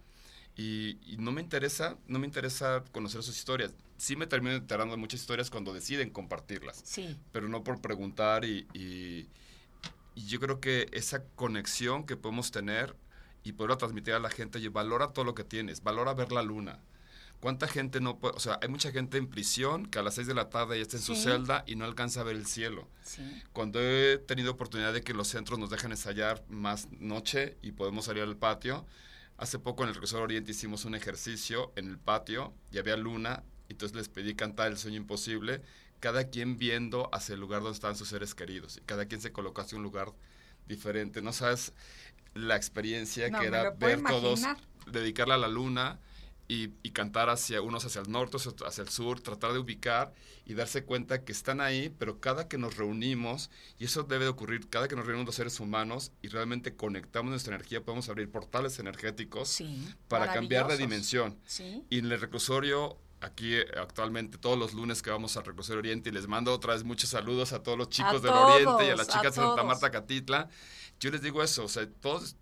Y, 0.56 0.98
y 1.04 1.18
no 1.18 1.30
me 1.30 1.42
interesa, 1.42 1.98
no 2.06 2.18
me 2.18 2.26
interesa 2.26 2.82
conocer 2.90 3.22
sus 3.22 3.36
historias. 3.36 3.74
Sí 3.98 4.16
me 4.16 4.26
termino 4.26 4.54
enterando 4.56 4.94
de 4.94 4.98
muchas 5.00 5.20
historias 5.20 5.50
cuando 5.50 5.74
deciden 5.74 6.08
compartirlas, 6.08 6.80
Sí. 6.86 7.18
pero 7.32 7.50
no 7.50 7.62
por 7.64 7.82
preguntar 7.82 8.46
y, 8.46 8.66
y- 8.72 9.28
y 10.14 10.26
yo 10.26 10.40
creo 10.40 10.58
que 10.62 10.88
esa 10.92 11.22
conexión 11.34 12.06
que 12.06 12.16
podemos 12.16 12.50
tener 12.50 12.96
y 13.44 13.52
poderlo 13.52 13.76
transmitir 13.76 14.14
a 14.14 14.18
la 14.20 14.30
gente, 14.30 14.58
y 14.58 14.68
valora 14.68 15.08
todo 15.08 15.26
lo 15.26 15.34
que 15.34 15.44
tienes, 15.44 15.82
valora 15.82 16.14
ver 16.14 16.32
la 16.32 16.42
luna. 16.42 16.80
¿Cuánta 17.40 17.68
gente 17.68 18.00
no 18.00 18.18
puede, 18.18 18.34
o 18.36 18.40
sea, 18.40 18.58
hay 18.62 18.68
mucha 18.68 18.90
gente 18.92 19.18
en 19.18 19.28
prisión 19.28 19.86
que 19.86 19.98
a 19.98 20.02
las 20.02 20.14
6 20.14 20.26
de 20.26 20.34
la 20.34 20.48
tarde 20.48 20.76
ya 20.76 20.82
está 20.82 20.96
en 20.96 21.02
su 21.02 21.14
celda 21.14 21.64
y 21.66 21.76
no 21.76 21.84
alcanza 21.84 22.20
a 22.20 22.24
ver 22.24 22.34
el 22.36 22.46
cielo? 22.46 22.88
Sí. 23.02 23.22
Cuando 23.52 23.80
he 23.80 24.18
tenido 24.18 24.52
oportunidad 24.52 24.92
de 24.92 25.02
que 25.02 25.12
los 25.14 25.28
centros 25.28 25.58
nos 25.58 25.70
dejan 25.70 25.90
ensayar 25.92 26.42
más 26.48 26.88
noche 26.92 27.56
y 27.62 27.72
podemos 27.72 28.06
salir 28.06 28.22
al 28.22 28.36
patio, 28.36 28.86
hace 29.36 29.58
poco 29.58 29.82
en 29.82 29.90
el 29.90 29.94
Recurso 29.94 30.20
Oriente 30.20 30.52
hicimos 30.52 30.84
un 30.86 30.94
ejercicio 30.94 31.72
en 31.76 31.88
el 31.88 31.98
patio 31.98 32.54
y 32.72 32.78
había 32.78 32.96
luna, 32.96 33.44
entonces 33.68 33.94
les 33.96 34.08
pedí 34.08 34.34
cantar 34.34 34.68
El 34.68 34.78
Sueño 34.78 34.96
Imposible, 34.96 35.60
cada 36.00 36.24
quien 36.30 36.56
viendo 36.56 37.10
hacia 37.12 37.34
el 37.34 37.40
lugar 37.40 37.60
donde 37.62 37.74
estaban 37.74 37.96
sus 37.96 38.08
seres 38.08 38.34
queridos 38.34 38.76
y 38.78 38.80
cada 38.80 39.06
quien 39.06 39.20
se 39.20 39.32
colocó 39.32 39.60
hacia 39.60 39.76
un 39.76 39.82
lugar 39.84 40.12
diferente. 40.66 41.22
No 41.22 41.32
sabes 41.32 41.72
la 42.34 42.56
experiencia 42.56 43.28
No, 43.28 43.40
que 43.40 43.46
era 43.46 43.70
ver 43.70 44.02
todos, 44.02 44.40
imaginar. 44.40 44.64
dedicarle 44.90 45.34
a 45.34 45.38
la 45.38 45.48
luna 45.48 45.98
y, 46.48 46.70
y 46.82 46.90
cantar 46.90 47.28
hacia 47.30 47.60
unos 47.62 47.84
hacia 47.84 48.00
el 48.00 48.10
norte, 48.10 48.36
hacia 48.66 48.82
el 48.82 48.88
sur, 48.88 49.20
tratar 49.20 49.52
de 49.52 49.58
ubicar 49.58 50.14
y 50.44 50.54
darse 50.54 50.84
cuenta 50.84 51.24
que 51.24 51.32
están 51.32 51.60
ahí, 51.60 51.92
pero 51.98 52.20
cada 52.20 52.46
que 52.48 52.56
nos 52.58 52.76
reunimos, 52.76 53.50
y 53.78 53.84
eso 53.86 54.04
debe 54.04 54.24
de 54.24 54.30
ocurrir, 54.30 54.68
cada 54.68 54.86
que 54.88 54.94
nos 54.96 55.04
reunimos 55.06 55.26
los 55.26 55.34
seres 55.34 55.58
humanos 55.58 56.12
y 56.22 56.28
realmente 56.28 56.76
conectamos 56.76 57.30
nuestra 57.30 57.54
energía, 57.54 57.82
podemos 57.84 58.08
abrir 58.08 58.30
portales 58.30 58.78
energéticos 58.78 59.48
Sí. 59.48 59.88
para 60.08 60.32
cambiar 60.32 60.68
de 60.68 60.76
dimensión. 60.76 61.36
Sí. 61.46 61.82
Y 61.90 61.98
en 61.98 62.12
el 62.12 62.20
reclusorio 62.20 62.98
aquí 63.20 63.54
eh, 63.54 63.66
actualmente 63.80 64.36
todos 64.38 64.58
los 64.58 64.74
lunes 64.74 65.02
que 65.02 65.10
vamos 65.10 65.36
a 65.36 65.40
Reconocer 65.40 65.76
Oriente 65.78 66.10
y 66.10 66.12
les 66.12 66.28
mando 66.28 66.52
otra 66.52 66.74
vez 66.74 66.84
muchos 66.84 67.10
saludos 67.10 67.52
a 67.54 67.62
todos 67.62 67.76
los 67.78 67.88
chicos 67.88 68.22
del 68.22 68.30
todos, 68.30 68.54
Oriente 68.54 68.86
y 68.86 68.90
a 68.90 68.96
las 68.96 69.08
a 69.08 69.12
chicas 69.12 69.34
de 69.34 69.42
Santa. 69.42 69.64
Marta 69.64 69.90
Catitla. 69.90 70.48
Yo 71.00 71.10
les 71.10 71.22
digo 71.22 71.42
eso, 71.42 71.64
o 71.64 71.68
sea, 71.68 71.88
todos, 72.00 72.36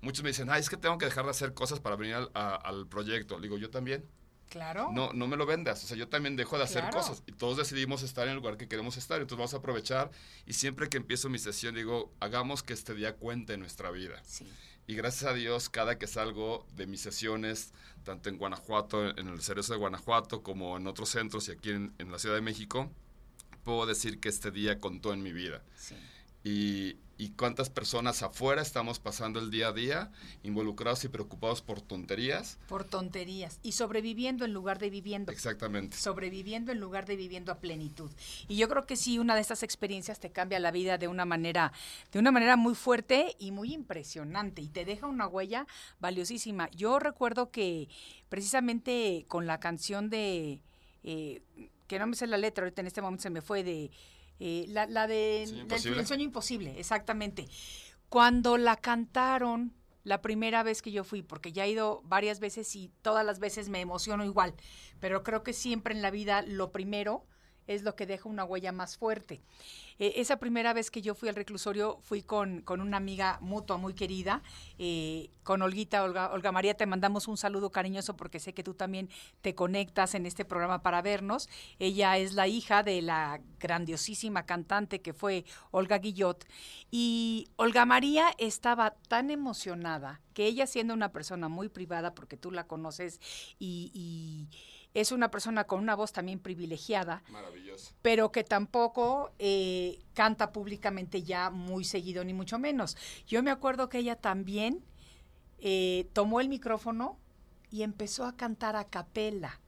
muchos 0.00 0.22
me 0.22 0.30
dicen, 0.30 0.48
ay, 0.50 0.60
es 0.60 0.68
que 0.70 0.76
tengo 0.76 0.98
que 0.98 1.06
dejar 1.06 1.24
de 1.24 1.30
hacer 1.30 1.54
cosas 1.54 1.80
para 1.80 1.96
venir 1.96 2.14
al, 2.14 2.30
a- 2.34 2.54
al 2.56 2.86
proyecto. 2.86 3.36
Le 3.38 3.44
digo, 3.48 3.58
yo 3.58 3.70
también. 3.70 4.04
Claro. 4.48 4.88
No, 4.94 5.12
no 5.12 5.26
me 5.28 5.36
lo 5.36 5.44
vendas. 5.44 5.84
O 5.84 5.86
sea, 5.86 5.96
yo 5.96 6.08
también 6.08 6.34
dejo 6.36 6.56
de 6.56 6.64
hacer 6.64 6.80
Claro. 6.82 6.96
cosas. 6.98 7.22
Y 7.26 7.32
todos 7.32 7.58
decidimos 7.58 8.02
estar 8.02 8.24
en 8.24 8.30
el 8.30 8.36
lugar 8.36 8.56
que 8.56 8.66
queremos 8.66 8.96
estar. 8.96 9.20
Entonces 9.20 9.36
vamos 9.38 9.52
a 9.54 9.58
aprovechar. 9.58 10.10
Y 10.46 10.54
siempre 10.54 10.88
que 10.88 10.96
empiezo 10.96 11.28
mi 11.28 11.38
sesión, 11.38 11.74
digo, 11.74 12.10
hagamos 12.20 12.62
que 12.62 12.72
este 12.72 12.94
día 12.94 13.14
cuente 13.16 13.52
en 13.54 13.60
nuestra 13.60 13.90
vida. 13.90 14.22
Sí. 14.24 14.50
Y 14.86 14.94
gracias 14.94 15.30
a 15.30 15.34
Dios, 15.34 15.68
cada 15.68 15.98
que 15.98 16.06
salgo 16.06 16.66
de 16.76 16.86
mis 16.86 17.02
sesiones, 17.02 17.74
tanto 18.04 18.30
en 18.30 18.38
Guanajuato, 18.38 19.10
en 19.18 19.28
el 19.28 19.42
Cerezo 19.42 19.74
de 19.74 19.80
Guanajuato, 19.80 20.42
como 20.42 20.78
en 20.78 20.86
otros 20.86 21.10
centros 21.10 21.46
y 21.48 21.52
aquí 21.52 21.68
en, 21.70 21.92
en 21.98 22.10
la 22.10 22.18
Ciudad 22.18 22.34
de 22.36 22.40
México, 22.40 22.90
puedo 23.64 23.84
decir 23.84 24.18
que 24.18 24.30
este 24.30 24.50
día 24.50 24.80
contó 24.80 25.12
en 25.12 25.22
mi 25.22 25.32
vida. 25.34 25.62
Sí. 25.76 25.94
Y, 26.44 26.96
y 27.18 27.30
cuántas 27.30 27.68
personas 27.68 28.22
afuera 28.22 28.62
estamos 28.62 29.00
pasando 29.00 29.40
el 29.40 29.50
día 29.50 29.68
a 29.68 29.72
día, 29.72 30.12
involucrados 30.44 31.04
y 31.04 31.08
preocupados 31.08 31.62
por 31.62 31.80
tonterías. 31.80 32.58
Por 32.68 32.84
tonterías. 32.84 33.58
Y 33.64 33.72
sobreviviendo 33.72 34.44
en 34.44 34.52
lugar 34.52 34.78
de 34.78 34.88
viviendo. 34.88 35.32
Exactamente. 35.32 35.96
sobreviviendo 35.96 36.70
en 36.70 36.78
lugar 36.78 37.06
de 37.06 37.16
viviendo 37.16 37.50
a 37.50 37.58
plenitud. 37.58 38.10
Y 38.46 38.56
yo 38.56 38.68
creo 38.68 38.86
que 38.86 38.96
sí, 38.96 39.18
una 39.18 39.34
de 39.34 39.40
estas 39.40 39.64
experiencias 39.64 40.20
te 40.20 40.30
cambia 40.30 40.60
la 40.60 40.70
vida 40.70 40.96
de 40.96 41.08
una 41.08 41.24
manera, 41.24 41.72
de 42.12 42.20
una 42.20 42.30
manera 42.30 42.56
muy 42.56 42.76
fuerte 42.76 43.34
y 43.40 43.50
muy 43.50 43.74
impresionante 43.74 44.62
y 44.62 44.68
te 44.68 44.84
deja 44.84 45.08
una 45.08 45.26
huella 45.26 45.66
valiosísima. 45.98 46.70
Yo 46.70 47.00
recuerdo 47.00 47.50
que 47.50 47.88
precisamente 48.28 49.24
con 49.26 49.46
la 49.46 49.58
canción 49.58 50.08
de 50.08 50.62
eh, 51.02 51.42
que 51.88 51.98
no 51.98 52.06
me 52.06 52.14
sé 52.14 52.26
la 52.28 52.36
letra, 52.36 52.62
ahorita 52.64 52.82
en 52.82 52.86
este 52.86 53.02
momento 53.02 53.22
se 53.22 53.30
me 53.30 53.42
fue 53.42 53.64
de 53.64 53.90
eh, 54.40 54.66
la, 54.68 54.86
la 54.86 55.06
de. 55.06 55.42
El 55.42 56.06
sueño 56.06 56.24
imposible, 56.24 56.78
exactamente. 56.78 57.48
Cuando 58.08 58.56
la 58.56 58.76
cantaron 58.76 59.74
la 60.04 60.22
primera 60.22 60.62
vez 60.62 60.80
que 60.80 60.92
yo 60.92 61.04
fui, 61.04 61.22
porque 61.22 61.52
ya 61.52 61.66
he 61.66 61.70
ido 61.70 62.00
varias 62.04 62.40
veces 62.40 62.74
y 62.76 62.90
todas 63.02 63.26
las 63.26 63.38
veces 63.40 63.68
me 63.68 63.80
emociono 63.80 64.24
igual, 64.24 64.54
pero 65.00 65.22
creo 65.22 65.42
que 65.42 65.52
siempre 65.52 65.94
en 65.94 66.02
la 66.02 66.10
vida 66.10 66.42
lo 66.42 66.72
primero 66.72 67.26
es 67.68 67.82
lo 67.82 67.94
que 67.94 68.06
deja 68.06 68.28
una 68.28 68.44
huella 68.44 68.72
más 68.72 68.96
fuerte. 68.96 69.40
Eh, 70.00 70.14
esa 70.16 70.38
primera 70.38 70.72
vez 70.72 70.90
que 70.90 71.02
yo 71.02 71.14
fui 71.14 71.28
al 71.28 71.34
reclusorio 71.34 71.98
fui 72.02 72.22
con, 72.22 72.62
con 72.62 72.80
una 72.80 72.96
amiga 72.96 73.38
mutua 73.40 73.76
muy 73.76 73.94
querida, 73.94 74.42
eh, 74.78 75.30
con 75.44 75.62
Olguita, 75.62 76.02
Olga, 76.02 76.32
Olga 76.32 76.50
María, 76.50 76.74
te 76.74 76.86
mandamos 76.86 77.28
un 77.28 77.36
saludo 77.36 77.70
cariñoso 77.70 78.16
porque 78.16 78.40
sé 78.40 78.54
que 78.54 78.62
tú 78.62 78.74
también 78.74 79.08
te 79.42 79.54
conectas 79.54 80.14
en 80.14 80.26
este 80.26 80.44
programa 80.44 80.82
para 80.82 81.02
vernos. 81.02 81.48
Ella 81.78 82.16
es 82.16 82.32
la 82.32 82.48
hija 82.48 82.82
de 82.82 83.02
la 83.02 83.40
grandiosísima 83.60 84.46
cantante 84.46 85.00
que 85.00 85.12
fue 85.12 85.44
Olga 85.70 85.98
Guillot. 85.98 86.46
Y 86.90 87.48
Olga 87.56 87.84
María 87.84 88.34
estaba 88.38 88.94
tan 89.08 89.30
emocionada 89.30 90.20
que 90.32 90.46
ella 90.46 90.66
siendo 90.66 90.94
una 90.94 91.10
persona 91.10 91.48
muy 91.48 91.68
privada, 91.68 92.14
porque 92.14 92.36
tú 92.36 92.50
la 92.50 92.66
conoces 92.66 93.20
y, 93.58 93.90
y 93.92 94.48
es 95.00 95.12
una 95.12 95.30
persona 95.30 95.64
con 95.64 95.80
una 95.80 95.94
voz 95.94 96.12
también 96.12 96.38
privilegiada, 96.40 97.22
Maravilloso. 97.28 97.92
pero 98.02 98.32
que 98.32 98.44
tampoco 98.44 99.32
eh, 99.38 100.00
canta 100.14 100.52
públicamente 100.52 101.22
ya 101.22 101.50
muy 101.50 101.84
seguido, 101.84 102.24
ni 102.24 102.34
mucho 102.34 102.58
menos. 102.58 102.96
Yo 103.26 103.42
me 103.42 103.50
acuerdo 103.50 103.88
que 103.88 103.98
ella 103.98 104.16
también 104.16 104.84
eh, 105.60 106.08
tomó 106.12 106.40
el 106.40 106.48
micrófono 106.48 107.18
y 107.70 107.82
empezó 107.82 108.24
a 108.24 108.36
cantar 108.36 108.76
a 108.76 108.84
capela 108.84 109.60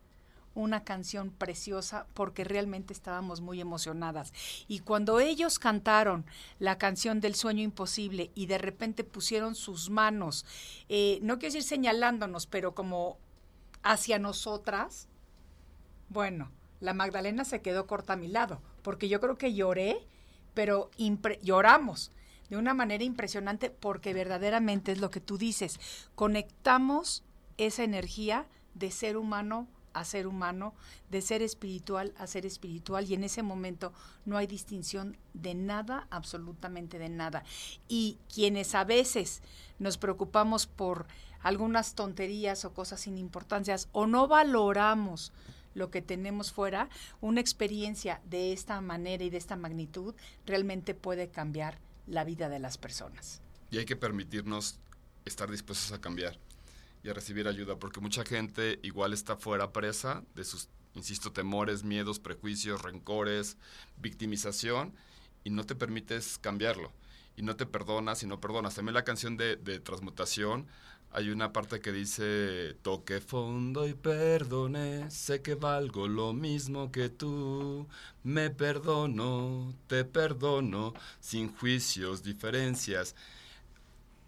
una 0.54 0.82
canción 0.84 1.30
preciosa 1.30 2.06
porque 2.14 2.44
realmente 2.44 2.92
estábamos 2.92 3.40
muy 3.40 3.60
emocionadas. 3.60 4.32
Y 4.66 4.80
cuando 4.80 5.20
ellos 5.20 5.58
cantaron 5.58 6.26
la 6.58 6.76
canción 6.76 7.20
del 7.20 7.34
sueño 7.34 7.62
imposible 7.62 8.30
y 8.34 8.46
de 8.46 8.58
repente 8.58 9.04
pusieron 9.04 9.54
sus 9.54 9.90
manos, 9.90 10.44
eh, 10.88 11.18
no 11.22 11.38
quiero 11.38 11.54
decir 11.54 11.62
señalándonos, 11.62 12.46
pero 12.46 12.74
como 12.74 13.18
hacia 13.82 14.18
nosotras, 14.18 15.08
bueno, 16.10 16.50
la 16.80 16.92
Magdalena 16.92 17.44
se 17.44 17.62
quedó 17.62 17.86
corta 17.86 18.12
a 18.12 18.16
mi 18.16 18.28
lado, 18.28 18.60
porque 18.82 19.08
yo 19.08 19.20
creo 19.20 19.38
que 19.38 19.54
lloré, 19.54 20.06
pero 20.52 20.90
lloramos 21.42 22.12
de 22.50 22.56
una 22.56 22.74
manera 22.74 23.04
impresionante 23.04 23.70
porque 23.70 24.12
verdaderamente 24.12 24.92
es 24.92 25.00
lo 25.00 25.10
que 25.10 25.20
tú 25.20 25.38
dices, 25.38 25.78
conectamos 26.16 27.22
esa 27.56 27.84
energía 27.84 28.46
de 28.74 28.90
ser 28.90 29.16
humano 29.16 29.68
a 29.92 30.04
ser 30.04 30.26
humano, 30.26 30.74
de 31.10 31.20
ser 31.20 31.42
espiritual 31.42 32.14
a 32.18 32.26
ser 32.26 32.46
espiritual 32.46 33.08
y 33.08 33.14
en 33.14 33.24
ese 33.24 33.42
momento 33.42 33.92
no 34.24 34.36
hay 34.36 34.46
distinción 34.46 35.16
de 35.34 35.54
nada, 35.54 36.06
absolutamente 36.10 36.98
de 36.98 37.08
nada. 37.08 37.44
Y 37.88 38.18
quienes 38.32 38.74
a 38.74 38.84
veces 38.84 39.42
nos 39.78 39.98
preocupamos 39.98 40.66
por 40.66 41.06
algunas 41.40 41.94
tonterías 41.94 42.64
o 42.64 42.72
cosas 42.72 43.00
sin 43.00 43.18
importancias 43.18 43.88
o 43.92 44.06
no 44.06 44.28
valoramos 44.28 45.32
lo 45.74 45.90
que 45.90 46.02
tenemos 46.02 46.52
fuera, 46.52 46.88
una 47.20 47.40
experiencia 47.40 48.20
de 48.24 48.52
esta 48.52 48.80
manera 48.80 49.24
y 49.24 49.30
de 49.30 49.38
esta 49.38 49.56
magnitud 49.56 50.14
realmente 50.46 50.94
puede 50.94 51.28
cambiar 51.28 51.78
la 52.06 52.24
vida 52.24 52.48
de 52.48 52.58
las 52.58 52.78
personas. 52.78 53.40
Y 53.70 53.78
hay 53.78 53.84
que 53.84 53.96
permitirnos 53.96 54.78
estar 55.24 55.50
dispuestos 55.50 55.92
a 55.92 56.00
cambiar 56.00 56.38
y 57.02 57.08
a 57.08 57.14
recibir 57.14 57.48
ayuda, 57.48 57.76
porque 57.76 58.00
mucha 58.00 58.24
gente 58.24 58.78
igual 58.82 59.12
está 59.12 59.36
fuera 59.36 59.72
presa 59.72 60.22
de 60.34 60.44
sus, 60.44 60.68
insisto, 60.94 61.32
temores, 61.32 61.84
miedos, 61.84 62.18
prejuicios, 62.18 62.82
rencores, 62.82 63.56
victimización, 63.96 64.94
y 65.44 65.50
no 65.50 65.64
te 65.64 65.74
permites 65.74 66.36
cambiarlo, 66.38 66.92
y 67.36 67.42
no 67.42 67.56
te 67.56 67.64
perdonas 67.64 68.22
y 68.22 68.26
no 68.26 68.40
perdonas. 68.40 68.74
También 68.74 68.94
la 68.94 69.04
canción 69.04 69.36
de, 69.36 69.56
de 69.56 69.80
Transmutación, 69.80 70.66
hay 71.12 71.30
una 71.30 71.52
parte 71.52 71.80
que 71.80 71.92
dice, 71.92 72.76
toque 72.82 73.20
fondo 73.20 73.86
y 73.86 73.94
perdone, 73.94 75.10
sé 75.10 75.42
que 75.42 75.54
valgo 75.54 76.06
lo 76.08 76.32
mismo 76.32 76.92
que 76.92 77.08
tú, 77.08 77.88
me 78.22 78.50
perdono, 78.50 79.74
te 79.86 80.04
perdono, 80.04 80.94
sin 81.20 81.52
juicios, 81.54 82.22
diferencias 82.22 83.14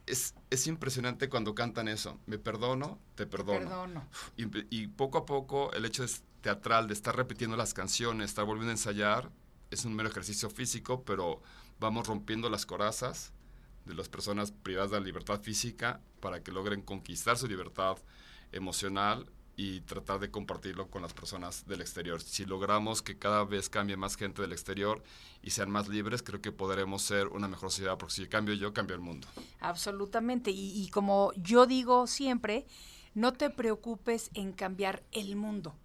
es, 0.06 0.34
es 0.50 0.66
impresionante 0.66 1.28
cuando 1.28 1.54
cantan 1.54 1.88
eso. 1.88 2.18
Me 2.26 2.38
perdono, 2.38 2.98
te 3.14 3.26
perdono. 3.26 3.60
Perdono. 3.60 4.08
Y, 4.36 4.46
y 4.76 4.88
poco 4.88 5.18
a 5.18 5.26
poco 5.26 5.72
el 5.72 5.84
hecho 5.84 6.04
es 6.04 6.22
teatral 6.40 6.88
de 6.88 6.94
estar 6.94 7.16
repitiendo 7.16 7.56
las 7.56 7.74
canciones, 7.74 8.30
estar 8.30 8.44
volviendo 8.44 8.70
a 8.70 8.74
ensayar, 8.74 9.30
es 9.70 9.84
un 9.84 9.94
mero 9.94 10.08
ejercicio 10.08 10.50
físico, 10.50 11.02
pero 11.04 11.40
vamos 11.78 12.06
rompiendo 12.06 12.50
las 12.50 12.66
corazas 12.66 13.32
de 13.84 13.94
las 13.94 14.08
personas 14.08 14.52
privadas 14.52 14.90
de 14.90 15.00
la 15.00 15.06
libertad 15.06 15.40
física 15.40 16.00
para 16.20 16.42
que 16.42 16.52
logren 16.52 16.82
conquistar 16.82 17.36
su 17.36 17.48
libertad 17.48 17.98
emocional 18.52 19.26
y 19.56 19.80
tratar 19.82 20.18
de 20.18 20.30
compartirlo 20.30 20.88
con 20.88 21.02
las 21.02 21.12
personas 21.12 21.66
del 21.66 21.80
exterior. 21.80 22.22
Si 22.22 22.44
logramos 22.44 23.02
que 23.02 23.18
cada 23.18 23.44
vez 23.44 23.68
cambie 23.68 23.96
más 23.96 24.16
gente 24.16 24.42
del 24.42 24.52
exterior 24.52 25.02
y 25.42 25.50
sean 25.50 25.70
más 25.70 25.88
libres, 25.88 26.22
creo 26.22 26.40
que 26.40 26.52
podremos 26.52 27.02
ser 27.02 27.28
una 27.28 27.48
mejor 27.48 27.70
sociedad, 27.70 27.98
porque 27.98 28.14
si 28.14 28.26
cambio 28.28 28.54
yo, 28.54 28.72
cambio 28.72 28.96
el 28.96 29.02
mundo. 29.02 29.28
Absolutamente. 29.60 30.50
Y, 30.50 30.88
como 30.88 31.32
yo 31.36 31.66
digo 31.66 32.06
siempre, 32.06 32.66
no 33.14 33.34
te 33.34 33.50
preocupes 33.50 34.30
en 34.34 34.52
cambiar 34.52 35.02
el 35.12 35.36
mundo. 35.36 35.76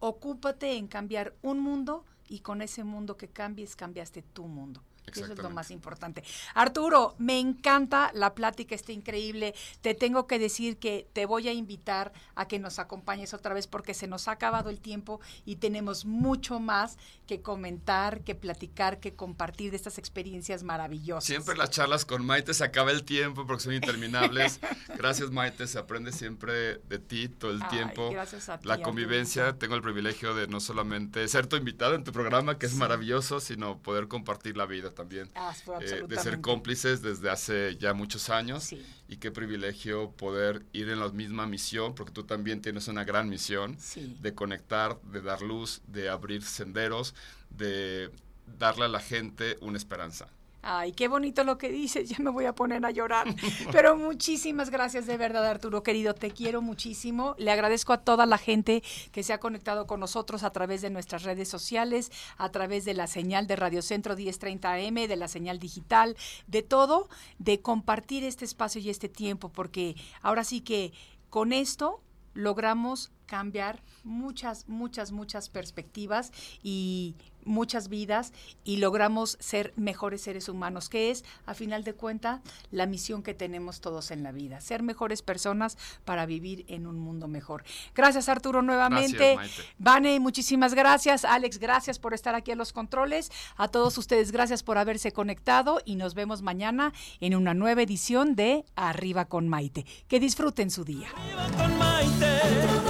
Ocúpate 0.00 0.76
en 0.76 0.88
cambiar 0.88 1.36
un 1.42 1.60
mundo 1.60 2.04
y 2.28 2.40
con 2.40 2.60
ese 2.60 2.82
mundo 2.82 3.16
que 3.16 3.28
cambies, 3.28 3.76
cambiaste 3.76 4.22
tu 4.22 4.46
mundo. 4.46 4.82
Y 5.06 5.20
eso 5.20 5.32
es 5.32 5.38
lo 5.38 5.50
más 5.50 5.70
importante. 5.70 6.22
Arturo, 6.54 7.14
me 7.18 7.38
encanta 7.38 8.10
la 8.14 8.34
plática, 8.34 8.74
está 8.74 8.92
increíble. 8.92 9.54
Te 9.80 9.94
tengo 9.94 10.26
que 10.26 10.38
decir 10.38 10.78
que 10.78 11.06
te 11.12 11.26
voy 11.26 11.48
a 11.48 11.52
invitar 11.52 12.12
a 12.34 12.46
que 12.46 12.58
nos 12.58 12.78
acompañes 12.78 13.34
otra 13.34 13.52
vez 13.52 13.66
porque 13.66 13.94
se 13.94 14.06
nos 14.06 14.28
ha 14.28 14.32
acabado 14.32 14.70
el 14.70 14.80
tiempo 14.80 15.20
y 15.44 15.56
tenemos 15.56 16.04
mucho 16.04 16.60
más 16.60 16.98
que 17.26 17.40
comentar, 17.42 18.20
que 18.22 18.34
platicar, 18.34 19.00
que 19.00 19.14
compartir 19.14 19.70
de 19.70 19.76
estas 19.76 19.98
experiencias 19.98 20.62
maravillosas. 20.62 21.24
Siempre 21.24 21.56
las 21.56 21.70
charlas 21.70 22.04
con 22.04 22.24
Maite 22.24 22.54
se 22.54 22.64
acaba 22.64 22.90
el 22.90 23.04
tiempo 23.04 23.46
porque 23.46 23.64
son 23.64 23.74
interminables. 23.74 24.60
Gracias 24.96 25.30
Maite, 25.30 25.66
se 25.66 25.78
aprende 25.78 26.12
siempre 26.12 26.78
de 26.78 26.98
ti 26.98 27.28
todo 27.28 27.50
el 27.50 27.62
Ay, 27.62 27.68
tiempo. 27.70 28.10
gracias 28.10 28.48
a 28.48 28.58
ti, 28.58 28.68
La 28.68 28.80
convivencia, 28.82 29.58
tengo 29.58 29.74
el 29.74 29.82
privilegio 29.82 30.34
de 30.34 30.46
no 30.46 30.60
solamente 30.60 31.26
ser 31.28 31.46
tu 31.46 31.56
invitado 31.56 31.94
en 31.94 32.04
tu 32.04 32.12
programa, 32.12 32.58
que 32.58 32.66
es 32.66 32.74
maravilloso, 32.74 33.40
sino 33.40 33.78
poder 33.78 34.08
compartir 34.08 34.56
la 34.56 34.66
vida 34.66 34.91
también. 34.92 35.28
Ah, 35.34 35.54
Eh, 35.80 36.04
de 36.08 36.16
ser 36.18 36.40
cómplices 36.40 37.02
desde 37.02 37.30
hace 37.30 37.76
ya 37.76 37.92
muchos 37.94 38.28
años 38.30 38.64
Sí. 38.64 38.84
y 39.08 39.16
qué 39.16 39.30
privilegio 39.30 40.10
poder 40.12 40.64
ir 40.72 40.88
en 40.90 41.00
la 41.00 41.08
misma 41.10 41.46
misión, 41.46 41.94
porque 41.94 42.12
tú 42.12 42.24
también 42.24 42.60
tienes 42.62 42.88
una 42.88 43.04
gran 43.04 43.28
misión 43.28 43.76
Sí. 43.78 44.16
de 44.20 44.34
conectar, 44.34 45.00
de 45.02 45.20
dar 45.20 45.42
luz, 45.42 45.82
de 45.86 46.08
abrir 46.08 46.42
senderos, 46.42 47.14
de 47.50 48.10
darle 48.58 48.84
a 48.84 48.88
la 48.88 49.00
gente 49.00 49.58
una 49.60 49.76
esperanza. 49.78 50.28
Ay, 50.64 50.92
qué 50.92 51.08
bonito 51.08 51.42
lo 51.42 51.58
que 51.58 51.70
dices, 51.70 52.08
ya 52.08 52.18
me 52.20 52.30
voy 52.30 52.44
a 52.44 52.54
poner 52.54 52.86
a 52.86 52.92
llorar. 52.92 53.26
Pero 53.72 53.96
muchísimas 53.96 54.70
gracias 54.70 55.06
de 55.06 55.16
verdad, 55.16 55.44
Arturo, 55.44 55.82
querido, 55.82 56.14
te 56.14 56.30
quiero 56.30 56.62
muchísimo. 56.62 57.34
Le 57.36 57.50
agradezco 57.50 57.92
a 57.92 57.98
toda 57.98 58.26
la 58.26 58.38
gente 58.38 58.84
que 59.10 59.24
se 59.24 59.32
ha 59.32 59.40
conectado 59.40 59.88
con 59.88 59.98
nosotros 59.98 60.44
a 60.44 60.50
través 60.50 60.80
de 60.80 60.90
nuestras 60.90 61.24
redes 61.24 61.48
sociales, 61.48 62.12
a 62.36 62.50
través 62.50 62.84
de 62.84 62.94
la 62.94 63.08
señal 63.08 63.48
de 63.48 63.56
Radio 63.56 63.82
Centro 63.82 64.14
1030 64.14 64.72
AM, 64.72 64.94
de 64.94 65.16
la 65.16 65.26
señal 65.26 65.58
digital, 65.58 66.16
de 66.46 66.62
todo, 66.62 67.08
de 67.38 67.60
compartir 67.60 68.22
este 68.22 68.44
espacio 68.44 68.80
y 68.80 68.88
este 68.88 69.08
tiempo, 69.08 69.48
porque 69.48 69.96
ahora 70.20 70.44
sí 70.44 70.60
que 70.60 70.92
con 71.28 71.52
esto 71.52 72.00
logramos 72.34 73.10
cambiar 73.32 73.80
muchas, 74.04 74.68
muchas, 74.68 75.10
muchas 75.10 75.48
perspectivas 75.48 76.32
y 76.62 77.14
muchas 77.44 77.88
vidas 77.88 78.34
y 78.62 78.76
logramos 78.76 79.38
ser 79.40 79.72
mejores 79.74 80.20
seres 80.20 80.50
humanos, 80.50 80.90
que 80.90 81.10
es, 81.10 81.24
a 81.46 81.54
final 81.54 81.82
de 81.82 81.94
cuentas, 81.94 82.42
la 82.70 82.84
misión 82.84 83.22
que 83.22 83.32
tenemos 83.32 83.80
todos 83.80 84.10
en 84.10 84.22
la 84.22 84.32
vida, 84.32 84.60
ser 84.60 84.82
mejores 84.82 85.22
personas 85.22 85.78
para 86.04 86.26
vivir 86.26 86.66
en 86.68 86.86
un 86.86 86.98
mundo 86.98 87.26
mejor. 87.26 87.64
Gracias 87.94 88.28
Arturo 88.28 88.60
nuevamente. 88.60 89.36
Gracias, 89.36 89.66
Vane, 89.78 90.20
muchísimas 90.20 90.74
gracias. 90.74 91.24
Alex, 91.24 91.58
gracias 91.58 91.98
por 91.98 92.12
estar 92.12 92.34
aquí 92.34 92.50
en 92.50 92.58
los 92.58 92.74
controles. 92.74 93.32
A 93.56 93.68
todos 93.68 93.96
ustedes, 93.96 94.30
gracias 94.30 94.62
por 94.62 94.76
haberse 94.76 95.10
conectado 95.12 95.80
y 95.86 95.96
nos 95.96 96.14
vemos 96.14 96.42
mañana 96.42 96.92
en 97.20 97.34
una 97.34 97.54
nueva 97.54 97.80
edición 97.80 98.36
de 98.36 98.66
Arriba 98.76 99.24
con 99.24 99.48
Maite. 99.48 99.86
Que 100.06 100.20
disfruten 100.20 100.70
su 100.70 100.84
día. 100.84 101.08
con 101.56 101.78
Maite. 101.78 102.81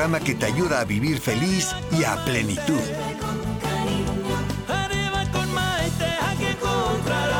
Programa 0.00 0.24
que 0.24 0.34
te 0.34 0.46
ayuda 0.46 0.80
a 0.80 0.84
vivir 0.86 1.20
feliz 1.20 1.74
y 1.92 2.04
a 2.04 2.16
plenitud. 2.24 2.80
Arriba 4.66 5.26
con 5.30 5.52
Maite, 5.52 6.06
aquí 6.22 6.46
encontrarás 6.46 7.34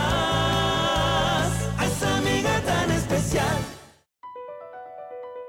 a 1.79 1.87
esa 1.87 2.19
amiga 2.19 2.61
tan 2.67 2.91
especial. 2.91 3.57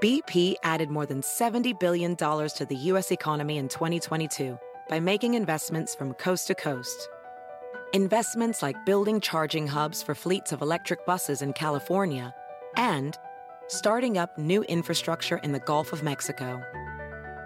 BP 0.01 0.55
added 0.63 0.89
more 0.89 1.05
than 1.05 1.19
$70 1.21 1.77
billion 1.81 2.15
to 2.15 2.65
the 2.65 2.77
U.S. 2.91 3.11
economy 3.11 3.57
in 3.57 3.67
2022 3.67 4.57
by 4.87 5.01
making 5.01 5.33
investments 5.33 5.93
from 5.93 6.13
coast 6.13 6.47
to 6.47 6.55
coast. 6.55 7.09
Investments 7.91 8.61
like 8.61 8.85
building 8.85 9.19
charging 9.19 9.67
hubs 9.67 10.01
for 10.01 10.15
fleets 10.15 10.53
of 10.53 10.61
electric 10.61 11.05
buses 11.05 11.41
in 11.41 11.51
California 11.51 12.33
and 12.77 13.17
starting 13.67 14.17
up 14.17 14.37
new 14.37 14.63
infrastructure 14.63 15.41
in 15.43 15.51
the 15.51 15.59
Gulf 15.59 15.91
of 15.91 16.03
Mexico. 16.03 16.61